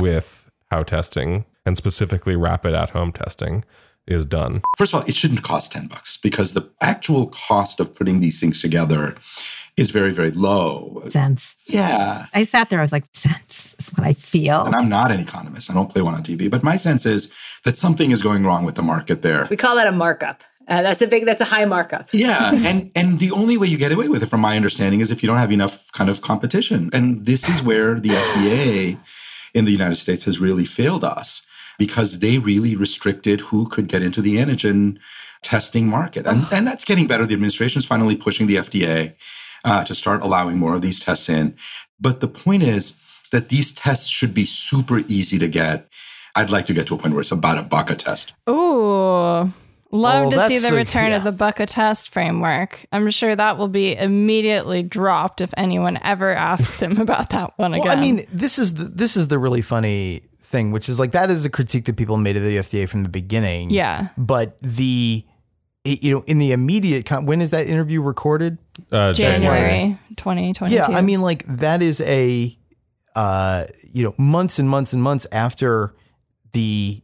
with 0.00 0.50
how 0.72 0.82
testing 0.82 1.44
and 1.64 1.76
specifically 1.76 2.34
rapid 2.34 2.74
at 2.74 2.90
home 2.90 3.12
testing 3.12 3.62
is 4.06 4.26
done. 4.26 4.62
First 4.76 4.92
of 4.94 5.00
all, 5.00 5.08
it 5.08 5.14
shouldn't 5.14 5.42
cost 5.42 5.72
10 5.72 5.86
bucks 5.86 6.16
because 6.16 6.52
the 6.54 6.70
actual 6.80 7.26
cost 7.28 7.80
of 7.80 7.94
putting 7.94 8.20
these 8.20 8.40
things 8.40 8.60
together 8.60 9.16
is 9.76 9.90
very, 9.90 10.12
very 10.12 10.30
low. 10.30 11.02
Sense. 11.08 11.56
Yeah. 11.66 12.26
I 12.34 12.42
sat 12.42 12.70
there, 12.70 12.80
I 12.80 12.82
was 12.82 12.92
like, 12.92 13.04
sense 13.14 13.74
is 13.78 13.88
what 13.90 14.06
I 14.06 14.12
feel. 14.12 14.64
And 14.64 14.74
I'm 14.74 14.88
not 14.88 15.10
an 15.10 15.20
economist. 15.20 15.70
I 15.70 15.74
don't 15.74 15.90
play 15.90 16.02
one 16.02 16.14
on 16.14 16.22
TV, 16.22 16.50
but 16.50 16.62
my 16.62 16.76
sense 16.76 17.06
is 17.06 17.30
that 17.64 17.76
something 17.76 18.10
is 18.10 18.20
going 18.22 18.44
wrong 18.44 18.64
with 18.64 18.74
the 18.74 18.82
market 18.82 19.22
there. 19.22 19.46
We 19.48 19.56
call 19.56 19.76
that 19.76 19.86
a 19.86 19.92
markup. 19.92 20.42
Uh, 20.68 20.82
that's 20.82 21.02
a 21.02 21.06
big, 21.06 21.24
that's 21.24 21.40
a 21.40 21.46
high 21.46 21.64
markup. 21.64 22.08
Yeah. 22.14 22.52
and 22.54 22.92
and 22.94 23.18
the 23.18 23.32
only 23.32 23.56
way 23.56 23.66
you 23.66 23.76
get 23.76 23.90
away 23.90 24.08
with 24.08 24.22
it, 24.22 24.26
from 24.26 24.40
my 24.40 24.54
understanding, 24.56 25.00
is 25.00 25.10
if 25.10 25.22
you 25.22 25.26
don't 25.26 25.38
have 25.38 25.50
enough 25.50 25.90
kind 25.92 26.10
of 26.10 26.20
competition. 26.20 26.90
And 26.92 27.24
this 27.24 27.48
is 27.48 27.62
where 27.62 27.98
the 27.98 28.10
FDA 28.10 28.98
in 29.54 29.64
the 29.64 29.72
United 29.72 29.96
States 29.96 30.24
has 30.24 30.38
really 30.38 30.64
failed 30.64 31.02
us 31.02 31.42
because 31.80 32.18
they 32.18 32.36
really 32.38 32.76
restricted 32.76 33.40
who 33.48 33.66
could 33.66 33.88
get 33.88 34.02
into 34.02 34.20
the 34.20 34.36
antigen 34.36 34.98
testing 35.42 35.88
market. 35.88 36.26
And, 36.26 36.44
and 36.52 36.66
that's 36.66 36.84
getting 36.84 37.06
better. 37.06 37.24
The 37.24 37.32
administration 37.34 37.78
is 37.78 37.86
finally 37.86 38.14
pushing 38.16 38.46
the 38.46 38.56
FDA 38.56 39.14
uh, 39.64 39.82
to 39.84 39.94
start 39.94 40.20
allowing 40.22 40.58
more 40.58 40.74
of 40.74 40.82
these 40.82 41.00
tests 41.00 41.28
in. 41.30 41.56
But 41.98 42.20
the 42.20 42.28
point 42.28 42.62
is 42.62 42.92
that 43.32 43.48
these 43.48 43.72
tests 43.72 44.08
should 44.08 44.34
be 44.34 44.44
super 44.44 44.98
easy 45.08 45.38
to 45.38 45.48
get. 45.48 45.88
I'd 46.36 46.50
like 46.50 46.66
to 46.66 46.74
get 46.74 46.86
to 46.88 46.94
a 46.94 46.98
point 46.98 47.14
where 47.14 47.22
it's 47.22 47.32
about 47.32 47.56
a 47.56 47.62
buck 47.62 47.90
a 47.90 47.94
test. 47.94 48.34
Ooh. 48.48 49.50
Love 49.92 50.26
Oh, 50.26 50.30
to 50.30 50.36
see 50.46 50.54
that's 50.58 50.68
the 50.68 50.74
a- 50.76 50.78
return 50.78 51.12
of 51.12 51.24
the 51.24 51.32
Bucka 51.32 51.66
test 51.66 52.10
framework. 52.10 52.84
I'm 52.92 53.10
sure 53.10 53.34
that 53.34 53.58
will 53.58 53.66
be 53.68 53.96
immediately 53.96 54.84
dropped 54.84 55.40
if 55.40 55.52
anyone 55.56 55.98
ever 56.02 56.32
asks 56.32 56.80
him 56.80 57.00
about 57.06 57.30
that 57.30 57.54
one 57.56 57.74
again. 57.74 57.86
Well, 57.88 57.96
I 57.98 58.00
mean, 58.00 58.24
this 58.32 58.58
is 58.58 58.74
the, 58.74 58.84
this 58.84 59.16
is 59.16 59.26
the 59.28 59.38
really 59.38 59.62
funny 59.62 60.22
thing, 60.50 60.70
which 60.72 60.88
is 60.88 60.98
like 60.98 61.12
that 61.12 61.30
is 61.30 61.44
a 61.44 61.50
critique 61.50 61.84
that 61.86 61.96
people 61.96 62.16
made 62.16 62.36
of 62.36 62.42
the 62.42 62.56
FDA 62.56 62.88
from 62.88 63.02
the 63.04 63.08
beginning. 63.08 63.70
Yeah. 63.70 64.08
But 64.18 64.56
the 64.60 65.24
it- 65.84 66.02
you 66.02 66.12
know 66.12 66.22
in 66.26 66.38
the 66.38 66.52
immediate 66.52 67.06
con- 67.06 67.24
when 67.24 67.40
is 67.40 67.50
that 67.50 67.66
interview 67.66 68.02
recorded? 68.02 68.58
Uh, 68.92 69.12
January 69.12 69.96
2022. 70.16 70.74
Yeah, 70.74 70.86
I 70.88 71.00
mean 71.02 71.20
like 71.22 71.44
that 71.46 71.80
is 71.82 72.00
a 72.02 72.56
uh 73.16 73.64
you 73.92 74.04
know 74.04 74.14
months 74.18 74.58
and 74.58 74.68
months 74.68 74.92
and 74.92 75.02
months 75.02 75.26
after 75.32 75.94
the 76.52 77.02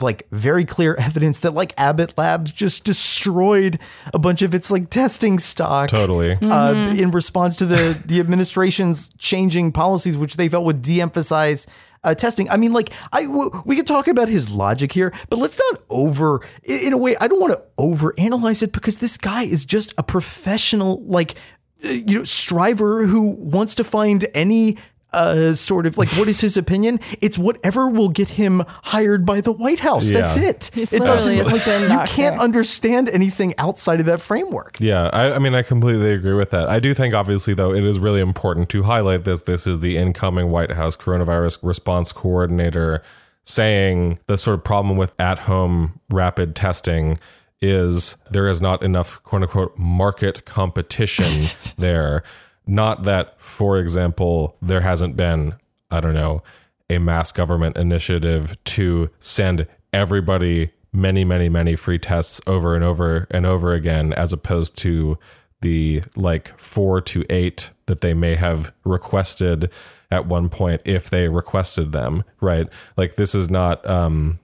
like 0.00 0.26
very 0.30 0.64
clear 0.64 0.94
evidence 0.98 1.40
that 1.40 1.54
like 1.54 1.72
Abbott 1.78 2.18
Labs 2.18 2.52
just 2.52 2.84
destroyed 2.84 3.78
a 4.12 4.18
bunch 4.18 4.42
of 4.42 4.54
its 4.54 4.70
like 4.70 4.90
testing 4.90 5.38
stock 5.38 5.88
Totally. 5.88 6.36
uh, 6.42 6.74
in 6.94 7.10
response 7.10 7.56
to 7.56 7.64
the 7.66 7.98
the 8.04 8.20
administration's 8.20 9.08
changing 9.18 9.72
policies, 9.72 10.16
which 10.16 10.36
they 10.36 10.48
felt 10.48 10.64
would 10.64 10.82
de-emphasize 10.82 11.66
uh, 12.04 12.14
testing. 12.14 12.50
I 12.50 12.56
mean, 12.56 12.72
like, 12.72 12.90
I 13.12 13.22
w- 13.24 13.50
we 13.64 13.76
could 13.76 13.86
talk 13.86 14.08
about 14.08 14.28
his 14.28 14.50
logic 14.50 14.92
here, 14.92 15.12
but 15.30 15.38
let's 15.38 15.60
not 15.70 15.82
over. 15.88 16.40
In, 16.64 16.78
in 16.78 16.92
a 16.92 16.98
way, 16.98 17.16
I 17.20 17.28
don't 17.28 17.40
want 17.40 17.52
to 17.52 17.62
overanalyze 17.78 18.62
it 18.62 18.72
because 18.72 18.98
this 18.98 19.16
guy 19.16 19.44
is 19.44 19.64
just 19.64 19.94
a 19.98 20.02
professional, 20.02 21.02
like, 21.04 21.36
uh, 21.84 21.88
you 21.88 22.18
know, 22.18 22.24
striver 22.24 23.06
who 23.06 23.36
wants 23.36 23.74
to 23.76 23.84
find 23.84 24.26
any. 24.34 24.78
Uh, 25.12 25.52
sort 25.52 25.86
of 25.86 25.98
like 25.98 26.08
what 26.10 26.28
is 26.28 26.40
his 26.40 26.56
opinion? 26.56 26.98
It's 27.20 27.38
whatever 27.38 27.88
will 27.88 28.08
get 28.08 28.30
him 28.30 28.64
hired 28.84 29.26
by 29.26 29.40
the 29.40 29.52
White 29.52 29.80
House. 29.80 30.10
That's 30.10 30.36
it. 30.36 30.70
He's 30.72 30.92
it 30.92 31.04
doesn't 31.04 31.44
like 31.44 31.66
you 31.66 31.88
doctor. 31.88 32.12
can't 32.12 32.40
understand 32.40 33.08
anything 33.08 33.54
outside 33.58 34.00
of 34.00 34.06
that 34.06 34.20
framework. 34.20 34.78
Yeah, 34.80 35.10
I, 35.12 35.34
I 35.34 35.38
mean, 35.38 35.54
I 35.54 35.62
completely 35.62 36.12
agree 36.12 36.34
with 36.34 36.50
that. 36.50 36.68
I 36.68 36.80
do 36.80 36.94
think, 36.94 37.14
obviously, 37.14 37.54
though, 37.54 37.74
it 37.74 37.84
is 37.84 37.98
really 37.98 38.20
important 38.20 38.68
to 38.70 38.84
highlight 38.84 39.24
this. 39.24 39.42
This 39.42 39.66
is 39.66 39.80
the 39.80 39.96
incoming 39.96 40.50
White 40.50 40.72
House 40.72 40.96
coronavirus 40.96 41.62
response 41.62 42.12
coordinator 42.12 43.02
saying 43.44 44.18
the 44.26 44.38
sort 44.38 44.54
of 44.54 44.64
problem 44.64 44.96
with 44.96 45.18
at 45.20 45.40
home 45.40 46.00
rapid 46.10 46.54
testing 46.54 47.18
is 47.60 48.16
there 48.30 48.48
is 48.48 48.60
not 48.60 48.82
enough 48.82 49.22
quote 49.22 49.42
unquote 49.42 49.76
market 49.78 50.44
competition 50.44 51.46
there. 51.78 52.22
Not 52.66 53.04
that, 53.04 53.40
for 53.40 53.78
example, 53.78 54.56
there 54.62 54.80
hasn't 54.80 55.16
been, 55.16 55.54
I 55.90 56.00
don't 56.00 56.14
know, 56.14 56.42
a 56.88 56.98
mass 56.98 57.32
government 57.32 57.76
initiative 57.76 58.56
to 58.64 59.10
send 59.18 59.66
everybody 59.92 60.70
many, 60.92 61.24
many, 61.24 61.48
many 61.48 61.74
free 61.74 61.98
tests 61.98 62.40
over 62.46 62.74
and 62.74 62.84
over 62.84 63.26
and 63.30 63.46
over 63.46 63.72
again, 63.72 64.12
as 64.12 64.32
opposed 64.32 64.76
to 64.78 65.18
the 65.62 66.02
like 66.16 66.56
four 66.58 67.00
to 67.00 67.24
eight 67.30 67.70
that 67.86 68.00
they 68.00 68.14
may 68.14 68.34
have 68.34 68.72
requested 68.84 69.70
at 70.10 70.26
one 70.26 70.48
point 70.48 70.80
if 70.84 71.08
they 71.08 71.28
requested 71.28 71.92
them, 71.92 72.24
right? 72.40 72.68
Like 72.96 73.16
this 73.16 73.34
is 73.34 73.48
not, 73.48 73.88
um, 73.88 74.38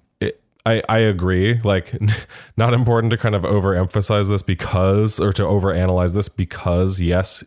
I, 0.69 0.83
I 0.89 0.99
agree. 0.99 1.59
Like, 1.64 1.95
not 2.57 2.75
important 2.75 3.11
to 3.12 3.16
kind 3.16 3.35
of 3.35 3.43
overemphasize 3.43 4.29
this 4.29 4.43
because, 4.43 5.19
or 5.19 5.33
to 5.33 5.43
overanalyze 5.43 6.14
this 6.14 6.29
because, 6.29 7.01
yes, 7.01 7.43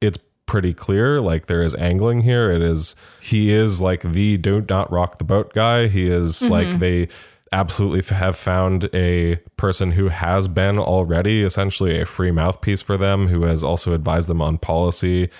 it's 0.00 0.18
pretty 0.46 0.74
clear. 0.74 1.20
Like, 1.20 1.46
there 1.46 1.62
is 1.62 1.74
angling 1.74 2.22
here. 2.22 2.50
It 2.50 2.62
is, 2.62 2.96
he 3.20 3.50
is 3.50 3.80
like 3.80 4.02
the 4.02 4.36
do 4.36 4.60
not 4.60 4.68
not 4.68 4.92
rock 4.92 5.18
the 5.18 5.24
boat 5.24 5.52
guy. 5.52 5.88
He 5.88 6.06
is 6.06 6.42
like, 6.48 6.78
they 6.78 7.08
absolutely 7.52 8.16
have 8.16 8.36
found 8.36 8.90
a 8.92 9.36
person 9.56 9.92
who 9.92 10.08
has 10.08 10.48
been 10.48 10.76
already 10.76 11.42
essentially 11.42 12.00
a 12.00 12.04
free 12.04 12.32
mouthpiece 12.32 12.82
for 12.82 12.96
them, 12.96 13.28
who 13.28 13.44
has 13.44 13.62
also 13.62 13.92
advised 13.92 14.28
them 14.28 14.42
on 14.42 14.58
policy 14.58 15.30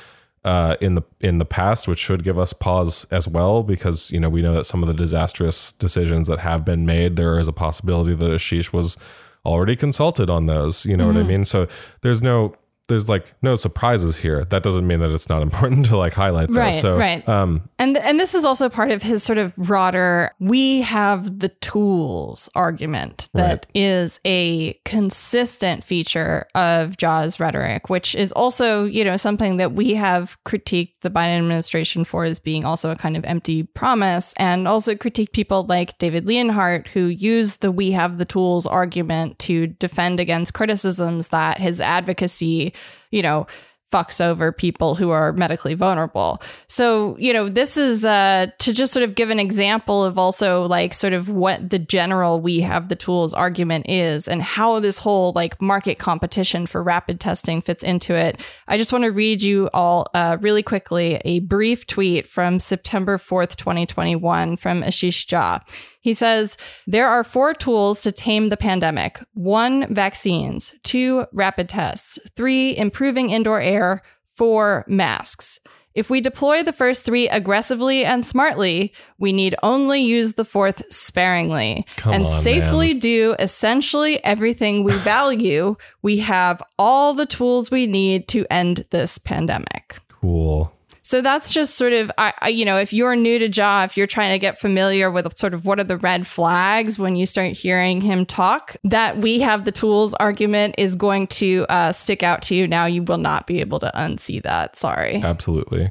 uh, 0.45 0.77
in 0.81 0.95
the 0.95 1.03
in 1.21 1.39
the 1.39 1.45
past, 1.45 1.89
which 1.89 1.99
should 1.99 2.23
give 2.23 2.39
us 2.39 2.53
pause 2.53 3.07
as 3.11 3.27
well, 3.27 3.63
because 3.63 4.11
you 4.11 4.21
know 4.21 4.29
we 4.29 4.43
know 4.43 4.55
that 4.55 4.65
some 4.65 4.83
of 4.83 4.87
the 4.87 4.95
disastrous 4.95 5.73
decisions 5.73 6.29
that 6.29 6.39
have 6.39 6.65
been 6.65 6.87
made, 6.87 7.17
there 7.17 7.39
is 7.39 7.49
a 7.49 7.53
possibility 7.53 8.15
that 8.15 8.27
Ashish 8.27 8.73
was 8.73 8.97
already 9.45 9.75
consulted 9.75 10.31
on 10.31 10.47
those. 10.47 10.87
You 10.87 10.97
know 10.97 11.07
what 11.07 11.17
I 11.17 11.23
mean? 11.23 11.45
So 11.45 11.67
there's 12.03 12.23
no 12.23 12.55
there's 12.89 13.09
like 13.09 13.33
no 13.43 13.57
surprises 13.57 14.17
here. 14.17 14.45
That 14.45 14.63
doesn't 14.63 14.87
mean 14.87 15.01
that 15.01 15.11
it's 15.11 15.29
not 15.29 15.43
important 15.49 15.87
to 15.87 15.97
like 15.97 16.15
highlight 16.15 16.49
those. 16.49 16.57
Right, 16.57 16.75
so 16.75 16.99
right. 16.99 17.27
um 17.29 17.69
And 17.79 17.97
and 17.97 18.21
this 18.21 18.35
is 18.35 18.45
also 18.45 18.69
part 18.69 18.91
of 18.91 19.03
his 19.03 19.23
sort 19.23 19.39
of 19.39 19.55
broader 19.57 20.31
we 20.39 20.83
have 20.83 21.39
the 21.39 21.49
tools 21.49 22.51
argument 22.55 23.29
that 23.35 23.67
is 23.75 24.21
a 24.25 24.75
consistent 24.85 25.83
feature 25.83 26.47
of 26.55 26.97
Jha's 26.97 27.41
rhetoric, 27.41 27.89
which 27.89 28.15
is 28.15 28.33
also, 28.33 28.85
you 28.85 29.05
know, 29.05 29.17
something 29.17 29.57
that 29.57 29.73
we 29.73 29.95
have 29.95 30.37
critiqued 30.45 31.01
the 31.01 31.11
Biden 31.11 31.39
administration 31.39 32.05
for 32.05 32.25
as 32.25 32.39
being 32.39 32.65
also 32.65 32.91
a 32.91 32.97
kind 32.97 33.17
of 33.17 33.25
empty 33.25 33.63
promise 33.63 34.35
and 34.37 34.69
also 34.69 34.95
critique 34.95 35.33
people 35.33 35.65
like 35.65 35.97
David 35.99 36.27
Leonhardt 36.27 36.89
who 36.89 37.07
use 37.07 37.57
the 37.57 37.73
we 37.73 37.93
have 37.93 38.19
the 38.19 38.25
tools 38.25 38.67
argument 38.67 39.39
to 39.41 39.67
defend 39.67 40.21
against 40.21 40.55
criticisms 40.55 41.29
that 41.29 41.59
his 41.59 41.81
advocacy, 41.81 42.74
you 43.11 43.23
know, 43.23 43.47
fucks 43.95 44.21
over 44.21 44.51
people 44.51 44.97
who 44.97 45.11
are 45.11 45.33
medically 45.35 45.75
vulnerable. 45.75 46.43
So, 46.67 47.17
you 47.17 47.33
know, 47.33 47.49
this 47.49 47.77
is 47.77 48.05
uh, 48.05 48.49
to 48.59 48.73
just 48.73 48.93
sort 48.93 49.05
of 49.05 49.15
give 49.15 49.31
an 49.31 49.39
example 49.39 50.03
of 50.03 50.19
also 50.19 50.67
like 50.67 50.93
sort 50.93 51.13
of 51.13 51.29
what 51.29 51.71
the 51.71 51.79
general 51.79 52.41
we 52.41 52.59
have 52.61 52.89
the 52.89 52.97
tools 52.97 53.33
argument 53.33 53.89
is 53.89 54.27
and 54.27 54.43
how 54.43 54.81
this 54.81 54.99
whole 54.99 55.33
like 55.37 55.63
market 55.63 56.01
competition 56.01 56.67
for 56.67 56.83
rapid 56.83 57.21
testing 57.21 57.61
fits 57.61 57.85
into 57.85 58.15
it. 58.15 58.37
I 58.67 58.79
just 58.79 58.93
want 58.93 59.05
to 59.05 59.13
read 59.13 59.43
you 59.43 59.71
all 59.73 60.09
uh, 60.13 60.39
really 60.41 60.65
quickly 60.65 61.21
a 61.25 61.39
brief 61.39 61.87
tweet 61.87 62.27
from 62.27 62.59
September 62.59 63.17
4th, 63.17 63.55
2021 63.55 64.57
from 64.57 64.83
Ashish 64.83 65.27
Jha. 65.27 65.63
He 66.05 66.13
says, 66.13 66.59
There 66.87 67.09
are 67.09 67.25
four 67.25 67.55
tools 67.55 68.03
to 68.03 68.13
tame 68.13 68.51
the 68.51 68.59
pandemic 68.59 69.25
one, 69.33 69.93
vaccines, 69.93 70.75
two, 70.83 71.25
rapid 71.33 71.67
tests, 71.67 72.19
three, 72.37 72.77
improving 72.77 73.31
indoor 73.31 73.59
air, 73.63 74.03
four, 74.23 74.85
masks. 74.87 75.61
If 75.95 76.11
we 76.11 76.21
deploy 76.21 76.63
the 76.63 76.73
first 76.75 77.07
three 77.07 77.27
aggressively 77.29 78.05
and 78.05 78.23
smartly, 78.23 78.93
we 79.19 79.33
need 79.33 79.55
only 79.63 80.03
use 80.03 80.35
the 80.35 80.45
fourth 80.45 80.83
sparingly 80.93 81.87
Come 81.97 82.13
and 82.13 82.27
on, 82.27 82.43
safely 82.43 82.89
man. 82.93 82.99
do 82.99 83.37
essentially 83.39 84.23
everything 84.25 84.85
we 84.85 84.93
value. 84.99 85.75
we 86.03 86.19
have 86.19 86.63
all 86.79 87.15
the 87.15 87.25
tools 87.27 87.71
we 87.71 87.87
need 87.87 88.29
to 88.29 88.45
end 88.51 88.85
this 88.91 89.17
pandemic. 89.17 89.97
Cool. 90.21 90.71
So 91.05 91.21
that's 91.21 91.53
just 91.53 91.75
sort 91.75 91.93
of, 91.93 92.11
I, 92.17 92.33
I, 92.41 92.49
you 92.49 92.65
know, 92.65 92.79
if 92.79 92.95
you're 92.95 93.15
new 93.15 93.39
to 93.39 93.49
Jha, 93.49 93.85
if 93.85 93.95
you're 93.95 94.07
trying 94.07 94.33
to 94.33 94.39
get 94.39 94.59
familiar 94.59 95.11
with 95.11 95.37
sort 95.37 95.53
of 95.53 95.67
what 95.67 95.79
are 95.79 95.85
the 95.85 95.99
red 95.99 96.27
flags 96.27 96.99
when 96.99 97.15
you 97.15 97.27
start 97.27 97.53
hearing 97.53 98.01
him 98.01 98.25
talk, 98.25 98.77
that 98.85 99.19
we 99.19 99.41
have 99.41 99.67
the 99.67 99.73
tools 99.73 100.15
argument 100.15 100.77
is 100.79 100.97
going 100.97 101.27
to 101.27 101.67
uh, 101.69 101.93
stick 101.93 102.23
out 102.23 102.41
to 102.45 102.55
you. 102.55 102.67
Now 102.67 102.87
you 102.87 103.03
will 103.03 103.19
not 103.19 103.47
be 103.47 103.61
able 103.61 103.79
to 103.81 103.93
unsee 103.95 104.43
that. 104.45 104.77
Sorry. 104.77 105.17
Absolutely. 105.23 105.91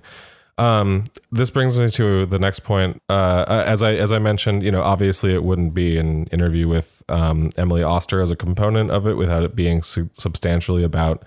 Um, 0.57 1.05
this 1.31 1.51
brings 1.51 1.77
me 1.77 1.89
to 1.89 2.25
the 2.25 2.39
next 2.39 2.61
point. 2.61 2.99
Uh, 3.07 3.45
as 3.47 3.83
I 3.83 3.93
as 3.93 4.11
I 4.11 4.19
mentioned, 4.19 4.63
you 4.63 4.71
know, 4.71 4.81
obviously 4.81 5.33
it 5.33 5.43
wouldn't 5.43 5.73
be 5.73 5.97
an 5.97 6.25
interview 6.25 6.67
with 6.67 7.03
um, 7.09 7.51
Emily 7.57 7.83
Oster 7.83 8.19
as 8.19 8.31
a 8.31 8.35
component 8.35 8.91
of 8.91 9.07
it 9.07 9.13
without 9.13 9.43
it 9.43 9.55
being 9.55 9.81
su- 9.81 10.09
substantially 10.13 10.83
about 10.83 11.23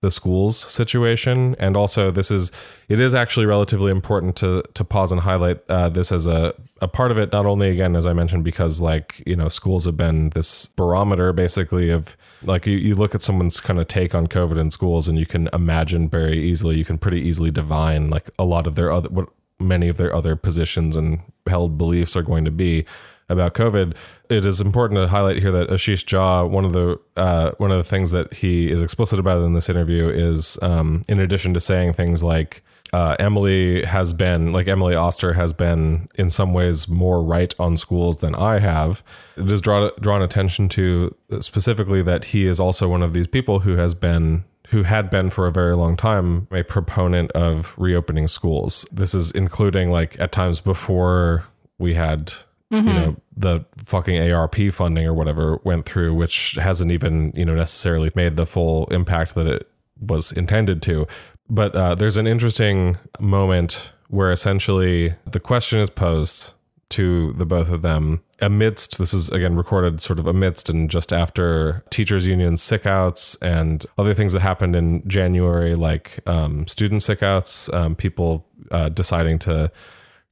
the 0.00 0.10
schools 0.10 0.56
situation. 0.56 1.56
And 1.58 1.76
also, 1.76 2.10
this 2.10 2.30
is 2.30 2.52
it 2.88 3.00
is 3.00 3.14
actually 3.14 3.46
relatively 3.46 3.90
important 3.90 4.36
to 4.36 4.62
to 4.74 4.84
pause 4.84 5.10
and 5.10 5.22
highlight 5.22 5.58
uh, 5.68 5.88
this 5.88 6.12
as 6.12 6.26
a 6.26 6.54
a 6.80 6.88
part 6.88 7.10
of 7.10 7.18
it. 7.18 7.32
Not 7.32 7.46
only 7.46 7.68
again, 7.70 7.96
as 7.96 8.06
I 8.06 8.12
mentioned, 8.12 8.44
because 8.44 8.80
like 8.80 9.22
you 9.26 9.36
know, 9.36 9.48
schools 9.48 9.84
have 9.86 9.96
been 9.96 10.30
this 10.30 10.66
barometer 10.66 11.32
basically 11.32 11.90
of 11.90 12.16
like 12.42 12.66
you, 12.66 12.76
you 12.76 12.94
look 12.94 13.14
at 13.14 13.22
someone's 13.22 13.60
kind 13.60 13.80
of 13.80 13.88
take 13.88 14.14
on 14.14 14.28
COVID 14.28 14.58
in 14.58 14.70
schools, 14.70 15.08
and 15.08 15.18
you 15.18 15.26
can 15.26 15.48
imagine 15.52 16.08
very 16.08 16.38
easily, 16.38 16.78
you 16.78 16.84
can 16.84 16.98
pretty 16.98 17.20
easily 17.20 17.50
divine 17.50 18.10
like 18.10 18.30
a 18.38 18.44
lot 18.44 18.66
of 18.66 18.76
their 18.76 18.92
other 18.92 19.08
what 19.08 19.28
many 19.60 19.88
of 19.88 19.96
their 19.96 20.14
other 20.14 20.36
positions 20.36 20.96
and 20.96 21.20
held 21.48 21.76
beliefs 21.76 22.14
are 22.14 22.22
going 22.22 22.44
to 22.44 22.50
be 22.52 22.84
about 23.28 23.54
COVID. 23.54 23.94
It 24.30 24.46
is 24.46 24.60
important 24.60 24.98
to 24.98 25.08
highlight 25.08 25.38
here 25.38 25.50
that 25.52 25.68
Ashish 25.68 26.04
Jha, 26.04 26.48
one 26.48 26.64
of 26.64 26.72
the 26.72 26.98
uh, 27.16 27.52
one 27.58 27.70
of 27.70 27.78
the 27.78 27.84
things 27.84 28.10
that 28.10 28.34
he 28.34 28.70
is 28.70 28.82
explicit 28.82 29.18
about 29.18 29.42
in 29.42 29.54
this 29.54 29.68
interview 29.68 30.08
is, 30.08 30.58
um, 30.62 31.02
in 31.08 31.20
addition 31.20 31.54
to 31.54 31.60
saying 31.60 31.94
things 31.94 32.22
like 32.22 32.62
uh, 32.92 33.16
Emily 33.18 33.84
has 33.84 34.12
been, 34.12 34.52
like 34.52 34.66
Emily 34.66 34.94
Oster 34.94 35.34
has 35.34 35.52
been, 35.52 36.08
in 36.14 36.30
some 36.30 36.54
ways 36.54 36.88
more 36.88 37.22
right 37.22 37.54
on 37.58 37.76
schools 37.76 38.18
than 38.18 38.34
I 38.34 38.60
have. 38.60 39.02
It 39.36 39.48
has 39.50 39.60
drawn 39.60 39.90
drawn 40.00 40.22
attention 40.22 40.68
to 40.70 41.14
specifically 41.40 42.02
that 42.02 42.26
he 42.26 42.46
is 42.46 42.58
also 42.58 42.88
one 42.88 43.02
of 43.02 43.12
these 43.12 43.26
people 43.26 43.60
who 43.60 43.76
has 43.76 43.94
been 43.94 44.44
who 44.68 44.82
had 44.82 45.08
been 45.08 45.30
for 45.30 45.46
a 45.46 45.52
very 45.52 45.74
long 45.74 45.96
time 45.96 46.46
a 46.50 46.62
proponent 46.62 47.30
of 47.32 47.74
reopening 47.78 48.28
schools. 48.28 48.86
This 48.92 49.14
is 49.14 49.30
including 49.30 49.90
like 49.90 50.18
at 50.20 50.32
times 50.32 50.60
before 50.60 51.46
we 51.78 51.94
had 51.94 52.32
you 52.70 52.82
know 52.82 53.16
the 53.36 53.64
fucking 53.86 54.30
ARP 54.30 54.56
funding 54.72 55.06
or 55.06 55.14
whatever 55.14 55.58
went 55.64 55.86
through 55.86 56.14
which 56.14 56.52
hasn't 56.60 56.90
even 56.90 57.32
you 57.34 57.44
know 57.44 57.54
necessarily 57.54 58.10
made 58.14 58.36
the 58.36 58.46
full 58.46 58.86
impact 58.86 59.34
that 59.34 59.46
it 59.46 59.70
was 60.00 60.32
intended 60.32 60.82
to. 60.82 61.06
But 61.50 61.74
uh, 61.74 61.94
there's 61.94 62.16
an 62.16 62.26
interesting 62.26 62.98
moment 63.18 63.92
where 64.08 64.30
essentially 64.30 65.14
the 65.26 65.40
question 65.40 65.78
is 65.78 65.90
posed 65.90 66.52
to 66.90 67.34
the 67.34 67.44
both 67.44 67.70
of 67.70 67.82
them 67.82 68.22
amidst 68.40 68.96
this 68.96 69.12
is 69.12 69.28
again 69.28 69.56
recorded 69.56 70.00
sort 70.00 70.18
of 70.18 70.26
amidst 70.26 70.70
and 70.70 70.90
just 70.90 71.12
after 71.12 71.84
teachers 71.90 72.26
union 72.26 72.54
sickouts 72.54 73.36
and 73.42 73.84
other 73.98 74.14
things 74.14 74.32
that 74.32 74.40
happened 74.40 74.74
in 74.74 75.06
january 75.06 75.74
like 75.74 76.20
um, 76.26 76.66
student 76.66 77.02
sickouts 77.02 77.72
um, 77.74 77.94
people 77.94 78.46
uh, 78.70 78.88
deciding 78.88 79.38
to 79.38 79.70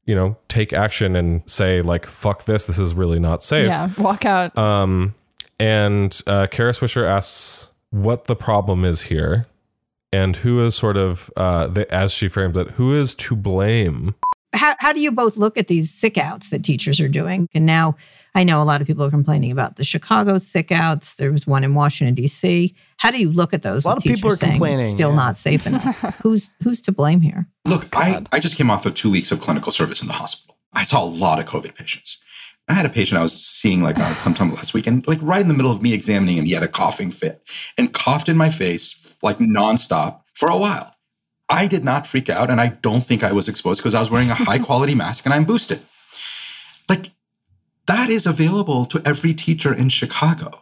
you 0.07 0.15
know 0.15 0.37
take 0.49 0.73
action 0.73 1.15
and 1.17 1.43
say 1.47 1.83
like 1.83 2.07
fuck 2.07 2.45
this 2.47 2.67
this 2.67 2.79
is 2.79 2.95
really 2.95 3.19
not 3.19 3.43
safe 3.43 3.67
Yeah. 3.67 3.91
Walk 3.99 4.25
out. 4.25 4.57
um, 4.57 5.15
and 5.59 6.21
uh, 6.27 6.47
Kara 6.51 6.73
Swisher 6.73 7.09
asks 7.09 7.71
what 7.91 8.27
the 8.27 8.37
problem 8.37 8.85
is 8.85 9.03
here, 9.03 9.47
and 10.13 10.37
who 10.37 10.63
is 10.63 10.75
sort 10.75 10.97
of, 10.99 11.31
uh, 11.37 11.69
the, 11.69 11.93
as 11.95 12.13
she 12.13 12.29
frames 12.29 12.57
it, 12.59 12.73
who 12.73 12.95
is 12.95 13.15
to 13.15 13.35
blame? 13.35 14.15
How, 14.53 14.77
how 14.81 14.93
do 14.93 15.01
you 15.01 15.11
both 15.11 15.37
look 15.39 15.57
at 15.57 15.69
these 15.69 15.91
sick 15.91 16.19
outs 16.19 16.51
that 16.51 16.63
teachers 16.63 17.01
are 17.01 17.09
doing? 17.09 17.49
And 17.55 17.65
now 17.65 17.97
I 18.37 18.45
know 18.45 18.61
a 18.61 18.65
lot 18.65 18.83
of 18.83 18.87
people 18.87 19.03
are 19.03 19.11
complaining 19.11 19.51
about 19.51 19.77
the 19.77 19.83
Chicago 19.83 20.37
sick 20.37 20.71
outs. 20.71 21.15
There 21.15 21.33
was 21.33 21.47
one 21.47 21.65
in 21.65 21.73
Washington, 21.73 22.15
D.C. 22.15 22.77
How 22.99 23.11
do 23.11 23.19
you 23.19 23.33
look 23.33 23.55
at 23.55 23.63
those? 23.63 23.83
A 23.83 23.89
lot 23.89 23.97
of 23.97 24.03
people 24.03 24.31
are 24.31 24.37
saying 24.37 24.63
it's 24.63 24.93
Still 24.93 25.09
yeah. 25.09 25.17
not 25.17 25.39
safe 25.39 25.67
enough. 25.67 26.03
who's 26.23 26.55
who's 26.63 26.83
to 26.83 26.93
blame 26.93 27.23
here? 27.23 27.49
Look, 27.65 27.89
I, 27.97 28.27
I 28.33 28.39
just 28.39 28.57
came 28.57 28.71
off 28.71 28.85
of 28.85 28.93
two 28.93 29.11
weeks 29.11 29.33
of 29.33 29.41
clinical 29.41 29.73
service 29.73 30.03
in 30.03 30.07
the 30.07 30.13
hospital. 30.13 30.59
I 30.75 30.85
saw 30.85 31.03
a 31.03 31.07
lot 31.07 31.41
of 31.41 31.47
COVID 31.47 31.75
patients. 31.75 32.19
I 32.69 32.75
had 32.75 32.85
a 32.85 32.91
patient 32.91 33.19
I 33.19 33.23
was 33.23 33.33
seeing 33.33 33.83
like 33.83 33.99
uh, 33.99 34.15
sometime 34.17 34.53
last 34.53 34.75
week, 34.75 34.87
and 34.87 35.07
like 35.09 35.19
right 35.23 35.41
in 35.41 35.49
the 35.49 35.55
middle 35.55 35.73
of 35.73 35.81
me 35.81 35.95
examining 35.95 36.37
him, 36.37 36.45
he 36.45 36.53
had 36.53 36.63
a 36.63 36.69
coughing 36.69 37.11
fit 37.11 37.41
and 37.79 37.95
coughed 37.95 38.29
in 38.29 38.37
my 38.37 38.51
face 38.51 38.95
like 39.23 39.39
nonstop 39.39 40.21
for 40.35 40.51
a 40.51 40.59
while. 40.59 40.95
I 41.49 41.67
did 41.67 41.85
not 41.85 42.07
freak 42.07 42.29
out, 42.29 42.51
and 42.51 42.61
I 42.61 42.69
don't 42.69 43.07
think 43.07 43.25
I 43.25 43.33
was 43.33 43.49
exposed 43.49 43.81
because 43.81 43.95
I 43.95 44.01
was 44.01 44.11
wearing 44.11 44.31
a 44.31 44.35
high 44.35 44.59
quality 44.59 44.95
mask 44.95 45.25
and 45.25 45.33
I'm 45.33 45.47
boosted. 45.47 45.81
Like 46.87 47.13
that 47.87 48.11
is 48.11 48.27
available 48.27 48.87
to 48.87 49.03
every 49.05 49.35
teacher 49.35 49.73
in 49.73 49.89
Chicago. 49.89 50.61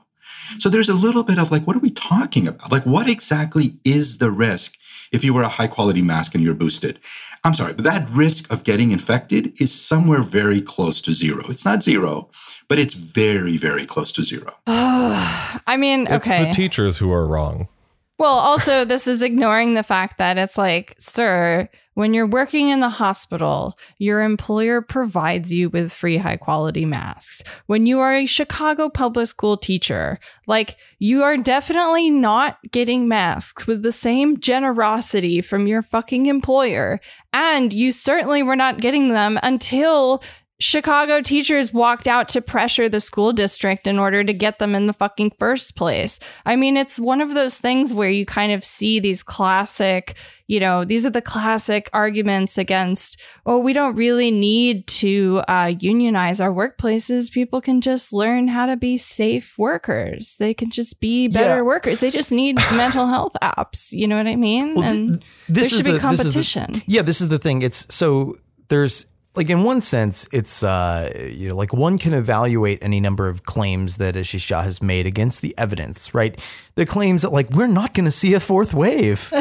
So 0.58 0.68
there's 0.68 0.88
a 0.88 0.94
little 0.94 1.22
bit 1.22 1.38
of 1.38 1.50
like, 1.50 1.66
what 1.66 1.76
are 1.76 1.80
we 1.80 1.90
talking 1.90 2.46
about? 2.46 2.70
Like, 2.70 2.84
what 2.84 3.08
exactly 3.08 3.78
is 3.84 4.18
the 4.18 4.30
risk 4.30 4.76
if 5.10 5.24
you 5.24 5.32
wear 5.32 5.44
a 5.44 5.48
high 5.48 5.66
quality 5.66 6.02
mask 6.02 6.34
and 6.34 6.44
you're 6.44 6.54
boosted? 6.54 7.00
I'm 7.44 7.54
sorry, 7.54 7.74
but 7.74 7.84
that 7.84 8.08
risk 8.10 8.50
of 8.50 8.64
getting 8.64 8.90
infected 8.90 9.52
is 9.60 9.78
somewhere 9.78 10.22
very 10.22 10.62
close 10.62 11.02
to 11.02 11.12
zero. 11.12 11.44
It's 11.50 11.64
not 11.64 11.82
zero, 11.82 12.30
but 12.68 12.78
it's 12.78 12.94
very, 12.94 13.58
very 13.58 13.84
close 13.84 14.10
to 14.12 14.24
zero. 14.24 14.54
I 14.66 15.76
mean, 15.78 16.06
okay. 16.06 16.16
It's 16.16 16.30
okay. 16.30 16.44
the 16.46 16.52
teachers 16.52 16.98
who 16.98 17.12
are 17.12 17.26
wrong. 17.26 17.68
Well, 18.16 18.38
also, 18.38 18.84
this 18.84 19.08
is 19.08 19.22
ignoring 19.22 19.74
the 19.74 19.82
fact 19.82 20.18
that 20.18 20.38
it's 20.38 20.56
like, 20.56 20.94
sir, 21.00 21.68
when 21.94 22.14
you're 22.14 22.28
working 22.28 22.68
in 22.68 22.78
the 22.78 22.88
hospital, 22.88 23.76
your 23.98 24.22
employer 24.22 24.80
provides 24.80 25.52
you 25.52 25.68
with 25.68 25.92
free 25.92 26.18
high 26.18 26.36
quality 26.36 26.84
masks. 26.84 27.42
When 27.66 27.86
you 27.86 27.98
are 27.98 28.14
a 28.14 28.26
Chicago 28.26 28.88
public 28.88 29.26
school 29.26 29.56
teacher, 29.56 30.20
like, 30.46 30.76
you 31.00 31.24
are 31.24 31.36
definitely 31.36 32.08
not 32.08 32.58
getting 32.70 33.08
masks 33.08 33.66
with 33.66 33.82
the 33.82 33.92
same 33.92 34.38
generosity 34.38 35.40
from 35.40 35.66
your 35.66 35.82
fucking 35.82 36.26
employer. 36.26 37.00
And 37.32 37.72
you 37.72 37.90
certainly 37.90 38.44
were 38.44 38.56
not 38.56 38.80
getting 38.80 39.08
them 39.08 39.40
until 39.42 40.22
Chicago 40.64 41.20
teachers 41.20 41.74
walked 41.74 42.08
out 42.08 42.26
to 42.30 42.40
pressure 42.40 42.88
the 42.88 42.98
school 42.98 43.34
district 43.34 43.86
in 43.86 43.98
order 43.98 44.24
to 44.24 44.32
get 44.32 44.58
them 44.58 44.74
in 44.74 44.86
the 44.86 44.94
fucking 44.94 45.30
first 45.38 45.76
place. 45.76 46.18
I 46.46 46.56
mean, 46.56 46.78
it's 46.78 46.98
one 46.98 47.20
of 47.20 47.34
those 47.34 47.58
things 47.58 47.92
where 47.92 48.08
you 48.08 48.24
kind 48.24 48.50
of 48.50 48.64
see 48.64 48.98
these 48.98 49.22
classic, 49.22 50.16
you 50.46 50.58
know, 50.58 50.82
these 50.82 51.04
are 51.04 51.10
the 51.10 51.20
classic 51.20 51.90
arguments 51.92 52.56
against, 52.56 53.20
oh, 53.44 53.58
we 53.58 53.74
don't 53.74 53.94
really 53.94 54.30
need 54.30 54.86
to 54.86 55.42
uh, 55.48 55.74
unionize 55.78 56.40
our 56.40 56.50
workplaces. 56.50 57.30
People 57.30 57.60
can 57.60 57.82
just 57.82 58.10
learn 58.10 58.48
how 58.48 58.64
to 58.64 58.74
be 58.74 58.96
safe 58.96 59.58
workers. 59.58 60.34
They 60.38 60.54
can 60.54 60.70
just 60.70 60.98
be 60.98 61.28
better 61.28 61.56
Yeah. 61.56 61.60
workers. 61.60 62.00
They 62.00 62.10
just 62.10 62.32
need 62.32 62.56
mental 62.74 63.06
health 63.06 63.36
apps. 63.42 63.92
You 63.92 64.08
know 64.08 64.16
what 64.16 64.26
I 64.26 64.36
mean? 64.36 64.76
Well, 64.76 64.82
th- 64.84 64.96
and 64.96 65.24
this 65.46 65.68
there 65.68 65.68
should 65.68 65.72
is 65.80 65.82
be 65.82 65.90
the- 65.92 65.98
this 65.98 66.20
is 66.24 66.32
the- 66.32 66.32
competition. 66.32 66.82
yeah, 66.86 67.02
this 67.02 67.20
is 67.20 67.28
the 67.28 67.38
thing. 67.38 67.60
It's 67.60 67.86
so 67.94 68.38
there's 68.68 69.04
like 69.34 69.50
in 69.50 69.64
one 69.64 69.80
sense, 69.80 70.28
it's 70.32 70.62
uh 70.62 71.12
you 71.30 71.48
know 71.48 71.56
like 71.56 71.72
one 71.72 71.98
can 71.98 72.14
evaluate 72.14 72.78
any 72.82 73.00
number 73.00 73.28
of 73.28 73.44
claims 73.44 73.96
that 73.96 74.14
Ashish 74.14 74.46
Jha 74.46 74.62
has 74.62 74.82
made 74.82 75.06
against 75.06 75.42
the 75.42 75.54
evidence, 75.58 76.14
right? 76.14 76.38
The 76.76 76.86
claims 76.86 77.22
that 77.22 77.32
like 77.32 77.50
we're 77.50 77.66
not 77.66 77.94
going 77.94 78.04
to 78.04 78.12
see 78.12 78.34
a 78.34 78.40
fourth 78.40 78.74
wave. 78.74 79.28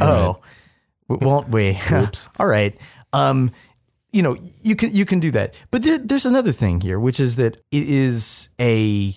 oh, 0.00 0.40
w- 1.08 1.28
won't 1.28 1.48
we? 1.48 1.78
Oops. 1.92 2.28
All 2.38 2.46
right. 2.46 2.76
Um, 3.12 3.50
you 4.12 4.22
know 4.22 4.36
you 4.62 4.76
can 4.76 4.92
you 4.92 5.04
can 5.04 5.20
do 5.20 5.30
that, 5.32 5.54
but 5.70 5.82
there, 5.82 5.98
there's 5.98 6.26
another 6.26 6.52
thing 6.52 6.80
here, 6.80 6.98
which 6.98 7.20
is 7.20 7.36
that 7.36 7.56
it 7.70 7.88
is 7.88 8.50
a 8.60 9.14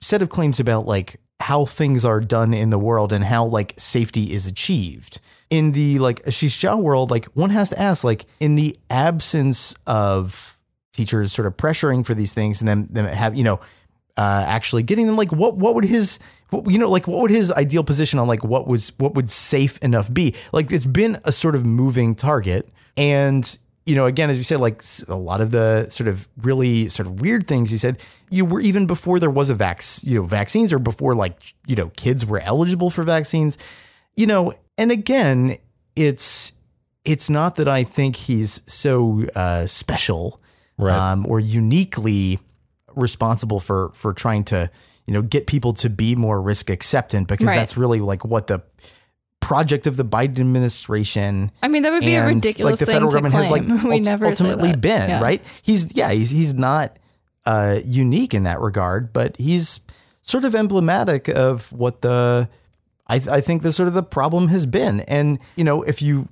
set 0.00 0.22
of 0.22 0.28
claims 0.28 0.58
about 0.58 0.86
like 0.86 1.20
how 1.42 1.64
things 1.64 2.04
are 2.04 2.20
done 2.20 2.54
in 2.54 2.70
the 2.70 2.78
world 2.78 3.12
and 3.12 3.24
how 3.24 3.44
like 3.44 3.74
safety 3.76 4.32
is 4.32 4.46
achieved. 4.46 5.20
In 5.50 5.72
the 5.72 5.98
like 5.98 6.22
Ashish 6.24 6.56
Jha 6.62 6.80
world, 6.80 7.10
like 7.10 7.26
one 7.34 7.50
has 7.50 7.70
to 7.70 7.78
ask, 7.78 8.04
like 8.04 8.24
in 8.40 8.54
the 8.54 8.74
absence 8.88 9.74
of 9.86 10.58
teachers 10.92 11.32
sort 11.32 11.46
of 11.46 11.56
pressuring 11.56 12.06
for 12.06 12.14
these 12.14 12.32
things 12.32 12.60
and 12.60 12.68
then 12.68 12.88
them 12.90 13.06
have 13.06 13.34
you 13.34 13.44
know 13.44 13.60
uh, 14.16 14.44
actually 14.46 14.82
getting 14.82 15.06
them, 15.06 15.16
like 15.16 15.32
what 15.32 15.56
what 15.56 15.74
would 15.74 15.84
his 15.84 16.18
what, 16.50 16.70
you 16.70 16.78
know 16.78 16.88
like 16.88 17.06
what 17.06 17.20
would 17.20 17.30
his 17.30 17.50
ideal 17.52 17.82
position 17.82 18.18
on 18.18 18.28
like 18.28 18.44
what 18.44 18.66
was 18.66 18.92
what 18.98 19.14
would 19.14 19.28
safe 19.28 19.78
enough 19.78 20.12
be? 20.12 20.34
Like 20.52 20.70
it's 20.70 20.86
been 20.86 21.20
a 21.24 21.32
sort 21.32 21.54
of 21.54 21.66
moving 21.66 22.14
target, 22.14 22.68
and 22.96 23.58
you 23.86 23.94
know, 23.96 24.06
again, 24.06 24.30
as 24.30 24.38
you 24.38 24.44
said, 24.44 24.60
like 24.60 24.82
a 25.08 25.14
lot 25.16 25.40
of 25.40 25.50
the 25.50 25.88
sort 25.90 26.08
of 26.08 26.28
really 26.42 26.88
sort 26.88 27.06
of 27.06 27.20
weird 27.20 27.46
things 27.46 27.72
you 27.72 27.78
said, 27.78 27.98
you 28.30 28.44
were 28.44 28.60
even 28.60 28.86
before 28.86 29.18
there 29.18 29.30
was 29.30 29.50
a 29.50 29.54
vac, 29.54 29.82
you 30.02 30.14
know, 30.16 30.22
vaccines 30.26 30.72
or 30.72 30.78
before 30.78 31.14
like, 31.14 31.54
you 31.66 31.74
know, 31.74 31.90
kids 31.96 32.24
were 32.24 32.40
eligible 32.40 32.90
for 32.90 33.02
vaccines, 33.02 33.58
you 34.16 34.26
know, 34.26 34.54
and 34.78 34.90
again, 34.92 35.58
it's, 35.96 36.52
it's 37.04 37.28
not 37.28 37.56
that 37.56 37.66
I 37.68 37.82
think 37.82 38.14
he's 38.16 38.62
so 38.66 39.26
uh, 39.34 39.66
special 39.66 40.40
Right. 40.78 40.96
um, 40.96 41.26
or 41.28 41.38
uniquely 41.40 42.38
responsible 42.94 43.58
for 43.60 43.90
for 43.94 44.12
trying 44.12 44.44
to 44.44 44.70
you 45.06 45.14
know 45.14 45.22
get 45.22 45.46
people 45.46 45.72
to 45.74 45.88
be 45.90 46.14
more 46.16 46.40
risk 46.40 46.70
acceptant 46.70 47.26
because 47.28 47.46
Right. 47.46 47.56
that's 47.56 47.76
really 47.76 48.00
like 48.00 48.24
what 48.24 48.46
the 48.46 48.62
project 49.42 49.86
of 49.86 49.96
the 49.98 50.04
Biden 50.04 50.38
administration 50.38 51.50
I 51.62 51.68
mean, 51.68 51.82
that 51.82 51.92
would 51.92 52.00
be 52.04 52.14
a 52.14 52.24
ridiculous 52.26 52.72
like 52.72 52.78
the 52.78 52.86
thing 52.86 52.94
federal 52.94 53.10
to 53.10 53.16
government 53.20 53.34
has 53.34 53.50
like 53.50 53.66
claim. 53.66 53.82
we 53.88 53.94
ult- 53.96 54.02
never 54.04 54.26
ultimately 54.26 54.72
been 54.74 55.10
Yeah. 55.10 55.20
right 55.20 55.42
he's 55.62 55.94
yeah 55.94 56.10
he's 56.12 56.30
he's 56.30 56.54
not 56.54 56.98
uh 57.44 57.80
unique 57.84 58.32
in 58.34 58.44
that 58.44 58.60
regard 58.60 59.12
but 59.12 59.36
he's 59.36 59.80
sort 60.22 60.44
of 60.44 60.54
emblematic 60.54 61.28
of 61.28 61.70
what 61.72 62.02
the 62.02 62.48
I, 63.08 63.16
I 63.16 63.40
think 63.40 63.62
the 63.62 63.72
sort 63.72 63.88
of 63.88 63.94
the 63.94 64.02
problem 64.04 64.48
has 64.48 64.64
been 64.64 65.00
and 65.00 65.38
you 65.56 65.64
know 65.64 65.82
if 65.82 66.00
you 66.00 66.28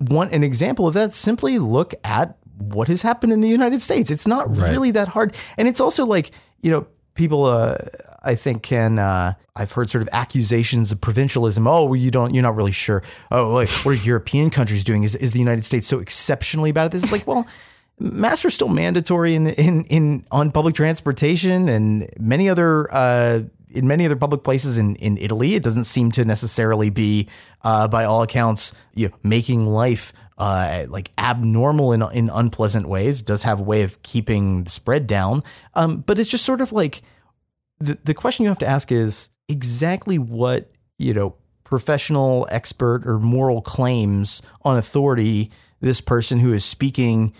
want 0.00 0.32
an 0.32 0.42
example 0.42 0.86
of 0.88 0.94
that 0.94 1.12
simply 1.14 1.58
look 1.58 1.94
at 2.04 2.36
what 2.58 2.88
has 2.88 3.02
happened 3.02 3.32
in 3.32 3.40
the 3.40 3.48
united 3.48 3.80
states 3.80 4.10
it's 4.10 4.26
not 4.26 4.54
Right. 4.56 4.72
really 4.72 4.90
that 4.90 5.08
hard 5.08 5.34
and 5.56 5.68
it's 5.68 5.80
also 5.80 6.04
like 6.04 6.32
you 6.62 6.70
know 6.70 6.86
people 7.14 7.44
uh 7.46 7.76
i 8.22 8.34
think 8.34 8.62
can 8.62 8.98
uh 8.98 9.32
i've 9.56 9.72
heard 9.72 9.90
sort 9.90 10.02
of 10.02 10.08
accusations 10.12 10.92
of 10.92 11.00
provincialism. 11.00 11.66
Oh 11.66 11.84
well, 11.84 11.96
you 11.96 12.10
don't 12.10 12.34
you're 12.34 12.42
not 12.42 12.56
really 12.56 12.72
sure. 12.72 13.02
Oh 13.30 13.50
like 13.50 13.68
what 13.68 13.92
are 13.92 14.04
european 14.04 14.50
countries 14.50 14.84
doing? 14.84 15.02
Is, 15.02 15.14
is 15.16 15.32
the 15.32 15.38
united 15.38 15.64
states 15.64 15.86
so 15.86 15.98
exceptionally 15.98 16.72
bad 16.72 16.86
at 16.86 16.92
this? 16.92 17.02
It's 17.02 17.12
like 17.12 17.26
well 17.26 17.46
masks 17.98 18.44
are 18.44 18.50
still 18.50 18.68
mandatory 18.68 19.34
in 19.34 19.48
in 19.48 19.84
in 19.84 20.26
on 20.30 20.50
public 20.50 20.74
transportation 20.74 21.68
and 21.68 22.08
many 22.18 22.48
other 22.48 22.92
uh 22.92 23.40
in 23.72 23.86
many 23.86 24.04
other 24.04 24.16
public 24.16 24.42
places 24.42 24.78
in, 24.78 24.96
in 24.96 25.16
Italy, 25.18 25.54
it 25.54 25.62
doesn't 25.62 25.84
seem 25.84 26.10
to 26.10 26.24
necessarily 26.24 26.90
be, 26.90 27.28
uh, 27.62 27.86
by 27.86 28.04
all 28.04 28.22
accounts, 28.22 28.74
you 28.94 29.08
know, 29.08 29.14
making 29.22 29.66
life 29.66 30.12
uh, 30.38 30.86
like 30.88 31.10
abnormal 31.18 31.92
in 31.92 32.02
in 32.14 32.30
unpleasant 32.30 32.88
ways. 32.88 33.20
It 33.20 33.26
does 33.26 33.42
have 33.42 33.60
a 33.60 33.62
way 33.62 33.82
of 33.82 34.02
keeping 34.02 34.64
the 34.64 34.70
spread 34.70 35.06
down, 35.06 35.44
um, 35.74 35.98
but 35.98 36.18
it's 36.18 36.30
just 36.30 36.46
sort 36.46 36.62
of 36.62 36.72
like 36.72 37.02
the 37.80 37.98
the 38.04 38.14
question 38.14 38.44
you 38.44 38.48
have 38.50 38.58
to 38.58 38.68
ask 38.68 38.92
is 38.92 39.28
exactly 39.48 40.18
what 40.18 40.70
you 40.98 41.12
know 41.12 41.34
professional 41.64 42.46
expert 42.50 43.06
or 43.06 43.18
moral 43.18 43.62
claims 43.62 44.42
on 44.62 44.76
authority 44.76 45.50
this 45.80 46.00
person 46.00 46.38
who 46.38 46.52
is 46.52 46.64
speaking 46.64 47.32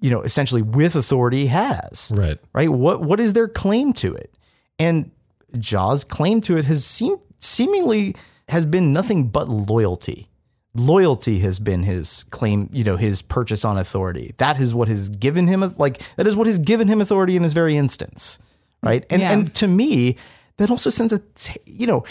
you 0.00 0.10
know 0.10 0.22
essentially 0.22 0.62
with 0.62 0.96
authority 0.96 1.46
has. 1.46 2.12
Right. 2.14 2.38
right? 2.52 2.70
What 2.70 3.02
what 3.02 3.20
is 3.20 3.32
their 3.32 3.48
claim 3.48 3.92
to 3.94 4.14
it? 4.14 4.32
And 4.78 5.10
Jha's 5.54 6.04
claim 6.04 6.40
to 6.42 6.56
it 6.56 6.64
has 6.66 6.84
seemed 6.84 7.20
seemingly 7.40 8.14
has 8.48 8.64
been 8.64 8.92
nothing 8.92 9.28
but 9.28 9.48
loyalty. 9.48 10.28
Loyalty 10.74 11.40
has 11.40 11.58
been 11.58 11.82
his 11.82 12.24
claim 12.24 12.70
you 12.72 12.84
know 12.84 12.96
his 12.96 13.20
purchase 13.20 13.64
on 13.64 13.76
authority. 13.76 14.34
That 14.38 14.60
is 14.60 14.72
what 14.72 14.86
has 14.86 15.08
given 15.08 15.48
him 15.48 15.64
like 15.78 16.00
that 16.16 16.28
is 16.28 16.36
what 16.36 16.46
has 16.46 16.60
given 16.60 16.86
him 16.86 17.00
authority 17.00 17.34
in 17.34 17.42
this 17.42 17.52
very 17.52 17.76
instance 17.76 18.38
right 18.82 19.04
and 19.10 19.20
Yeah. 19.22 19.32
and 19.32 19.54
to 19.56 19.68
me 19.68 20.16
that 20.58 20.70
also 20.70 20.90
sends 20.90 21.12
a 21.12 21.18
t- 21.34 21.60
you 21.66 21.86
know 21.86 22.04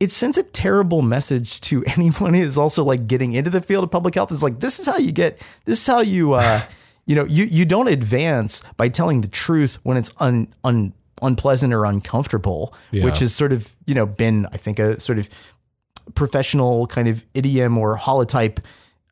it 0.00 0.10
sends 0.10 0.36
a 0.38 0.42
terrible 0.42 1.02
message 1.02 1.60
to 1.62 1.84
anyone 1.96 2.34
who 2.34 2.42
is 2.42 2.58
also 2.58 2.82
like 2.84 3.06
getting 3.06 3.32
into 3.32 3.50
the 3.50 3.60
field 3.60 3.84
of 3.84 3.90
public 3.90 4.14
health. 4.16 4.32
It's 4.32 4.42
like 4.42 4.60
this 4.60 4.78
is 4.78 4.86
how 4.86 4.96
you 4.98 5.12
get 5.12 5.40
this 5.64 5.80
is 5.80 5.86
how 5.86 6.00
you 6.00 6.32
uh 6.34 6.60
you 7.06 7.14
know 7.14 7.24
you 7.24 7.44
you 7.44 7.64
don't 7.64 7.88
advance 7.88 8.62
by 8.76 8.88
telling 8.88 9.20
the 9.20 9.28
truth 9.28 9.78
when 9.82 9.96
it's 9.96 10.12
un 10.18 10.48
un 10.64 10.92
unpleasant 11.22 11.72
or 11.72 11.84
uncomfortable, 11.86 12.74
Yeah. 12.90 13.04
which 13.04 13.20
has 13.20 13.34
sort 13.34 13.52
of 13.52 13.74
you 13.86 13.94
know 13.94 14.04
been 14.06 14.46
I 14.52 14.56
think 14.56 14.78
a 14.78 14.98
sort 15.00 15.18
of 15.18 15.28
professional 16.14 16.86
kind 16.86 17.08
of 17.08 17.24
idiom 17.34 17.78
or 17.78 17.96
holotype 17.98 18.58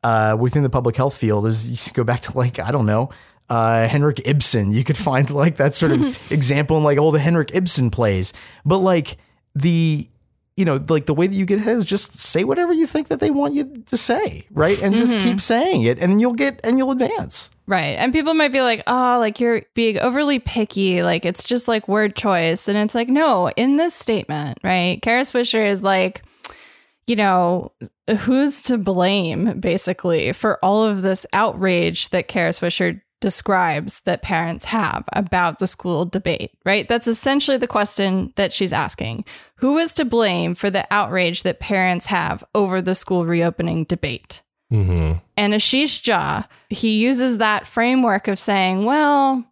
uh, 0.03 0.35
within 0.39 0.63
the 0.63 0.69
public 0.69 0.95
health 0.95 1.15
field. 1.15 1.47
Is 1.47 1.87
you 1.87 1.93
go 1.93 2.03
back 2.03 2.21
to 2.21 2.37
like 2.37 2.59
I 2.59 2.71
don't 2.71 2.85
know. 2.85 3.09
Uh, 3.49 3.87
Henrik 3.87 4.21
Ibsen, 4.25 4.71
you 4.71 4.83
could 4.83 4.97
find 4.97 5.29
like 5.29 5.57
that 5.57 5.75
sort 5.75 5.91
of 5.91 6.31
example 6.31 6.77
in 6.77 6.83
like 6.83 6.97
all 6.97 7.11
the 7.11 7.19
Henrik 7.19 7.51
Ibsen 7.53 7.91
plays, 7.91 8.33
but 8.65 8.79
like 8.79 9.17
the 9.53 10.07
you 10.55 10.65
know, 10.65 10.83
like 10.87 11.07
the 11.07 11.15
way 11.15 11.25
that 11.25 11.35
you 11.35 11.45
get 11.45 11.59
ahead 11.59 11.77
is 11.77 11.85
just 11.85 12.19
say 12.19 12.43
whatever 12.43 12.73
you 12.73 12.85
think 12.85 13.07
that 13.07 13.19
they 13.19 13.31
want 13.31 13.55
you 13.55 13.83
to 13.87 13.97
say, 13.97 14.45
right? 14.51 14.79
And 14.83 14.95
just 14.95 15.17
keep 15.17 15.41
saying 15.41 15.83
it, 15.83 15.97
and 15.97 16.21
you'll 16.21 16.33
get 16.33 16.59
and 16.63 16.77
you'll 16.77 16.91
advance. 16.91 17.49
Right. 17.65 17.97
And 17.97 18.11
people 18.11 18.33
might 18.33 18.51
be 18.51 18.61
like, 18.61 18.83
oh, 18.87 19.17
like 19.19 19.39
you're 19.39 19.61
being 19.73 19.97
overly 19.99 20.39
picky. 20.39 21.01
Like 21.01 21.25
it's 21.25 21.47
just 21.47 21.67
like 21.67 21.87
word 21.87 22.15
choice. 22.15 22.67
And 22.67 22.77
it's 22.77 22.93
like, 22.93 23.07
no, 23.07 23.49
in 23.51 23.77
this 23.77 23.93
statement, 23.93 24.59
right? 24.63 25.01
Kara 25.01 25.21
Swisher 25.21 25.65
is 25.65 25.81
like, 25.81 26.23
you 27.07 27.15
know, 27.15 27.71
who's 28.19 28.61
to 28.63 28.77
blame 28.77 29.59
basically 29.61 30.33
for 30.33 30.59
all 30.63 30.83
of 30.83 31.03
this 31.03 31.25
outrage 31.31 32.09
that 32.09 32.27
Kara 32.27 32.49
Swisher 32.49 33.01
describes 33.23 34.01
that 34.01 34.21
parents 34.21 34.65
have 34.65 35.05
about 35.13 35.59
the 35.59 35.65
school 35.65 36.03
debate, 36.03 36.51
right? 36.65 36.89
That's 36.89 37.07
essentially 37.07 37.55
the 37.55 37.69
question 37.69 38.33
that 38.35 38.51
she's 38.51 38.73
asking. 38.73 39.23
Who 39.55 39.77
is 39.77 39.93
to 39.93 40.03
blame 40.03 40.55
for 40.55 40.69
the 40.69 40.85
outrage 40.91 41.43
that 41.43 41.61
parents 41.61 42.07
have 42.07 42.43
over 42.53 42.81
the 42.81 42.93
school 42.93 43.25
reopening 43.25 43.85
debate? 43.85 44.41
Mm-hmm. 44.73 45.19
And 45.37 45.53
Ashish 45.53 46.03
Jha, 46.03 46.45
he 46.67 46.99
uses 46.99 47.37
that 47.37 47.65
framework 47.65 48.27
of 48.27 48.37
saying, 48.37 48.83
well, 48.83 49.45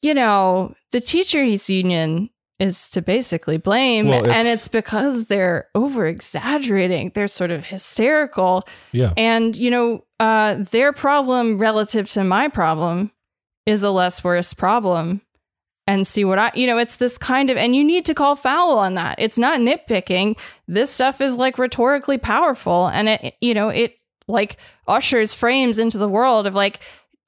you 0.00 0.14
know, 0.14 0.74
the 0.92 1.00
teachers 1.02 1.68
union 1.68 2.30
is 2.62 2.90
to 2.90 3.02
basically 3.02 3.56
blame. 3.56 4.08
Well, 4.08 4.18
and 4.24 4.26
it's- 4.26 4.54
it's 4.54 4.68
because 4.68 5.26
they're 5.26 5.68
over 5.74 6.06
exaggerating. 6.06 7.12
They're 7.14 7.28
sort 7.28 7.50
of 7.50 7.64
hysterical. 7.66 8.64
Yeah. 8.92 9.12
And, 9.16 9.56
you 9.56 9.70
know, 9.70 10.04
uh, 10.20 10.56
their 10.70 10.92
problem 10.92 11.58
relative 11.58 12.08
to 12.10 12.24
my 12.24 12.48
problem 12.48 13.10
is 13.66 13.82
a 13.82 13.90
less 13.90 14.22
worse 14.24 14.54
problem. 14.54 15.20
And 15.88 16.06
see 16.06 16.24
what 16.24 16.38
I, 16.38 16.52
you 16.54 16.68
know, 16.68 16.78
it's 16.78 16.96
this 16.96 17.18
kind 17.18 17.50
of, 17.50 17.56
and 17.56 17.74
you 17.74 17.82
need 17.82 18.04
to 18.06 18.14
call 18.14 18.36
foul 18.36 18.78
on 18.78 18.94
that. 18.94 19.16
It's 19.18 19.36
not 19.36 19.58
nitpicking. 19.58 20.38
This 20.68 20.92
stuff 20.92 21.20
is 21.20 21.36
like 21.36 21.58
rhetorically 21.58 22.18
powerful. 22.18 22.86
And 22.86 23.08
it, 23.08 23.34
you 23.40 23.52
know, 23.52 23.68
it 23.68 23.96
like 24.28 24.58
ushers 24.86 25.34
frames 25.34 25.80
into 25.80 25.98
the 25.98 26.08
world 26.08 26.46
of 26.46 26.54
like 26.54 26.78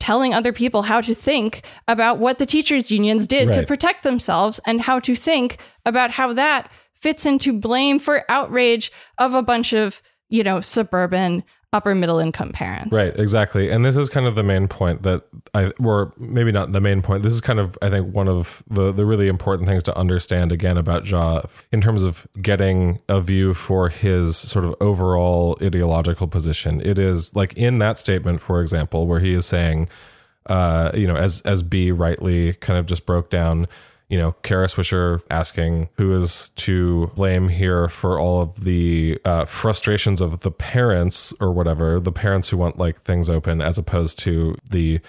telling 0.05 0.35
other 0.35 0.53
people 0.53 0.83
how 0.83 1.01
to 1.01 1.15
think 1.15 1.65
about 1.89 2.19
what 2.19 2.37
the 2.39 2.45
teachers' 2.45 2.91
unions 2.91 3.27
did 3.27 3.55
to 3.55 3.65
protect 3.65 4.03
themselves 4.03 4.61
and 4.67 4.83
how 4.83 5.01
to 5.01 5.17
think 5.17 5.57
about 5.87 6.11
how 6.11 6.31
that 6.35 6.69
fits 6.93 7.25
into 7.25 7.59
blame 7.59 7.99
for 7.99 8.23
outrage 8.29 8.93
of 9.17 9.33
a 9.33 9.43
bunch 9.43 9.73
of, 9.73 10.03
you 10.29 10.43
know, 10.43 10.61
suburban 10.61 11.43
upper 11.75 11.95
middle 11.95 12.21
income 12.21 12.53
parents. 12.53 12.95
Right, 12.95 13.19
exactly. 13.19 13.69
And 13.69 13.85
this 13.85 13.97
is 13.97 14.09
kind 14.09 14.27
of 14.27 14.37
the 14.37 14.45
main 14.45 14.69
point 14.69 15.03
that 15.03 15.25
I 15.53 15.73
or 15.83 16.15
maybe 16.17 16.53
not 16.53 16.73
the 16.73 16.81
main 16.81 17.03
point. 17.03 17.25
This 17.25 17.33
is 17.33 17.41
kind 17.41 17.59
of 17.59 17.77
I 17.83 17.91
think 17.91 18.15
one 18.15 18.29
of 18.29 18.63
the 18.71 18.93
the 18.93 19.05
really 19.05 19.27
important 19.27 19.69
things 19.69 19.83
to 19.83 19.99
understand 19.99 20.53
again 20.53 20.79
about 20.79 21.05
Jha 21.05 21.51
in 21.73 21.81
terms 21.81 22.05
of 22.05 22.27
getting 22.41 23.01
a 23.09 23.21
view 23.21 23.53
for 23.53 23.89
his 23.89 24.37
sort 24.37 24.65
of 24.65 24.75
overall 24.81 25.59
ideological 25.61 26.29
position. 26.29 26.81
It 26.81 26.99
is 26.99 27.35
like 27.35 27.53
in 27.55 27.81
that 27.81 27.99
statement 27.99 28.41
for 28.41 28.63
example 28.63 29.09
where 29.09 29.21
he 29.21 29.35
is 29.35 29.45
saying 29.45 29.89
uh 30.47 30.93
you 30.95 31.09
know 31.09 31.17
as 31.17 31.41
as 31.43 31.63
B 31.63 31.91
rightly 31.91 32.53
kind 32.55 32.79
of 32.79 32.87
just 32.87 33.05
broke 33.05 33.31
down 33.31 33.67
you 34.09 34.19
know, 34.19 34.33
Kara 34.43 34.67
Swisher 34.67 35.23
asking 35.31 35.89
who 35.97 36.15
is 36.15 36.51
to 36.57 37.11
blame 37.15 37.49
here 37.49 37.89
for 37.89 38.19
all 38.19 38.43
of 38.43 38.65
the 38.65 39.19
uh, 39.25 39.45
frustrations 39.47 40.21
of 40.21 40.41
the 40.41 40.51
parents 40.51 41.33
or 41.41 41.53
whatever, 41.53 41.99
the 41.99 42.13
parents 42.13 42.51
who 42.51 42.57
want 42.57 42.79
like 42.79 43.01
things 43.03 43.31
open, 43.31 43.61
as 43.61 43.79
opposed 43.79 44.19
to 44.21 44.57
the 44.71 45.01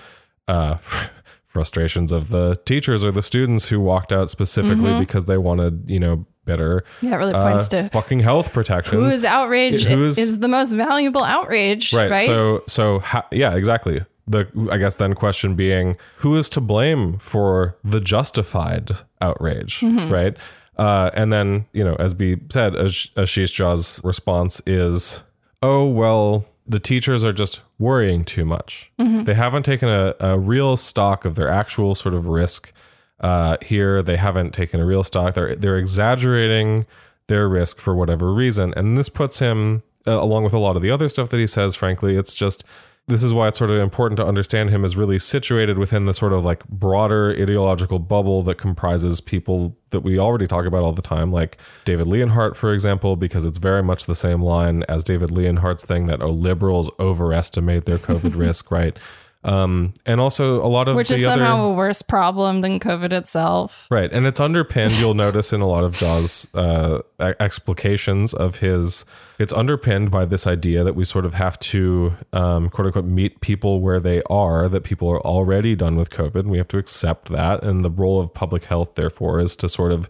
uh, 0.47 0.75
frustrations 1.45 2.11
of 2.11 2.29
the 2.29 2.57
teachers 2.65 3.03
or 3.03 3.11
the 3.11 3.21
students 3.21 3.69
who 3.69 3.79
walked 3.79 4.11
out 4.11 4.29
specifically 4.29 4.97
because 4.99 5.25
they 5.25 5.37
wanted, 5.37 5.89
you 5.89 5.99
know, 5.99 6.25
better 6.45 6.83
Yeah, 7.01 7.13
it 7.15 7.17
really 7.17 7.33
uh, 7.33 7.51
points 7.51 7.67
to 7.69 7.89
fucking 7.89 8.19
health 8.19 8.53
protection. 8.53 8.99
Who 8.99 9.05
is 9.05 9.25
outrage 9.25 9.83
Who's- 9.83 10.17
is 10.17 10.39
the 10.39 10.47
most 10.47 10.73
valuable 10.73 11.23
outrage, 11.23 11.91
right, 11.91 12.11
right? 12.11 12.25
so 12.25 12.63
so 12.67 12.99
ha- 12.99 13.25
yeah 13.31 13.55
exactly 13.55 14.01
the 14.27 14.47
i 14.71 14.77
guess 14.77 14.95
then 14.95 15.13
question 15.13 15.55
being 15.55 15.95
who 16.17 16.35
is 16.35 16.49
to 16.49 16.59
blame 16.61 17.17
for 17.19 17.77
the 17.83 17.99
justified 17.99 18.91
outrage 19.21 19.79
Mm-hmm. 19.81 20.09
right? 20.11 20.37
Uh, 20.77 21.09
and 21.13 21.31
then 21.31 21.65
you 21.73 21.83
know 21.83 21.95
as 21.95 22.13
b 22.13 22.35
said 22.49 22.75
Ash- 22.75 23.11
ashish 23.15 23.53
Jha's 23.55 24.01
response 24.03 24.61
is 24.65 25.23
oh 25.61 25.85
well 25.89 26.45
the 26.67 26.79
teachers 26.79 27.23
are 27.23 27.31
just 27.31 27.61
worrying 27.77 28.25
too 28.25 28.43
much. 28.43 28.91
Mm-hmm. 28.99 29.23
they 29.25 29.35
haven't 29.35 29.63
taken 29.63 29.87
a, 29.87 30.15
a 30.19 30.37
real 30.39 30.75
stock 30.75 31.23
of 31.23 31.35
their 31.35 31.47
actual 31.49 31.93
sort 31.93 32.15
of 32.15 32.25
risk 32.25 32.73
uh, 33.19 33.55
here. 33.61 34.01
They 34.01 34.17
haven't 34.17 34.51
taken 34.51 34.79
a 34.81 34.85
real 34.85 35.03
stock. 35.03 35.35
They're 35.35 35.55
they're 35.55 35.77
exaggerating 35.77 36.85
their 37.27 37.47
risk 37.47 37.79
for 37.79 37.95
whatever 37.95 38.33
reason. 38.33 38.73
And 38.75 38.97
this 38.97 39.09
puts 39.09 39.39
him 39.39 39.83
uh, 40.07 40.11
along 40.19 40.43
with 40.43 40.53
a 40.53 40.57
lot 40.59 40.75
of 40.75 40.81
the 40.81 40.91
other 40.91 41.07
stuff 41.09 41.29
that 41.29 41.39
he 41.39 41.47
says 41.47 41.75
frankly 41.75 42.15
it's 42.17 42.33
just 42.35 42.63
this 43.07 43.21
is 43.21 43.33
why 43.33 43.47
it's 43.47 43.57
sort 43.59 43.69
of 43.69 43.77
important 43.77 44.17
to 44.17 44.25
understand 44.25 44.71
him 44.71 44.83
as 44.83 44.97
really 44.97 45.19
situated 45.19 45.77
within 45.77 46.05
the 46.05 46.13
sort 46.13 46.33
of 46.33 46.43
like 46.43 46.67
broader 46.67 47.29
ideological 47.39 47.99
bubble 47.99 48.41
that 48.41 48.55
comprises 48.55 49.21
people 49.21 49.77
that 49.91 49.99
we 49.99 50.17
already 50.17 50.47
talk 50.47 50.65
about 50.65 50.81
all 50.81 50.91
the 50.91 51.03
time, 51.03 51.31
like 51.31 51.59
David 51.85 52.07
Leonhardt, 52.07 52.57
for 52.57 52.73
example, 52.73 53.15
because 53.15 53.45
it's 53.45 53.59
very 53.59 53.83
much 53.83 54.07
the 54.07 54.15
same 54.15 54.41
line 54.41 54.83
as 54.89 55.03
David 55.03 55.29
Leonhardt's 55.29 55.85
thing 55.85 56.07
that 56.07 56.21
oh, 56.21 56.31
liberals 56.31 56.89
overestimate 56.99 57.85
their 57.85 57.99
COVID 57.99 58.35
risk, 58.39 58.71
right? 58.71 58.97
Um, 59.45 59.93
and 60.07 60.19
also 60.19 60.65
a 60.65 60.67
lot 60.67 60.87
of 60.87 60.95
Which 60.95 61.11
is 61.11 61.23
other, 61.23 61.37
somehow 61.37 61.65
a 61.67 61.73
worse 61.73 62.01
problem 62.01 62.61
than 62.61 62.79
COVID 62.79 63.13
itself. 63.13 63.87
Right. 63.91 64.11
And 64.11 64.25
it's 64.25 64.39
underpinned, 64.39 64.93
you'll 64.93 65.13
notice 65.13 65.53
in 65.53 65.61
a 65.61 65.67
lot 65.67 65.83
of 65.83 65.93
Jha's 65.93 66.47
uh, 66.55 67.03
explications 67.19 68.33
of 68.33 68.57
his, 68.57 69.05
it's 69.37 69.53
underpinned 69.53 70.09
by 70.09 70.25
this 70.25 70.47
idea 70.47 70.83
that 70.83 70.95
we 70.95 71.05
sort 71.05 71.25
of 71.25 71.35
have 71.35 71.59
to, 71.59 72.13
um, 72.33 72.69
quote 72.69 72.87
unquote, 72.87 73.05
meet 73.05 73.39
people 73.41 73.81
where 73.81 73.99
they 73.99 74.23
are, 74.31 74.67
that 74.67 74.83
people 74.83 75.11
are 75.11 75.21
already 75.21 75.75
done 75.75 75.95
with 75.95 76.09
COVID. 76.09 76.39
And 76.39 76.49
we 76.49 76.57
have 76.57 76.67
to 76.69 76.79
accept 76.79 77.29
that. 77.29 77.63
And 77.63 77.85
the 77.85 77.91
role 77.91 78.19
of 78.19 78.33
public 78.33 78.65
health, 78.65 78.95
therefore, 78.95 79.39
is 79.39 79.55
to 79.57 79.69
sort 79.69 79.91
of 79.91 80.09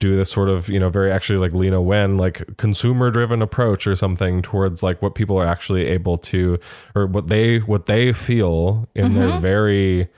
do 0.00 0.16
this 0.16 0.30
sort 0.30 0.48
of, 0.48 0.68
you 0.68 0.80
know, 0.80 0.88
very 0.90 1.12
actually 1.12 1.38
like 1.38 1.52
Leana 1.52 1.82
Wen, 1.82 2.16
like 2.16 2.56
consumer 2.56 3.10
driven 3.10 3.42
approach 3.42 3.86
or 3.86 3.94
something 3.94 4.42
towards 4.42 4.82
like 4.82 5.00
what 5.00 5.14
people 5.14 5.38
are 5.38 5.46
actually 5.46 5.86
able 5.86 6.18
to, 6.18 6.58
or 6.94 7.06
what 7.06 7.28
they, 7.28 7.58
what 7.58 7.86
they 7.86 8.12
feel 8.12 8.88
in 8.94 9.14
their 9.14 9.38
very, 9.38 10.08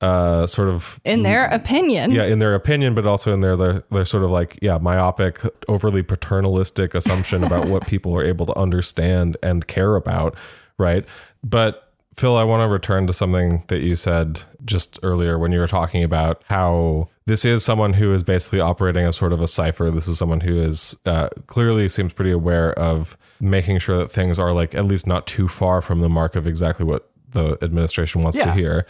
uh, 0.00 0.46
sort 0.46 0.68
of 0.68 1.00
In 1.04 1.22
their 1.22 1.46
opinion. 1.46 2.10
yeah 2.10 2.24
in 2.24 2.38
their 2.38 2.54
opinion 2.54 2.94
but 2.94 3.06
also 3.06 3.32
in 3.32 3.40
their 3.40 3.56
their, 3.56 3.84
their 3.90 4.04
sort 4.04 4.22
of 4.22 4.30
like 4.30 4.58
yeah 4.60 4.76
myopic 4.76 5.40
overly 5.66 6.02
paternalistic 6.02 6.94
assumption 6.94 7.42
about 7.42 7.68
what 7.68 7.86
people 7.86 8.14
are 8.14 8.22
able 8.24 8.44
to 8.44 8.54
understand 8.58 9.38
and 9.42 9.66
care 9.66 9.96
about 9.96 10.36
right 10.78 11.06
but 11.42 11.83
phil 12.16 12.36
i 12.36 12.44
want 12.44 12.62
to 12.62 12.68
return 12.68 13.06
to 13.06 13.12
something 13.12 13.64
that 13.68 13.82
you 13.82 13.96
said 13.96 14.42
just 14.64 14.98
earlier 15.02 15.38
when 15.38 15.52
you 15.52 15.58
were 15.58 15.66
talking 15.66 16.02
about 16.02 16.42
how 16.48 17.08
this 17.26 17.44
is 17.44 17.64
someone 17.64 17.94
who 17.94 18.12
is 18.12 18.22
basically 18.22 18.60
operating 18.60 19.04
as 19.04 19.16
sort 19.16 19.32
of 19.32 19.40
a 19.40 19.48
cipher. 19.48 19.90
This 19.90 20.06
is 20.08 20.18
someone 20.18 20.40
who 20.40 20.58
is 20.58 20.96
uh, 21.06 21.28
clearly 21.46 21.88
seems 21.88 22.12
pretty 22.12 22.30
aware 22.30 22.78
of 22.78 23.16
making 23.40 23.78
sure 23.78 23.96
that 23.96 24.10
things 24.10 24.38
are 24.38 24.52
like 24.52 24.74
at 24.74 24.84
least 24.84 25.06
not 25.06 25.26
too 25.26 25.48
far 25.48 25.80
from 25.80 26.00
the 26.00 26.08
mark 26.08 26.36
of 26.36 26.46
exactly 26.46 26.84
what 26.84 27.10
the 27.30 27.56
administration 27.62 28.22
wants 28.22 28.38
to 28.38 28.52
hear. 28.52 28.86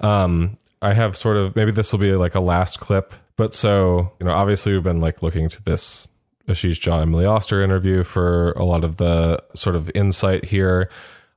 Um, 0.00 0.56
I 0.80 0.94
have 0.94 1.16
sort 1.16 1.36
of 1.36 1.54
maybe 1.56 1.72
this 1.72 1.92
will 1.92 2.00
be 2.00 2.12
like 2.12 2.34
a 2.34 2.40
last 2.40 2.80
clip, 2.80 3.12
but 3.36 3.52
so 3.54 4.12
you 4.18 4.26
know, 4.26 4.32
obviously 4.32 4.72
we've 4.72 4.82
been 4.82 5.00
like 5.00 5.22
looking 5.22 5.48
to 5.50 5.62
this 5.62 6.08
Ashish 6.48 6.80
Jha 6.80 7.02
Emily 7.02 7.26
Oster 7.26 7.62
interview 7.62 8.02
for 8.02 8.52
a 8.52 8.64
lot 8.64 8.84
of 8.84 8.96
the 8.96 9.42
sort 9.54 9.76
of 9.76 9.90
insight 9.94 10.46
here. 10.46 10.90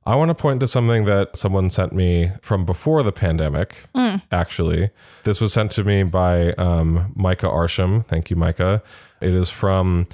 I 0.08 0.14
want 0.14 0.30
to 0.30 0.34
point 0.34 0.60
to 0.60 0.66
something 0.66 1.04
that 1.04 1.36
someone 1.36 1.68
sent 1.68 1.92
me 1.92 2.32
from 2.40 2.64
before 2.64 3.02
the 3.02 3.12
pandemic. 3.12 3.84
Actually, 4.32 4.88
this 5.24 5.38
was 5.38 5.52
sent 5.52 5.70
to 5.72 5.84
me 5.84 6.02
by 6.02 6.54
um, 6.54 7.12
Micah 7.14 7.48
Arsham. 7.48 8.06
Thank 8.06 8.30
you, 8.30 8.36
Micah. 8.36 8.82
It 9.20 9.34
is 9.34 9.50
from 9.50 10.06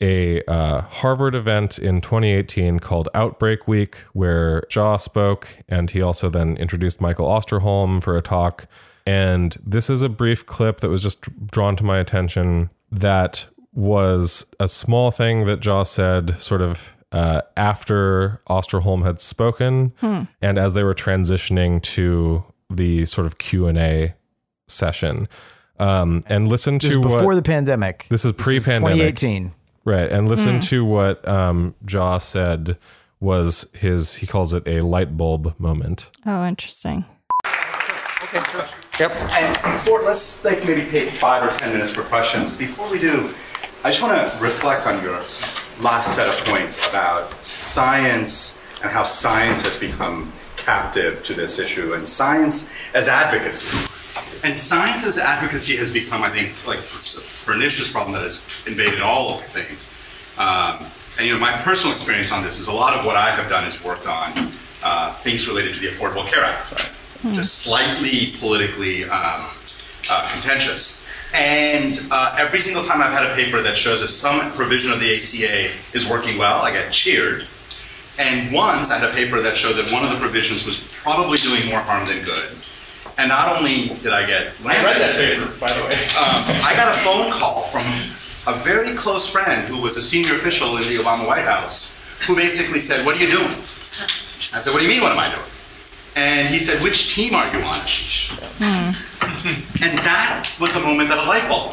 a 0.00 0.40
uh, 0.44 0.82
Harvard 0.82 1.34
event 1.34 1.80
in 1.80 2.00
2018 2.00 2.78
called 2.78 3.08
Outbreak 3.12 3.66
Week, 3.66 3.96
where 4.12 4.60
Jha 4.70 5.00
spoke, 5.00 5.58
and 5.68 5.90
he 5.90 6.00
also 6.00 6.30
then 6.30 6.56
introduced 6.56 7.00
Michael 7.00 7.26
Osterholm 7.26 8.00
for 8.00 8.16
a 8.16 8.22
talk. 8.22 8.68
And 9.04 9.58
this 9.66 9.90
is 9.90 10.02
a 10.02 10.08
brief 10.08 10.46
clip 10.46 10.78
that 10.78 10.90
was 10.90 11.02
just 11.02 11.24
drawn 11.48 11.74
to 11.74 11.82
my 11.82 11.98
attention 11.98 12.70
that 12.92 13.48
was 13.72 14.46
a 14.60 14.68
small 14.68 15.10
thing 15.10 15.46
that 15.46 15.58
Jha 15.58 15.84
said 15.88 16.40
sort 16.40 16.62
of 16.62 16.92
uh, 17.12 17.42
after 17.56 18.40
Osterholm 18.48 19.04
had 19.04 19.20
spoken 19.20 19.92
and 20.40 20.58
as 20.58 20.74
they 20.74 20.82
were 20.82 20.94
transitioning 20.94 21.82
to 21.82 22.44
the 22.68 23.04
sort 23.06 23.26
of 23.26 23.38
Q&A 23.38 24.14
session. 24.68 25.28
Um, 25.78 26.22
and 26.26 26.46
listen 26.46 26.78
This 26.78 26.90
is 26.90 26.96
to 26.96 27.02
before 27.02 27.24
what, 27.24 27.34
the 27.34 27.42
pandemic. 27.42 28.06
This 28.10 28.24
is 28.24 28.32
pre-pandemic. 28.32 29.16
2018. 29.16 29.52
Right. 29.84 30.12
And 30.12 30.28
listen 30.28 30.60
to 30.60 30.84
what 30.84 31.26
um, 31.26 31.74
Jha 31.84 32.20
said 32.20 32.76
was 33.18 33.68
his, 33.72 34.16
he 34.16 34.26
calls 34.26 34.52
it 34.54 34.62
a 34.66 34.80
light 34.82 35.16
bulb 35.16 35.58
moment. 35.58 36.10
Oh, 36.26 36.46
interesting. 36.46 37.04
Okay 38.24 38.42
yep. 39.00 39.12
And 39.32 39.54
before, 39.54 40.02
let's 40.02 40.44
like 40.44 40.64
maybe 40.64 40.88
take 40.88 41.10
five 41.10 41.42
or 41.42 41.58
ten 41.58 41.72
minutes 41.72 41.90
for 41.90 42.02
questions. 42.02 42.54
Before 42.54 42.88
we 42.90 42.98
do, 42.98 43.34
I 43.82 43.90
just 43.90 44.02
want 44.02 44.14
to 44.14 44.42
reflect 44.42 44.86
on 44.86 45.02
your 45.02 45.22
last 45.82 46.14
set 46.14 46.28
of 46.28 46.44
points 46.46 46.88
about 46.90 47.32
science 47.44 48.64
and 48.82 48.90
how 48.90 49.02
science 49.02 49.62
has 49.62 49.78
become 49.78 50.32
captive 50.56 51.22
to 51.22 51.34
this 51.34 51.58
issue 51.58 51.94
and 51.94 52.06
science 52.06 52.72
as 52.94 53.08
advocacy. 53.08 53.78
And 54.42 54.56
science 54.56 55.06
as 55.06 55.18
advocacy 55.18 55.76
has 55.76 55.92
become, 55.92 56.22
I 56.22 56.28
think, 56.28 56.66
like 56.66 56.78
a 56.78 57.44
pernicious 57.44 57.90
problem 57.90 58.12
that 58.14 58.22
has 58.22 58.48
invaded 58.66 59.00
all 59.00 59.34
of 59.34 59.40
things. 59.40 60.14
Um, 60.38 60.86
and 61.18 61.26
you 61.26 61.32
know, 61.32 61.38
my 61.38 61.52
personal 61.62 61.94
experience 61.94 62.32
on 62.32 62.42
this 62.42 62.58
is 62.58 62.68
a 62.68 62.74
lot 62.74 62.98
of 62.98 63.04
what 63.04 63.16
I 63.16 63.30
have 63.30 63.48
done 63.50 63.64
is 63.64 63.84
worked 63.84 64.06
on 64.06 64.52
uh, 64.82 65.12
things 65.14 65.46
related 65.48 65.74
to 65.74 65.80
the 65.80 65.88
Affordable 65.88 66.26
Care 66.26 66.44
Act, 66.44 66.92
just 67.34 67.58
slightly 67.58 68.34
politically 68.38 69.04
um, 69.04 69.46
uh, 70.10 70.30
contentious. 70.32 70.99
And 71.34 71.98
uh, 72.10 72.36
every 72.38 72.58
single 72.58 72.82
time 72.82 73.00
I've 73.00 73.12
had 73.12 73.30
a 73.30 73.34
paper 73.34 73.62
that 73.62 73.76
shows 73.76 74.00
that 74.00 74.08
some 74.08 74.50
provision 74.52 74.92
of 74.92 75.00
the 75.00 75.16
ACA 75.16 75.70
is 75.92 76.08
working 76.08 76.38
well, 76.38 76.60
I 76.62 76.72
get 76.72 76.92
cheered. 76.92 77.46
And 78.18 78.52
once 78.52 78.90
I 78.90 78.98
had 78.98 79.08
a 79.08 79.12
paper 79.14 79.40
that 79.40 79.56
showed 79.56 79.74
that 79.74 79.90
one 79.92 80.04
of 80.04 80.10
the 80.10 80.16
provisions 80.16 80.66
was 80.66 80.84
probably 81.02 81.38
doing 81.38 81.68
more 81.68 81.80
harm 81.80 82.06
than 82.06 82.24
good. 82.24 82.50
And 83.16 83.28
not 83.28 83.56
only 83.56 83.88
did 84.02 84.12
I 84.12 84.26
get 84.26 84.52
lambasted, 84.64 84.72
I 84.72 84.84
read 84.84 85.00
that 85.00 85.54
paper, 85.54 85.60
by 85.60 85.68
the 85.72 85.82
way. 85.84 85.92
um, 86.18 86.40
I 86.64 86.74
got 86.76 86.94
a 86.94 86.98
phone 87.00 87.30
call 87.32 87.62
from 87.62 87.84
a 88.46 88.58
very 88.58 88.94
close 88.96 89.28
friend 89.28 89.68
who 89.68 89.80
was 89.80 89.96
a 89.96 90.02
senior 90.02 90.34
official 90.34 90.76
in 90.76 90.82
the 90.84 90.96
Obama 90.96 91.26
White 91.26 91.44
House 91.44 91.96
who 92.26 92.34
basically 92.36 92.80
said, 92.80 93.04
What 93.06 93.16
are 93.16 93.24
you 93.24 93.30
doing? 93.30 93.52
I 94.52 94.58
said, 94.58 94.72
What 94.72 94.80
do 94.80 94.82
you 94.84 94.88
mean, 94.88 95.00
what 95.02 95.12
am 95.12 95.18
I 95.18 95.30
doing? 95.30 95.46
And 96.16 96.48
he 96.48 96.58
said, 96.58 96.82
Which 96.82 97.14
team 97.14 97.34
are 97.34 97.46
you 97.46 97.62
on, 97.62 97.74
Ashish? 97.80 98.32
Hmm. 99.42 99.84
And 99.84 99.98
that 99.98 100.50
was 100.60 100.76
a 100.76 100.80
moment 100.80 101.08
that 101.08 101.18
a 101.18 101.28
light 101.28 101.48
bulb 101.48 101.72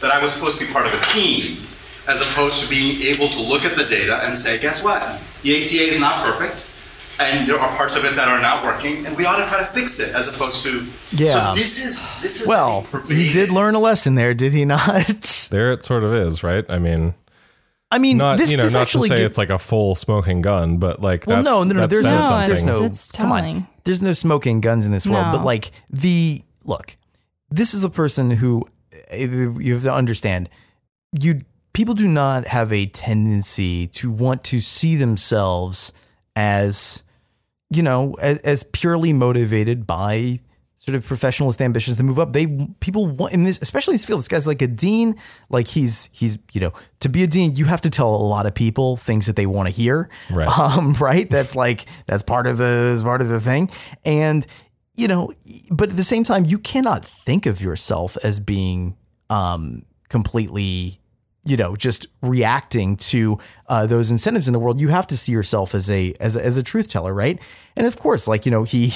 that 0.00 0.10
I 0.12 0.22
was 0.22 0.32
supposed 0.32 0.58
to 0.60 0.66
be 0.66 0.72
part 0.72 0.86
of 0.86 0.94
a 0.94 1.00
team 1.06 1.58
as 2.06 2.20
opposed 2.22 2.62
to 2.64 2.70
being 2.70 3.00
able 3.02 3.28
to 3.28 3.40
look 3.40 3.64
at 3.64 3.76
the 3.76 3.84
data 3.84 4.24
and 4.24 4.36
say, 4.36 4.58
guess 4.58 4.82
what? 4.84 5.02
The 5.42 5.56
ACA 5.56 5.82
is 5.92 6.00
not 6.00 6.24
perfect, 6.24 6.72
and 7.20 7.48
there 7.48 7.58
are 7.58 7.76
parts 7.76 7.96
of 7.96 8.04
it 8.04 8.16
that 8.16 8.28
are 8.28 8.40
not 8.40 8.64
working, 8.64 9.04
and 9.06 9.16
we 9.16 9.24
ought 9.26 9.36
to 9.36 9.44
try 9.46 9.58
to 9.58 9.64
fix 9.66 10.00
it 10.00 10.14
as 10.14 10.26
opposed 10.28 10.62
to. 10.64 10.86
Yeah. 11.14 11.28
So 11.28 11.54
this 11.54 11.84
is 11.84 12.20
this 12.22 12.40
is 12.40 12.48
Well, 12.48 12.86
he 13.08 13.32
did 13.32 13.50
learn 13.50 13.74
a 13.74 13.78
lesson 13.80 14.14
there, 14.14 14.34
did 14.34 14.52
he 14.52 14.64
not? 14.64 15.46
There 15.50 15.72
it 15.72 15.82
sort 15.82 16.04
of 16.04 16.12
is, 16.12 16.42
right? 16.42 16.64
I 16.68 16.76
mean, 16.78 17.14
I 17.90 17.98
mean, 17.98 18.18
not, 18.18 18.36
this, 18.38 18.50
you 18.50 18.58
know, 18.58 18.64
this 18.64 18.74
not 18.74 18.88
to 18.88 19.00
say 19.00 19.16
gi- 19.16 19.22
it's 19.22 19.38
like 19.38 19.48
a 19.48 19.58
full 19.58 19.94
smoking 19.94 20.42
gun, 20.42 20.76
but 20.76 21.00
like, 21.00 21.26
Well, 21.26 21.36
that's, 21.42 21.46
no, 21.46 21.62
no, 21.64 21.72
no. 21.74 21.80
that 21.80 21.88
There's 21.90 22.02
says 22.02 22.10
no, 22.10 22.18
No, 22.18 22.28
something. 22.28 22.48
there's 22.48 22.64
no. 22.66 22.84
It's 22.84 23.12
come 23.12 23.32
on. 23.32 23.66
There's 23.84 24.02
no 24.02 24.12
smoking 24.12 24.60
guns 24.60 24.84
in 24.84 24.92
this 24.92 25.06
world. 25.06 25.28
But 25.32 25.44
like 25.44 25.70
the 25.88 26.42
look, 26.64 26.96
this 27.50 27.74
is 27.74 27.84
a 27.84 27.90
person 27.90 28.30
who 28.30 28.66
uh, 29.12 29.16
you 29.16 29.74
have 29.74 29.82
to 29.84 29.92
understand. 29.92 30.48
You 31.18 31.38
people 31.72 31.94
do 31.94 32.08
not 32.08 32.46
have 32.46 32.72
a 32.72 32.86
tendency 32.86 33.86
to 33.86 34.10
want 34.10 34.44
to 34.44 34.60
see 34.60 34.96
themselves 34.96 35.92
as, 36.34 37.02
you 37.70 37.82
know, 37.82 38.14
as, 38.20 38.40
as 38.40 38.64
purely 38.64 39.12
motivated 39.12 39.86
by 39.86 40.40
sort 40.76 40.96
of 40.96 41.06
professionalist 41.06 41.60
ambitions 41.60 41.98
to 41.98 42.02
move 42.02 42.18
up. 42.18 42.32
They 42.32 42.46
people 42.80 43.06
want 43.06 43.34
in 43.34 43.44
this, 43.44 43.58
especially 43.60 43.94
this 43.94 44.04
field. 44.04 44.20
This 44.20 44.28
guy's 44.28 44.46
like 44.46 44.62
a 44.62 44.66
dean. 44.66 45.16
Like 45.50 45.68
he's 45.68 46.08
he's 46.12 46.38
you 46.52 46.60
know 46.60 46.72
to 47.00 47.08
be 47.08 47.22
a 47.22 47.26
dean, 47.26 47.54
you 47.54 47.66
have 47.66 47.82
to 47.82 47.90
tell 47.90 48.14
a 48.14 48.16
lot 48.16 48.46
of 48.46 48.54
people 48.54 48.96
things 48.96 49.26
that 49.26 49.36
they 49.36 49.46
want 49.46 49.68
to 49.68 49.74
hear. 49.74 50.08
Right. 50.30 50.48
Um, 50.58 50.94
right. 50.94 51.30
That's 51.30 51.54
like 51.54 51.86
that's 52.06 52.22
part 52.22 52.46
of 52.46 52.58
the 52.58 53.00
part 53.04 53.20
of 53.20 53.28
the 53.28 53.40
thing. 53.40 53.70
And 54.04 54.46
you 54.98 55.06
know, 55.06 55.32
but 55.70 55.90
at 55.90 55.96
the 55.96 56.04
same 56.04 56.24
time, 56.24 56.44
you 56.44 56.58
cannot 56.58 57.04
think 57.04 57.46
of 57.46 57.60
yourself 57.62 58.18
as 58.24 58.40
being 58.40 58.96
um 59.30 59.84
completely 60.08 60.98
you 61.44 61.56
know 61.56 61.76
just 61.76 62.06
reacting 62.22 62.96
to 62.96 63.38
uh, 63.68 63.86
those 63.86 64.10
incentives 64.10 64.48
in 64.48 64.52
the 64.52 64.58
world. 64.58 64.80
You 64.80 64.88
have 64.88 65.06
to 65.08 65.16
see 65.16 65.32
yourself 65.32 65.74
as 65.74 65.88
a 65.88 66.14
as 66.20 66.34
a, 66.34 66.44
as 66.44 66.58
a 66.58 66.62
truth 66.62 66.90
teller 66.90 67.14
right? 67.14 67.40
And 67.76 67.86
of 67.86 67.96
course 67.96 68.26
like 68.26 68.44
you 68.44 68.50
know 68.50 68.64
he 68.64 68.92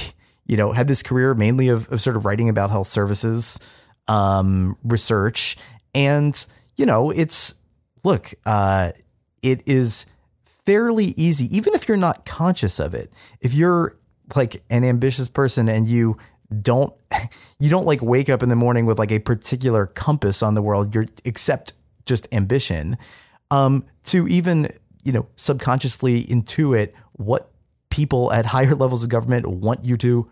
you 0.47 0.57
know 0.57 0.73
had 0.73 0.89
this 0.89 1.03
career 1.03 1.35
mainly 1.35 1.69
of, 1.69 1.91
of 1.93 2.03
sort 2.03 2.17
of 2.17 2.25
writing 2.25 2.49
about 2.49 2.71
health 2.71 2.89
services 2.89 3.61
um 4.09 4.77
research. 4.83 5.57
And 5.95 6.47
you 6.77 6.85
know 6.85 7.11
it's 7.11 7.55
look 8.03 8.35
uh 8.45 8.91
it 9.43 9.63
is 9.67 10.05
fairly 10.67 11.15
easy 11.17 11.47
even 11.57 11.75
if 11.75 11.87
you're 11.87 11.97
not 11.97 12.27
conscious 12.27 12.81
of 12.81 12.93
it. 12.93 13.13
If 13.41 13.55
you're 13.55 13.97
like 14.37 14.63
an 14.71 14.85
ambitious 14.85 15.29
person 15.29 15.69
and 15.69 15.87
you 15.87 16.17
don't 16.61 16.93
you 17.59 17.71
don't 17.71 17.87
like 17.87 18.03
wake 18.03 18.29
up 18.29 18.43
in 18.43 18.49
the 18.49 18.57
morning 18.57 18.87
with 18.87 18.99
like 18.99 19.11
a 19.11 19.19
particular 19.19 19.87
compass 19.87 20.43
on 20.43 20.55
the 20.55 20.63
world 20.63 20.95
you're 20.95 21.07
except 21.25 21.73
just 22.07 22.29
ambition 22.33 22.97
um 23.51 23.85
to 24.05 24.27
even 24.29 24.69
you 25.05 25.13
know 25.13 25.27
subconsciously 25.37 26.25
intuit 26.25 26.93
what 27.13 27.51
people 27.91 28.33
at 28.33 28.47
higher 28.47 28.75
levels 28.83 29.03
of 29.03 29.09
government 29.09 29.47
want 29.47 29.85
you 29.85 29.97
to 29.97 30.29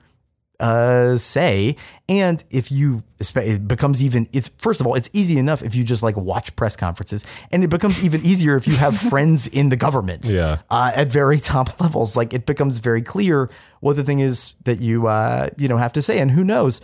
uh, 0.60 1.16
say. 1.16 1.76
And 2.08 2.42
if 2.50 2.70
you, 2.70 3.02
it 3.18 3.66
becomes 3.66 4.02
even, 4.02 4.28
it's 4.32 4.48
first 4.58 4.80
of 4.80 4.86
all, 4.86 4.94
it's 4.94 5.10
easy 5.12 5.38
enough 5.38 5.62
if 5.62 5.74
you 5.74 5.84
just 5.84 6.02
like 6.02 6.16
watch 6.16 6.54
press 6.56 6.76
conferences, 6.76 7.24
and 7.50 7.64
it 7.64 7.68
becomes 7.68 8.04
even 8.04 8.24
easier 8.24 8.56
if 8.56 8.66
you 8.68 8.76
have 8.76 8.98
friends 9.10 9.48
in 9.48 9.68
the 9.68 9.76
government. 9.76 10.26
Yeah. 10.26 10.58
Uh, 10.70 10.92
at 10.94 11.08
very 11.08 11.38
top 11.38 11.80
levels, 11.80 12.16
like 12.16 12.34
it 12.34 12.46
becomes 12.46 12.78
very 12.78 13.02
clear 13.02 13.50
what 13.80 13.96
the 13.96 14.04
thing 14.04 14.20
is 14.20 14.54
that 14.64 14.80
you, 14.80 15.06
uh, 15.06 15.48
you 15.56 15.68
know, 15.68 15.76
have 15.76 15.92
to 15.94 16.02
say. 16.02 16.18
And 16.18 16.30
who 16.30 16.44
knows, 16.44 16.80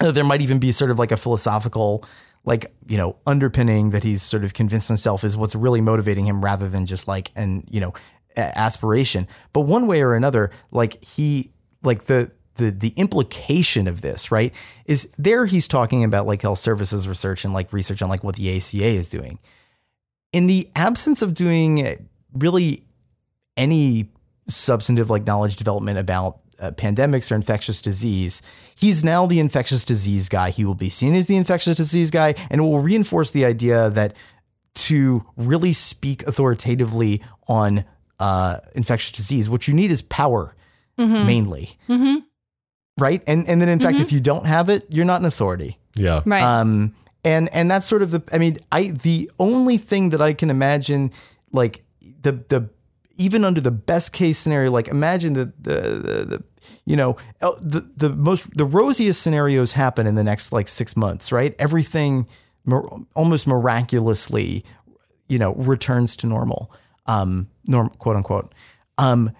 uh, 0.00 0.10
there 0.10 0.24
might 0.24 0.42
even 0.42 0.58
be 0.58 0.72
sort 0.72 0.90
of 0.90 0.98
like 0.98 1.12
a 1.12 1.16
philosophical, 1.16 2.04
like 2.44 2.74
you 2.88 2.96
know, 2.96 3.16
underpinning 3.26 3.90
that 3.90 4.02
he's 4.02 4.22
sort 4.22 4.44
of 4.44 4.54
convinced 4.54 4.88
himself 4.88 5.24
is 5.24 5.36
what's 5.36 5.54
really 5.54 5.80
motivating 5.80 6.26
him, 6.26 6.42
rather 6.42 6.68
than 6.68 6.86
just 6.86 7.06
like 7.06 7.30
an 7.36 7.64
you 7.70 7.80
know 7.80 7.92
aspiration. 8.36 9.28
But 9.52 9.62
one 9.62 9.86
way 9.86 10.00
or 10.02 10.14
another, 10.14 10.50
like 10.70 11.04
he, 11.04 11.50
like 11.82 12.04
the 12.04 12.32
the 12.60 12.70
the 12.70 12.92
implication 12.96 13.88
of 13.88 14.00
this, 14.00 14.30
right, 14.30 14.52
is 14.84 15.08
there 15.18 15.46
he's 15.46 15.66
talking 15.66 16.04
about 16.04 16.26
like 16.26 16.42
health 16.42 16.58
services 16.58 17.08
research 17.08 17.44
and 17.44 17.52
like 17.52 17.72
research 17.72 18.02
on 18.02 18.08
like 18.08 18.22
what 18.22 18.36
the 18.36 18.56
ACA 18.56 18.84
is 18.84 19.08
doing. 19.08 19.38
In 20.32 20.46
the 20.46 20.70
absence 20.76 21.22
of 21.22 21.34
doing 21.34 22.06
really 22.32 22.84
any 23.56 24.10
substantive 24.48 25.10
like 25.10 25.26
knowledge 25.26 25.56
development 25.56 25.98
about 25.98 26.40
uh, 26.60 26.70
pandemics 26.72 27.32
or 27.32 27.34
infectious 27.34 27.82
disease, 27.82 28.42
he's 28.76 29.02
now 29.02 29.26
the 29.26 29.40
infectious 29.40 29.84
disease 29.84 30.28
guy. 30.28 30.50
He 30.50 30.64
will 30.64 30.74
be 30.74 30.90
seen 30.90 31.14
as 31.16 31.26
the 31.26 31.36
infectious 31.36 31.76
disease 31.76 32.10
guy, 32.10 32.34
and 32.50 32.60
it 32.60 32.64
will 32.64 32.80
reinforce 32.80 33.32
the 33.32 33.44
idea 33.44 33.90
that 33.90 34.14
to 34.74 35.24
really 35.36 35.72
speak 35.72 36.22
authoritatively 36.28 37.22
on 37.48 37.84
uh, 38.20 38.58
infectious 38.74 39.12
disease, 39.12 39.48
what 39.48 39.66
you 39.66 39.74
need 39.74 39.90
is 39.90 40.02
power 40.02 40.54
mainly. 41.26 41.78
Right. 43.00 43.22
And 43.26 43.48
and 43.48 43.60
then 43.60 43.68
in 43.68 43.80
fact, 43.80 43.98
if 43.98 44.12
you 44.12 44.20
don't 44.20 44.46
have 44.46 44.68
it, 44.68 44.86
you're 44.90 45.04
not 45.04 45.20
an 45.20 45.26
authority. 45.26 45.78
Yeah. 45.96 46.22
Right. 46.24 46.42
Um, 46.42 46.94
and 47.24 47.48
and 47.54 47.70
that's 47.70 47.86
sort 47.86 48.02
of 48.02 48.10
the. 48.10 48.22
I 48.32 48.38
mean, 48.38 48.58
I 48.70 48.88
the 48.88 49.30
only 49.38 49.78
thing 49.78 50.10
that 50.10 50.22
I 50.22 50.32
can 50.32 50.50
imagine, 50.50 51.10
like 51.52 51.84
the 52.22 52.32
the 52.48 52.68
even 53.16 53.44
under 53.44 53.60
the 53.60 53.70
best 53.70 54.12
case 54.12 54.38
scenario, 54.38 54.70
like 54.70 54.88
imagine 54.88 55.34
the 55.34 55.52
the 55.60 55.72
the, 55.72 56.24
the 56.24 56.44
you 56.84 56.96
know 56.96 57.16
the 57.40 57.88
the 57.96 58.10
most 58.10 58.56
the 58.56 58.64
rosiest 58.64 59.22
scenarios 59.22 59.72
happen 59.72 60.06
in 60.06 60.14
the 60.14 60.24
next 60.24 60.52
like 60.52 60.68
six 60.68 60.96
months, 60.96 61.30
right? 61.32 61.54
Everything 61.58 62.26
mir- 62.64 62.88
almost 63.14 63.46
miraculously, 63.46 64.64
you 65.28 65.38
know, 65.38 65.54
returns 65.54 66.16
to 66.16 66.26
normal, 66.26 66.72
um, 67.06 67.48
norm 67.66 67.90
quote 67.98 68.16
unquote. 68.16 68.54
Um, 68.98 69.32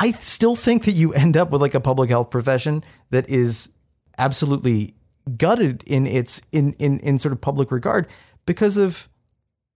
I 0.00 0.12
still 0.12 0.54
think 0.56 0.84
that 0.84 0.92
you 0.92 1.12
end 1.12 1.36
up 1.36 1.50
with 1.50 1.60
like 1.60 1.74
a 1.74 1.80
public 1.80 2.08
health 2.10 2.30
profession 2.30 2.84
that 3.10 3.28
is 3.28 3.68
absolutely 4.16 4.94
gutted 5.36 5.82
in 5.86 6.06
its 6.06 6.40
in 6.52 6.72
in 6.74 6.98
in 7.00 7.18
sort 7.18 7.32
of 7.32 7.40
public 7.40 7.70
regard 7.70 8.06
because 8.46 8.76
of 8.76 9.08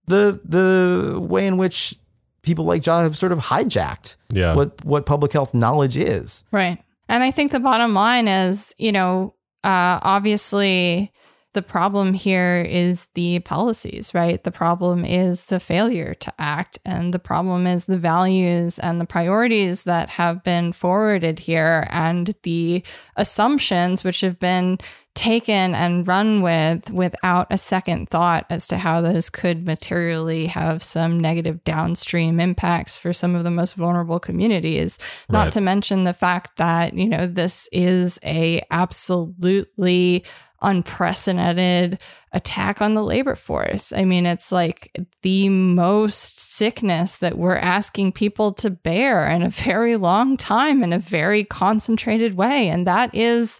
the 0.07 0.39
the 0.43 1.19
way 1.19 1.45
in 1.45 1.57
which 1.57 1.95
people 2.41 2.65
like 2.65 2.81
John 2.81 3.03
have 3.03 3.17
sort 3.17 3.31
of 3.31 3.39
hijacked 3.39 4.15
Yeah. 4.31 4.55
what 4.55 4.83
what 4.83 5.05
public 5.05 5.31
health 5.33 5.53
knowledge 5.53 5.97
is. 5.97 6.43
Right. 6.51 6.81
And 7.09 7.21
I 7.23 7.31
think 7.31 7.51
the 7.51 7.59
bottom 7.59 7.93
line 7.93 8.27
is, 8.27 8.73
you 8.77 8.91
know, 8.91 9.33
uh, 9.63 9.99
obviously 10.01 11.11
the 11.53 11.61
problem 11.61 12.13
here 12.13 12.61
is 12.61 13.07
the 13.13 13.39
policies, 13.39 14.13
right? 14.13 14.43
The 14.43 14.51
problem 14.51 15.05
is 15.05 15.45
the 15.45 15.59
failure 15.59 16.13
to 16.15 16.33
act, 16.39 16.79
and 16.83 17.13
the 17.13 17.19
problem 17.19 17.67
is 17.67 17.85
the 17.85 17.97
values 17.97 18.79
and 18.79 18.99
the 18.99 19.05
priorities 19.05 19.83
that 19.83 20.09
have 20.09 20.43
been 20.43 20.73
forwarded 20.73 21.39
here, 21.39 21.87
and 21.91 22.35
the 22.43 22.83
assumptions 23.15 24.03
which 24.03 24.21
have 24.21 24.39
been 24.39 24.79
taken 25.15 25.75
and 25.75 26.07
run 26.07 26.41
with 26.41 26.89
without 26.89 27.45
a 27.51 27.57
second 27.57 28.09
thought 28.09 28.47
as 28.49 28.67
to 28.67 28.77
how 28.77 28.99
this 28.99 29.29
could 29.29 29.63
materially 29.63 30.47
have 30.47 30.81
some 30.81 31.19
negative 31.19 31.63
downstream 31.63 32.39
impacts 32.39 32.97
for 32.97 33.13
some 33.13 33.35
of 33.35 33.43
the 33.43 33.51
most 33.51 33.75
vulnerable 33.75 34.19
communities 34.19 34.97
not 35.29 35.51
to 35.51 35.61
mention 35.61 36.03
the 36.03 36.15
fact 36.15 36.57
that 36.57 36.95
you 36.95 37.07
know 37.07 37.27
this 37.27 37.69
is 37.71 38.17
a 38.23 38.59
absolutely 38.71 40.23
unprecedented 40.63 42.01
attack 42.31 42.81
on 42.81 42.93
the 42.95 43.03
labor 43.03 43.35
force. 43.35 43.93
I 43.93 44.05
mean 44.05 44.25
it's 44.25 44.51
like 44.51 44.91
the 45.21 45.49
most 45.49 46.39
sickness 46.39 47.17
that 47.17 47.37
we're 47.37 47.57
asking 47.57 48.13
people 48.13 48.53
to 48.53 48.69
bear 48.69 49.27
in 49.27 49.41
a 49.43 49.49
very 49.49 49.97
long 49.97 50.37
time 50.37 50.81
in 50.83 50.93
a 50.93 50.99
very 50.99 51.43
concentrated 51.43 52.35
way. 52.35 52.69
And 52.69 52.87
that 52.87 53.13
is 53.13 53.59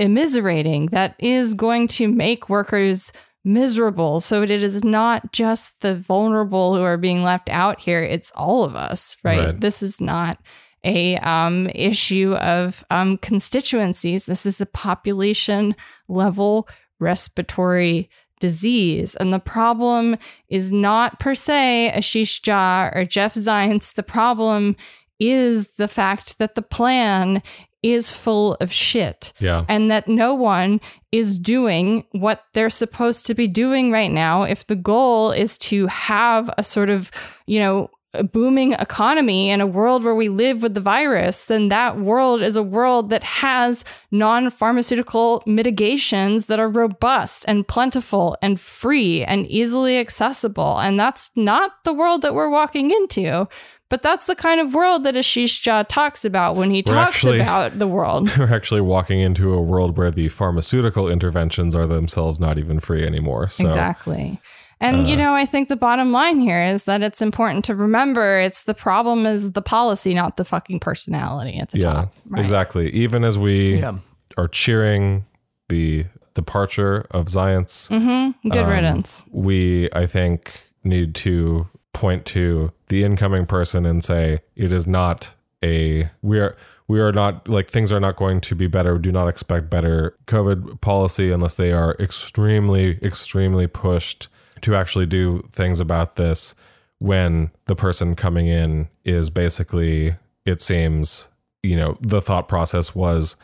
immiserating 0.00 0.90
that 0.90 1.14
is 1.18 1.54
going 1.54 1.86
to 1.86 2.08
make 2.08 2.48
workers 2.48 3.12
miserable. 3.44 4.20
So 4.20 4.42
it 4.42 4.50
is 4.50 4.82
not 4.84 5.32
just 5.32 5.80
the 5.80 5.94
vulnerable 5.94 6.74
who 6.74 6.82
are 6.82 6.96
being 6.96 7.22
left 7.22 7.48
out 7.50 7.80
here. 7.80 8.02
It's 8.02 8.30
all 8.34 8.64
of 8.64 8.74
us 8.76 9.16
right, 9.22 9.46
Right. 9.46 9.60
this 9.60 9.82
is 9.82 10.00
not 10.00 10.38
a 10.84 11.16
um, 11.18 11.68
issue 11.74 12.34
of 12.34 12.84
um, 12.90 13.18
constituencies. 13.18 14.26
This 14.26 14.46
is 14.46 14.60
a 14.60 14.66
population 14.66 15.76
level 16.08 16.68
respiratory 16.98 18.08
disease. 18.40 19.14
And 19.16 19.32
the 19.32 19.38
problem 19.38 20.16
is 20.48 20.72
not 20.72 21.20
per 21.20 21.34
se 21.34 21.92
ashish 21.94 22.40
jha 22.42 22.94
or 22.94 23.04
jeff 23.04 23.34
zients. 23.34 23.94
The 23.94 24.02
problem 24.02 24.76
is 25.20 25.68
the 25.74 25.86
fact 25.88 26.38
that 26.38 26.56
the 26.56 26.62
plan 26.62 27.42
is 27.82 28.10
full 28.10 28.54
of 28.60 28.72
shit. 28.72 29.32
Yeah. 29.38 29.64
and 29.68 29.90
that 29.90 30.08
no 30.08 30.34
one 30.34 30.80
is 31.10 31.38
doing 31.38 32.04
what 32.12 32.44
they're 32.54 32.70
supposed 32.70 33.26
to 33.26 33.34
be 33.34 33.46
doing 33.46 33.90
right 33.90 34.10
now 34.10 34.42
if 34.42 34.66
the 34.66 34.76
goal 34.76 35.30
is 35.30 35.58
to 35.58 35.86
have 35.86 36.50
a 36.58 36.64
sort 36.64 36.90
of 36.90 37.10
you 37.46 37.58
know 37.58 37.90
a 38.14 38.22
booming 38.22 38.72
economy 38.72 39.48
in 39.50 39.60
a 39.60 39.66
world 39.66 40.04
where 40.04 40.14
we 40.14 40.28
live 40.28 40.62
with 40.62 40.74
the 40.74 40.80
virus 40.80 41.46
then 41.46 41.68
that 41.68 41.98
world 41.98 42.42
is 42.42 42.56
a 42.56 42.62
world 42.62 43.08
that 43.10 43.22
has 43.22 43.84
non-pharmaceutical 44.10 45.42
mitigations 45.46 46.46
that 46.46 46.60
are 46.60 46.68
robust 46.68 47.44
and 47.48 47.66
plentiful 47.66 48.36
and 48.42 48.60
free 48.60 49.24
and 49.24 49.46
easily 49.46 49.98
accessible 49.98 50.78
and 50.78 51.00
that's 51.00 51.30
not 51.36 51.72
the 51.84 51.92
world 51.92 52.22
that 52.22 52.34
we're 52.34 52.50
walking 52.50 52.90
into 52.90 53.48
but 53.88 54.02
that's 54.02 54.24
the 54.24 54.34
kind 54.34 54.58
of 54.58 54.72
world 54.72 55.04
that 55.04 55.14
Ashish 55.16 55.60
Jha 55.60 55.86
talks 55.86 56.24
about 56.24 56.56
when 56.56 56.70
he 56.70 56.82
We're 56.86 56.94
talks 56.94 57.16
actually- 57.16 57.40
about 57.40 57.78
the 57.78 57.86
world. 57.86 58.34
We're 58.38 58.54
actually 58.54 58.80
walking 58.80 59.20
into 59.20 59.52
a 59.52 59.60
world 59.60 59.98
where 59.98 60.10
the 60.10 60.28
pharmaceutical 60.30 61.10
interventions 61.10 61.76
are 61.76 61.86
themselves 61.86 62.40
not 62.40 62.56
even 62.56 62.80
free 62.80 63.04
anymore. 63.04 63.48
So 63.50 63.66
Exactly. 63.66 64.40
And 64.82 65.08
you 65.08 65.16
know, 65.16 65.34
I 65.34 65.44
think 65.44 65.68
the 65.68 65.76
bottom 65.76 66.12
line 66.12 66.40
here 66.40 66.64
is 66.64 66.84
that 66.84 67.02
it's 67.02 67.22
important 67.22 67.64
to 67.66 67.74
remember 67.74 68.38
it's 68.40 68.64
the 68.64 68.74
problem 68.74 69.24
is 69.26 69.52
the 69.52 69.62
policy, 69.62 70.12
not 70.14 70.36
the 70.36 70.44
fucking 70.44 70.80
personality 70.80 71.58
at 71.58 71.70
the 71.70 71.78
yeah, 71.78 71.92
top. 71.92 72.14
Right. 72.28 72.42
exactly. 72.42 72.90
Even 72.90 73.24
as 73.24 73.38
we 73.38 73.78
Yeah. 73.78 73.98
are 74.36 74.48
cheering 74.48 75.24
the 75.68 76.06
departure 76.34 77.06
of 77.10 77.26
Zients, 77.26 77.88
Mm-hmm. 77.90 78.48
Good 78.48 78.64
Um, 78.64 78.70
riddance. 78.70 79.22
we 79.30 79.88
I 79.92 80.06
think 80.06 80.62
need 80.84 81.14
to 81.16 81.68
point 81.92 82.24
to 82.26 82.72
the 82.88 83.04
incoming 83.04 83.46
person 83.46 83.86
and 83.86 84.02
say 84.04 84.40
it 84.56 84.72
is 84.72 84.86
not 84.86 85.34
a 85.62 86.10
we 86.22 86.40
are 86.40 86.56
we 86.88 87.00
are 87.00 87.12
not 87.12 87.46
like 87.48 87.70
things 87.70 87.92
are 87.92 88.00
not 88.00 88.16
going 88.16 88.40
to 88.40 88.54
be 88.56 88.66
better. 88.66 88.98
Do 88.98 89.12
not 89.12 89.28
expect 89.28 89.70
better 89.70 90.16
COVID 90.26 90.80
policy 90.80 91.30
unless 91.30 91.54
they 91.54 91.70
are 91.72 91.94
extremely 92.00 92.98
extremely 93.02 93.66
pushed 93.66 94.28
to 94.62 94.74
actually 94.76 95.06
do 95.06 95.42
things 95.52 95.80
about 95.80 96.16
this. 96.16 96.54
When 96.98 97.50
the 97.66 97.74
person 97.74 98.14
coming 98.14 98.46
in 98.46 98.88
is 99.04 99.28
basically, 99.28 100.14
it 100.46 100.60
seems, 100.60 101.28
you 101.62 101.76
know, 101.76 101.98
the 102.00 102.22
thought 102.22 102.48
process 102.48 102.94
was 102.94 103.34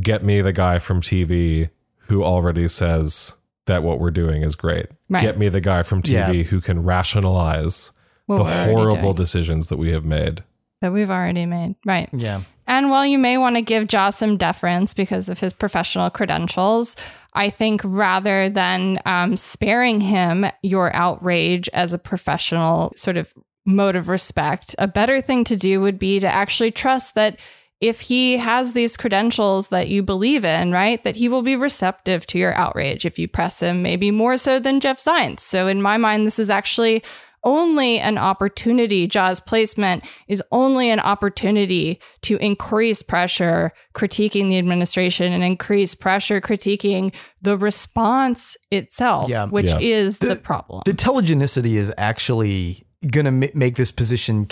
get 0.00 0.22
me 0.24 0.40
the 0.42 0.52
guy 0.52 0.78
from 0.78 1.00
TV 1.00 1.70
who 2.08 2.22
already 2.22 2.68
says 2.68 3.36
that 3.66 3.82
what 3.82 3.98
we're 3.98 4.10
doing 4.10 4.42
is 4.42 4.54
great. 4.56 4.86
Right. 5.08 5.22
Get 5.22 5.38
me 5.38 5.48
the 5.48 5.60
guy 5.60 5.82
from 5.82 6.02
TV 6.02 6.12
Yeah. 6.12 6.42
who 6.42 6.60
can 6.60 6.82
rationalize 6.82 7.92
What 8.26 8.38
the 8.38 8.44
horrible 8.64 9.14
decisions 9.14 9.68
that 9.68 9.78
we 9.78 9.92
have 9.92 10.04
made. 10.04 10.42
that 10.80 10.92
we've 10.92 11.10
already 11.10 11.46
made. 11.46 11.76
Right. 11.86 12.08
Yeah. 12.12 12.42
And 12.72 12.88
while 12.88 13.04
you 13.04 13.18
may 13.18 13.36
want 13.36 13.56
to 13.56 13.60
give 13.60 13.86
Jha 13.86 14.14
some 14.14 14.38
deference 14.38 14.94
because 14.94 15.28
of 15.28 15.38
his 15.38 15.52
professional 15.52 16.08
credentials, 16.08 16.96
I 17.34 17.50
think 17.50 17.82
rather 17.84 18.48
than 18.48 18.98
um, 19.04 19.36
sparing 19.36 20.00
him 20.00 20.46
your 20.62 20.90
outrage 20.96 21.68
as 21.74 21.92
a 21.92 21.98
professional 21.98 22.90
sort 22.96 23.18
of 23.18 23.34
mode 23.66 23.94
of 23.94 24.08
respect, 24.08 24.74
a 24.78 24.86
better 24.86 25.20
thing 25.20 25.44
to 25.44 25.56
do 25.56 25.82
would 25.82 25.98
be 25.98 26.18
to 26.20 26.26
actually 26.26 26.70
trust 26.70 27.14
that 27.14 27.38
if 27.82 28.00
he 28.00 28.38
has 28.38 28.72
these 28.72 28.96
credentials 28.96 29.68
that 29.68 29.88
you 29.88 30.02
believe 30.02 30.42
in, 30.42 30.72
right, 30.72 31.04
that 31.04 31.16
he 31.16 31.28
will 31.28 31.42
be 31.42 31.56
receptive 31.56 32.26
to 32.28 32.38
your 32.38 32.54
outrage 32.54 33.04
if 33.04 33.18
you 33.18 33.28
press 33.28 33.60
him, 33.60 33.82
maybe 33.82 34.10
more 34.10 34.38
so 34.38 34.58
than 34.58 34.80
Jeff 34.80 34.96
Zients. 34.96 35.40
So 35.40 35.66
in 35.66 35.82
my 35.82 35.98
mind, 35.98 36.26
this 36.26 36.38
is 36.38 36.48
actually 36.48 37.02
only 37.44 37.98
an 37.98 38.18
opportunity. 38.18 39.08
Jha's 39.08 39.40
placement 39.40 40.04
is 40.28 40.42
only 40.52 40.90
an 40.90 41.00
opportunity 41.00 42.00
to 42.22 42.36
increase 42.36 43.02
pressure 43.02 43.72
critiquing 43.94 44.48
the 44.48 44.58
administration 44.58 45.32
and 45.32 45.42
increase 45.42 45.94
pressure 45.94 46.40
critiquing 46.40 47.12
the 47.40 47.56
response 47.58 48.56
itself, 48.70 49.28
Yeah. 49.28 49.46
which 49.46 49.66
Yeah. 49.66 49.78
is 49.80 50.18
the, 50.18 50.36
problem. 50.36 50.82
The 50.86 50.94
telegenicity 50.94 51.74
is 51.74 51.92
actually 51.98 52.84
going 53.10 53.24
to 53.24 53.46
m- 53.48 53.50
make 53.58 53.74
this 53.76 53.90
position 53.90 54.44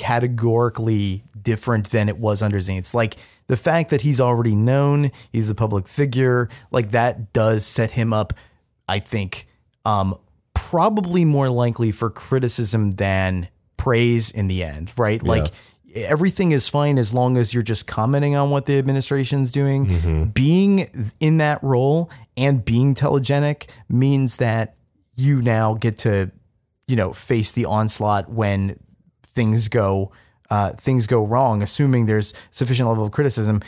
categorically 0.44 1.22
different 1.40 1.90
than 1.90 2.08
it 2.08 2.18
was 2.18 2.42
under 2.42 2.58
Zients. 2.58 2.92
Like 2.94 3.16
the 3.46 3.56
fact 3.56 3.90
that 3.90 4.02
he's 4.02 4.20
already 4.20 4.54
known, 4.54 5.10
he's 5.32 5.48
a 5.50 5.54
public 5.54 5.86
figure, 5.88 6.48
like 6.70 6.90
that 6.90 7.32
does 7.32 7.64
set 7.64 7.92
him 7.92 8.12
up, 8.12 8.32
I 8.88 8.98
think, 8.98 9.46
um, 9.84 10.16
probably 10.70 11.24
more 11.24 11.48
likely 11.50 11.90
for 11.90 12.08
criticism 12.10 12.92
than 12.92 13.48
praise 13.76 14.30
in 14.30 14.46
the 14.46 14.62
end, 14.62 14.92
right? 14.96 15.20
Like 15.20 15.46
everything 15.96 16.52
is 16.52 16.68
fine 16.68 16.96
as 16.96 17.12
long 17.12 17.36
as 17.36 17.52
you're 17.52 17.64
just 17.64 17.88
commenting 17.88 18.36
on 18.36 18.50
what 18.50 18.66
the 18.66 18.78
administration's 18.78 19.50
doing. 19.50 19.86
Being 20.32 21.12
in 21.18 21.38
that 21.38 21.60
role 21.64 22.08
and 22.36 22.64
being 22.64 22.94
telegenic 22.94 23.68
means 23.88 24.36
that 24.36 24.76
you 25.16 25.42
now 25.42 25.74
get 25.74 25.98
to, 25.98 26.30
you 26.86 26.94
know, 26.94 27.12
face 27.12 27.50
the 27.50 27.64
onslaught 27.64 28.30
when 28.30 28.78
things 29.24 29.66
go 29.66 30.12
uh, 30.50 30.72
things 30.74 31.08
go 31.08 31.24
wrong, 31.24 31.62
assuming 31.62 32.06
there's 32.06 32.32
sufficient 32.52 32.88
level 32.88 33.04
of 33.04 33.10
criticism. 33.10 33.60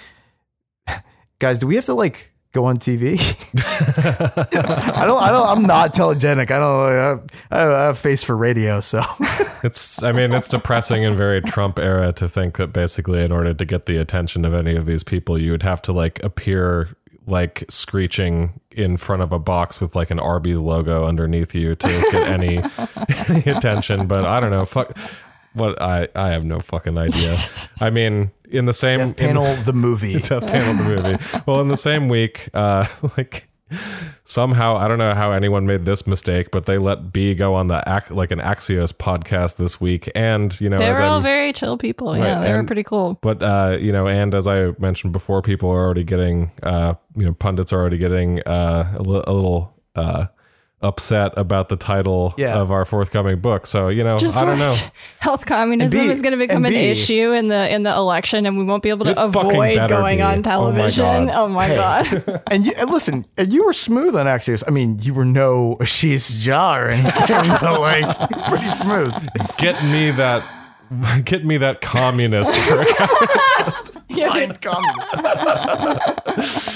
Guys, 1.41 1.59
do 1.59 1.67
we 1.67 1.75
have 1.75 1.85
to 1.87 1.95
like 1.95 2.32
go 2.53 2.65
on 2.67 2.77
TV? 2.77 3.19
I 4.97 5.07
don't. 5.07 5.23
I 5.23 5.31
don't. 5.31 5.47
I'm 5.47 5.63
not 5.63 5.95
telegenic. 5.95 6.51
I 6.51 6.59
don't. 6.59 6.81
I 6.81 6.93
have, 6.93 7.27
I 7.51 7.59
have 7.59 7.95
a 7.95 7.99
face 7.99 8.23
for 8.23 8.37
radio, 8.37 8.81
so 8.81 9.03
It's, 9.63 10.03
I 10.03 10.11
mean, 10.11 10.33
it's 10.33 10.49
depressing 10.49 11.05
and 11.05 11.17
very 11.17 11.41
Trump 11.41 11.79
era 11.79 12.13
to 12.15 12.29
think 12.29 12.57
that 12.57 12.73
basically, 12.73 13.23
in 13.23 13.31
order 13.31 13.55
to 13.55 13.65
get 13.65 13.87
the 13.87 13.97
attention 13.97 14.45
of 14.45 14.55
any 14.55 14.75
of 14.75 14.87
these 14.87 15.05
people, 15.05 15.41
you 15.41 15.53
would 15.53 15.63
have 15.63 15.81
to 15.83 15.93
like 15.93 16.23
appear 16.25 16.97
like 17.27 17.65
screeching 17.69 18.61
in 18.73 18.97
front 18.97 19.23
of 19.23 19.31
a 19.31 19.39
box 19.39 19.81
with 19.81 19.95
like 19.95 20.11
an 20.11 20.19
Arby's 20.19 20.57
logo 20.57 21.07
underneath 21.07 21.55
you 21.55 21.77
to 21.77 21.89
get 22.11 22.29
any, 22.29 22.59
any 23.29 23.51
attention. 23.51 24.09
But 24.09 24.25
I 24.25 24.41
don't 24.41 24.51
know. 24.51 24.65
Fuck. 24.65 24.97
What 25.55 25.81
I 25.83 26.09
I 26.15 26.31
have 26.31 26.45
no 26.45 26.59
fucking 26.61 26.97
idea. 26.99 27.37
I 27.81 27.91
mean, 27.99 28.31
in 28.51 28.65
the 28.67 28.73
same 28.73 29.01
in 29.01 29.09
the- 29.11 29.15
panel 29.15 29.55
the 29.65 29.73
movie. 29.73 30.15
Death 30.21 30.47
Panel 30.47 30.75
the 30.85 31.03
movie. 31.03 31.43
Well, 31.47 31.61
in 31.61 31.69
the 31.69 31.77
same 31.77 32.09
week, 32.09 32.49
uh, 32.55 32.87
like 33.17 33.49
somehow 34.25 34.77
I 34.77 34.89
don't 34.89 34.99
know 34.99 35.15
how 35.15 35.33
anyone 35.33 35.67
made 35.67 35.85
this 35.85 36.07
mistake, 36.07 36.51
but 36.51 36.67
they 36.67 36.79
let 36.79 37.13
B 37.13 37.35
go 37.35 37.55
on 37.55 37.69
the 37.69 37.83
like 38.11 38.31
an 38.31 38.39
Axios 38.39 38.93
podcast 38.93 39.57
this 39.57 39.81
week, 39.81 40.11
and 40.15 40.59
you 40.61 40.69
know, 40.69 40.79
they 40.79 40.89
as 40.91 40.99
were 40.99 41.05
all 41.05 41.15
I'm- 41.15 41.23
very 41.23 41.53
chill 41.53 41.77
people. 41.79 42.17
Yeah, 42.17 42.37
Right, 42.39 42.47
they 42.49 42.55
were 42.55 42.65
pretty 42.65 42.83
cool. 42.85 43.19
but 43.23 43.43
uh, 43.43 43.77
you 43.81 43.93
know, 43.93 44.07
and 44.07 44.35
as 44.35 44.47
I 44.47 44.73
mentioned 44.79 45.13
before, 45.13 45.43
people 45.43 45.71
are 45.71 45.85
already 45.85 46.05
getting, 46.05 46.51
uh, 46.63 46.95
you 47.17 47.25
know, 47.27 47.33
pundits 47.35 47.73
are 47.73 47.81
already 47.81 47.99
getting 47.99 48.41
uh, 48.43 48.95
a, 48.97 49.03
li- 49.03 49.25
a 49.27 49.33
little 49.33 49.75
uh, 49.97 50.27
upset 50.83 51.33
about 51.37 51.69
the 51.69 51.77
title 51.77 52.35
Yeah. 52.37 52.59
of 52.59 52.71
our 52.71 52.85
forthcoming 52.85 53.41
book. 53.41 53.67
So 53.67 53.89
you 53.89 54.03
know, 54.05 54.19
Just 54.19 54.37
I 54.37 54.45
don't 54.45 54.59
know. 54.59 54.75
Health 55.21 55.47
communism 55.47 55.99
B- 55.99 56.07
is 56.13 56.23
going 56.23 56.33
to 56.33 56.39
become 56.39 56.65
an 56.65 56.73
B- 56.73 56.77
issue 56.77 57.33
in 57.33 57.49
the 57.49 57.73
in 57.75 57.83
the 57.83 57.95
election, 57.95 58.47
and 58.47 58.59
we 58.59 58.65
won't 58.65 58.83
be 58.83 58.89
able 58.91 59.05
to 59.07 59.23
avoid 59.23 59.89
going 59.89 60.17
be. 60.19 60.23
on 60.23 60.39
Oh 60.39 60.41
my 60.41 60.43
television. 60.43 61.27
God. 61.27 61.35
Oh 61.35 61.49
my 61.49 61.69
god! 61.69 62.43
And, 62.51 62.67
you, 62.67 62.73
and 62.79 62.91
listen, 62.91 63.25
and 63.39 63.53
you 63.53 63.65
were 63.65 63.73
smooth 63.73 64.15
on 64.17 64.27
Axios. 64.27 64.63
I 64.67 64.71
mean, 64.71 64.99
you 65.01 65.15
were 65.15 65.25
no 65.25 65.77
Ashish 65.81 66.33
Jha 66.33 66.75
or 66.77 66.89
anything, 66.89 67.49
but 67.61 67.81
like 67.81 68.31
pretty 68.49 68.69
smooth. 68.71 69.15
Get 69.59 69.83
me 69.85 70.11
that. 70.13 70.43
Get 71.25 71.45
me 71.45 71.57
that 71.59 71.81
communist 71.81 72.57
for 72.59 72.81
a 72.81 72.87
Mind 74.29 74.61
comment. 74.61 74.99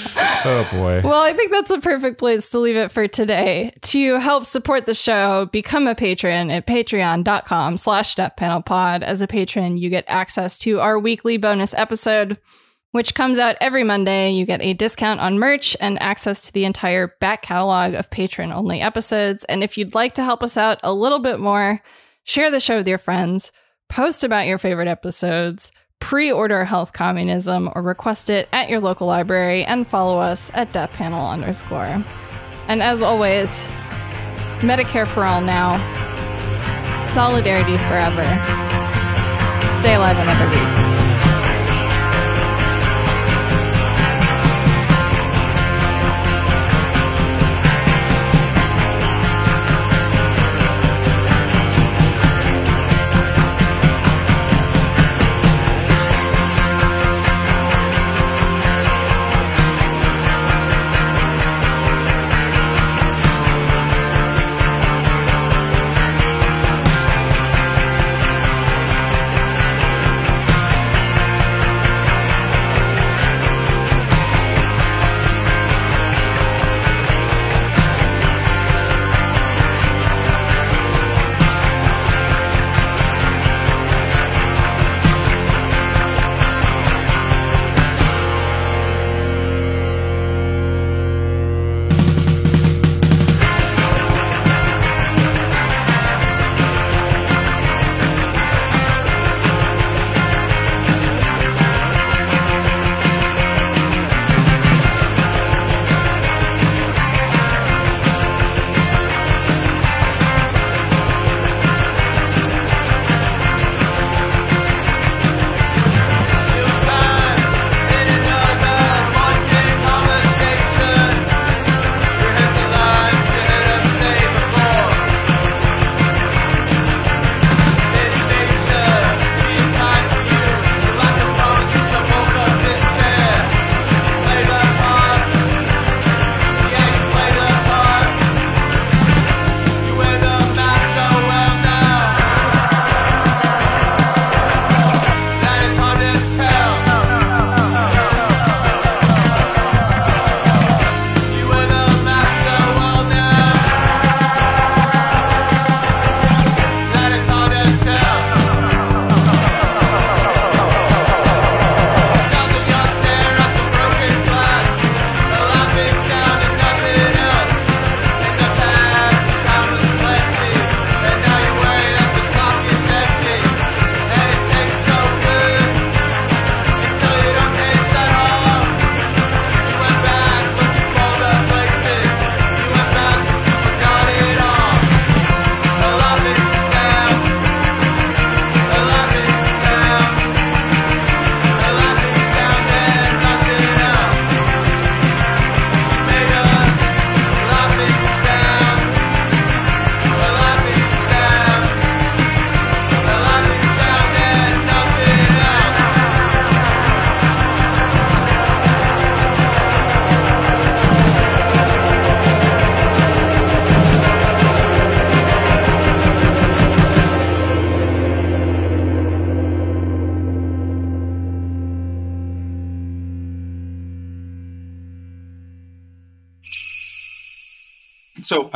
Oh 0.49 0.67
boy. 0.71 1.01
Well, 1.03 1.21
I 1.21 1.33
think 1.33 1.51
that's 1.51 1.71
a 1.71 1.79
perfect 1.79 2.19
place 2.19 2.49
to 2.51 2.59
leave 2.59 2.77
it 2.77 2.91
for 2.91 3.07
today. 3.07 3.73
To 3.81 4.17
help 4.17 4.45
support 4.45 4.85
the 4.85 4.93
show, 4.93 5.47
become 5.47 5.87
a 5.87 5.95
patron 5.95 6.49
at 6.51 6.65
patreon.com 6.67 7.75
slash 7.75 8.15
deathpanelpod. 8.15 9.01
As 9.01 9.19
a 9.19 9.27
patron, 9.27 9.77
you 9.77 9.89
get 9.89 10.05
access 10.07 10.57
to 10.59 10.79
our 10.79 10.99
weekly 10.99 11.37
bonus 11.37 11.73
episode, 11.73 12.37
which 12.91 13.15
comes 13.15 13.39
out 13.39 13.57
every 13.59 13.83
Monday. 13.83 14.31
You 14.31 14.45
get 14.45 14.61
a 14.61 14.73
discount 14.73 15.19
on 15.19 15.39
merch 15.39 15.75
and 15.81 16.01
access 16.01 16.43
to 16.43 16.53
the 16.53 16.65
entire 16.65 17.15
back 17.19 17.41
catalog 17.41 17.93
of 17.93 18.09
patron-only 18.09 18.79
episodes. 18.79 19.43
And 19.45 19.63
if 19.63 19.77
you'd 19.77 19.95
like 19.95 20.13
to 20.15 20.23
help 20.23 20.43
us 20.43 20.55
out 20.55 20.79
a 20.83 20.93
little 20.93 21.19
bit 21.19 21.39
more, 21.39 21.81
share 22.23 22.51
the 22.51 22.59
show 22.61 22.77
with 22.77 22.87
your 22.87 22.99
friends, 22.99 23.51
post 23.89 24.23
about 24.23 24.47
your 24.47 24.57
favorite 24.57 24.87
episodes, 24.87 25.71
pre-order 25.99 26.65
health 26.65 26.93
communism 26.93 27.69
or 27.75 27.81
request 27.81 28.29
it 28.29 28.47
at 28.51 28.69
your 28.69 28.79
local 28.79 29.07
library 29.07 29.63
and 29.65 29.87
follow 29.87 30.19
us 30.19 30.51
at 30.53 30.73
deathpanel 30.73 31.31
underscore. 31.31 32.03
And 32.67 32.83
as 32.83 33.01
always 33.01 33.49
medicare 34.61 35.07
for 35.07 35.23
all 35.23 35.41
now. 35.41 35.77
Solidarity 37.03 37.77
forever. 37.77 38.25
Stay 39.65 39.95
alive 39.95 40.17
another 40.17 40.49
week 40.49 40.86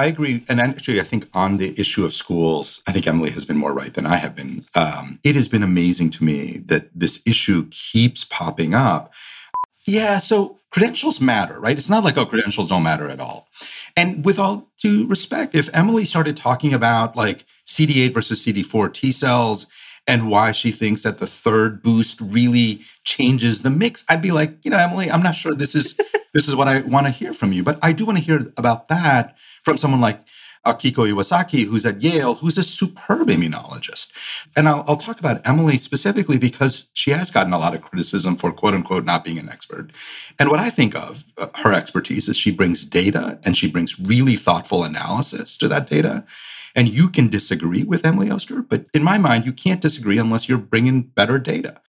I 0.01 0.05
agree. 0.05 0.43
And 0.49 0.59
actually, 0.59 0.99
I 0.99 1.03
think 1.03 1.27
on 1.31 1.57
the 1.57 1.79
issue 1.79 2.03
of 2.03 2.11
schools, 2.11 2.81
I 2.87 2.91
think 2.91 3.05
Emily 3.05 3.29
has 3.29 3.45
been 3.45 3.57
more 3.57 3.71
right 3.71 3.93
than 3.93 4.07
I 4.07 4.15
have 4.15 4.35
been. 4.35 4.65
Um, 4.73 5.19
it 5.23 5.35
has 5.35 5.47
been 5.47 5.61
amazing 5.61 6.09
to 6.11 6.23
me 6.23 6.57
that 6.65 6.89
this 6.95 7.21
issue 7.23 7.67
keeps 7.69 8.23
popping 8.23 8.73
up. 8.73 9.13
Yeah, 9.85 10.17
so 10.17 10.57
credentials 10.71 11.21
matter, 11.21 11.59
right? 11.59 11.77
It's 11.77 11.89
not 11.89 12.03
like, 12.03 12.17
oh, 12.17 12.25
credentials 12.25 12.67
don't 12.67 12.81
matter 12.81 13.09
at 13.09 13.19
all. 13.19 13.47
And 13.95 14.25
with 14.25 14.39
all 14.39 14.71
due 14.81 15.05
respect, 15.05 15.53
if 15.53 15.69
Emily 15.71 16.05
started 16.05 16.35
talking 16.35 16.73
about 16.73 17.15
like 17.15 17.45
CD8 17.67 18.11
versus 18.11 18.43
CD4 18.43 18.91
T 18.91 19.11
cells 19.11 19.67
and 20.07 20.31
why 20.31 20.51
she 20.51 20.71
thinks 20.71 21.03
that 21.03 21.19
the 21.19 21.27
third 21.27 21.83
boost 21.83 22.19
really 22.19 22.81
changes 23.03 23.61
the 23.61 23.69
mix, 23.69 24.03
I'd 24.09 24.23
be 24.23 24.31
like, 24.31 24.57
you 24.63 24.71
know, 24.71 24.79
Emily, 24.79 25.11
I'm 25.11 25.21
not 25.21 25.35
sure 25.35 25.53
this 25.53 25.75
is 25.75 25.95
this 26.33 26.47
is 26.47 26.55
what 26.55 26.67
I 26.67 26.81
want 26.81 27.05
to 27.05 27.11
hear 27.11 27.33
from 27.33 27.53
you. 27.53 27.61
But 27.61 27.77
I 27.83 27.91
do 27.91 28.03
want 28.03 28.17
to 28.17 28.23
hear 28.23 28.51
about 28.57 28.87
that 28.87 29.37
from 29.63 29.77
someone 29.77 30.01
like 30.01 30.25
Akiko 30.65 31.11
Iwasaki, 31.11 31.65
who's 31.65 31.85
at 31.85 32.01
Yale, 32.01 32.35
who's 32.35 32.57
a 32.57 32.63
superb 32.63 33.29
immunologist. 33.29 34.11
And 34.55 34.69
I'll, 34.69 34.83
I'll, 34.87 34.97
talk 34.97 35.19
about 35.19 35.41
Emily 35.43 35.77
specifically 35.77 36.37
because 36.37 36.89
she 36.93 37.11
has 37.11 37.31
gotten 37.31 37.53
a 37.53 37.57
lot 37.57 37.73
of 37.73 37.81
criticism 37.81 38.35
for 38.35 38.51
quote 38.51 38.75
unquote 38.75 39.03
not 39.03 39.23
being 39.23 39.39
an 39.39 39.49
expert. 39.49 39.91
And 40.37 40.49
what 40.49 40.59
I 40.59 40.69
think 40.69 40.95
of 40.95 41.25
uh, 41.37 41.47
her 41.55 41.73
expertise 41.73 42.27
is 42.27 42.37
she 42.37 42.51
brings 42.51 42.85
data 42.85 43.39
and 43.43 43.57
she 43.57 43.67
brings 43.67 43.99
really 43.99 44.35
thoughtful 44.35 44.83
analysis 44.83 45.57
to 45.57 45.67
that 45.69 45.87
data. 45.87 46.25
And 46.75 46.87
you 46.87 47.09
can 47.09 47.27
disagree 47.27 47.83
with 47.83 48.05
Emily 48.05 48.29
Oster, 48.29 48.61
but 48.61 48.85
in 48.93 49.03
my 49.03 49.17
mind, 49.17 49.45
you 49.45 49.51
can't 49.51 49.81
disagree 49.81 50.17
unless 50.17 50.47
you're 50.47 50.57
bringing 50.57 51.01
better 51.01 51.37
data. 51.37 51.77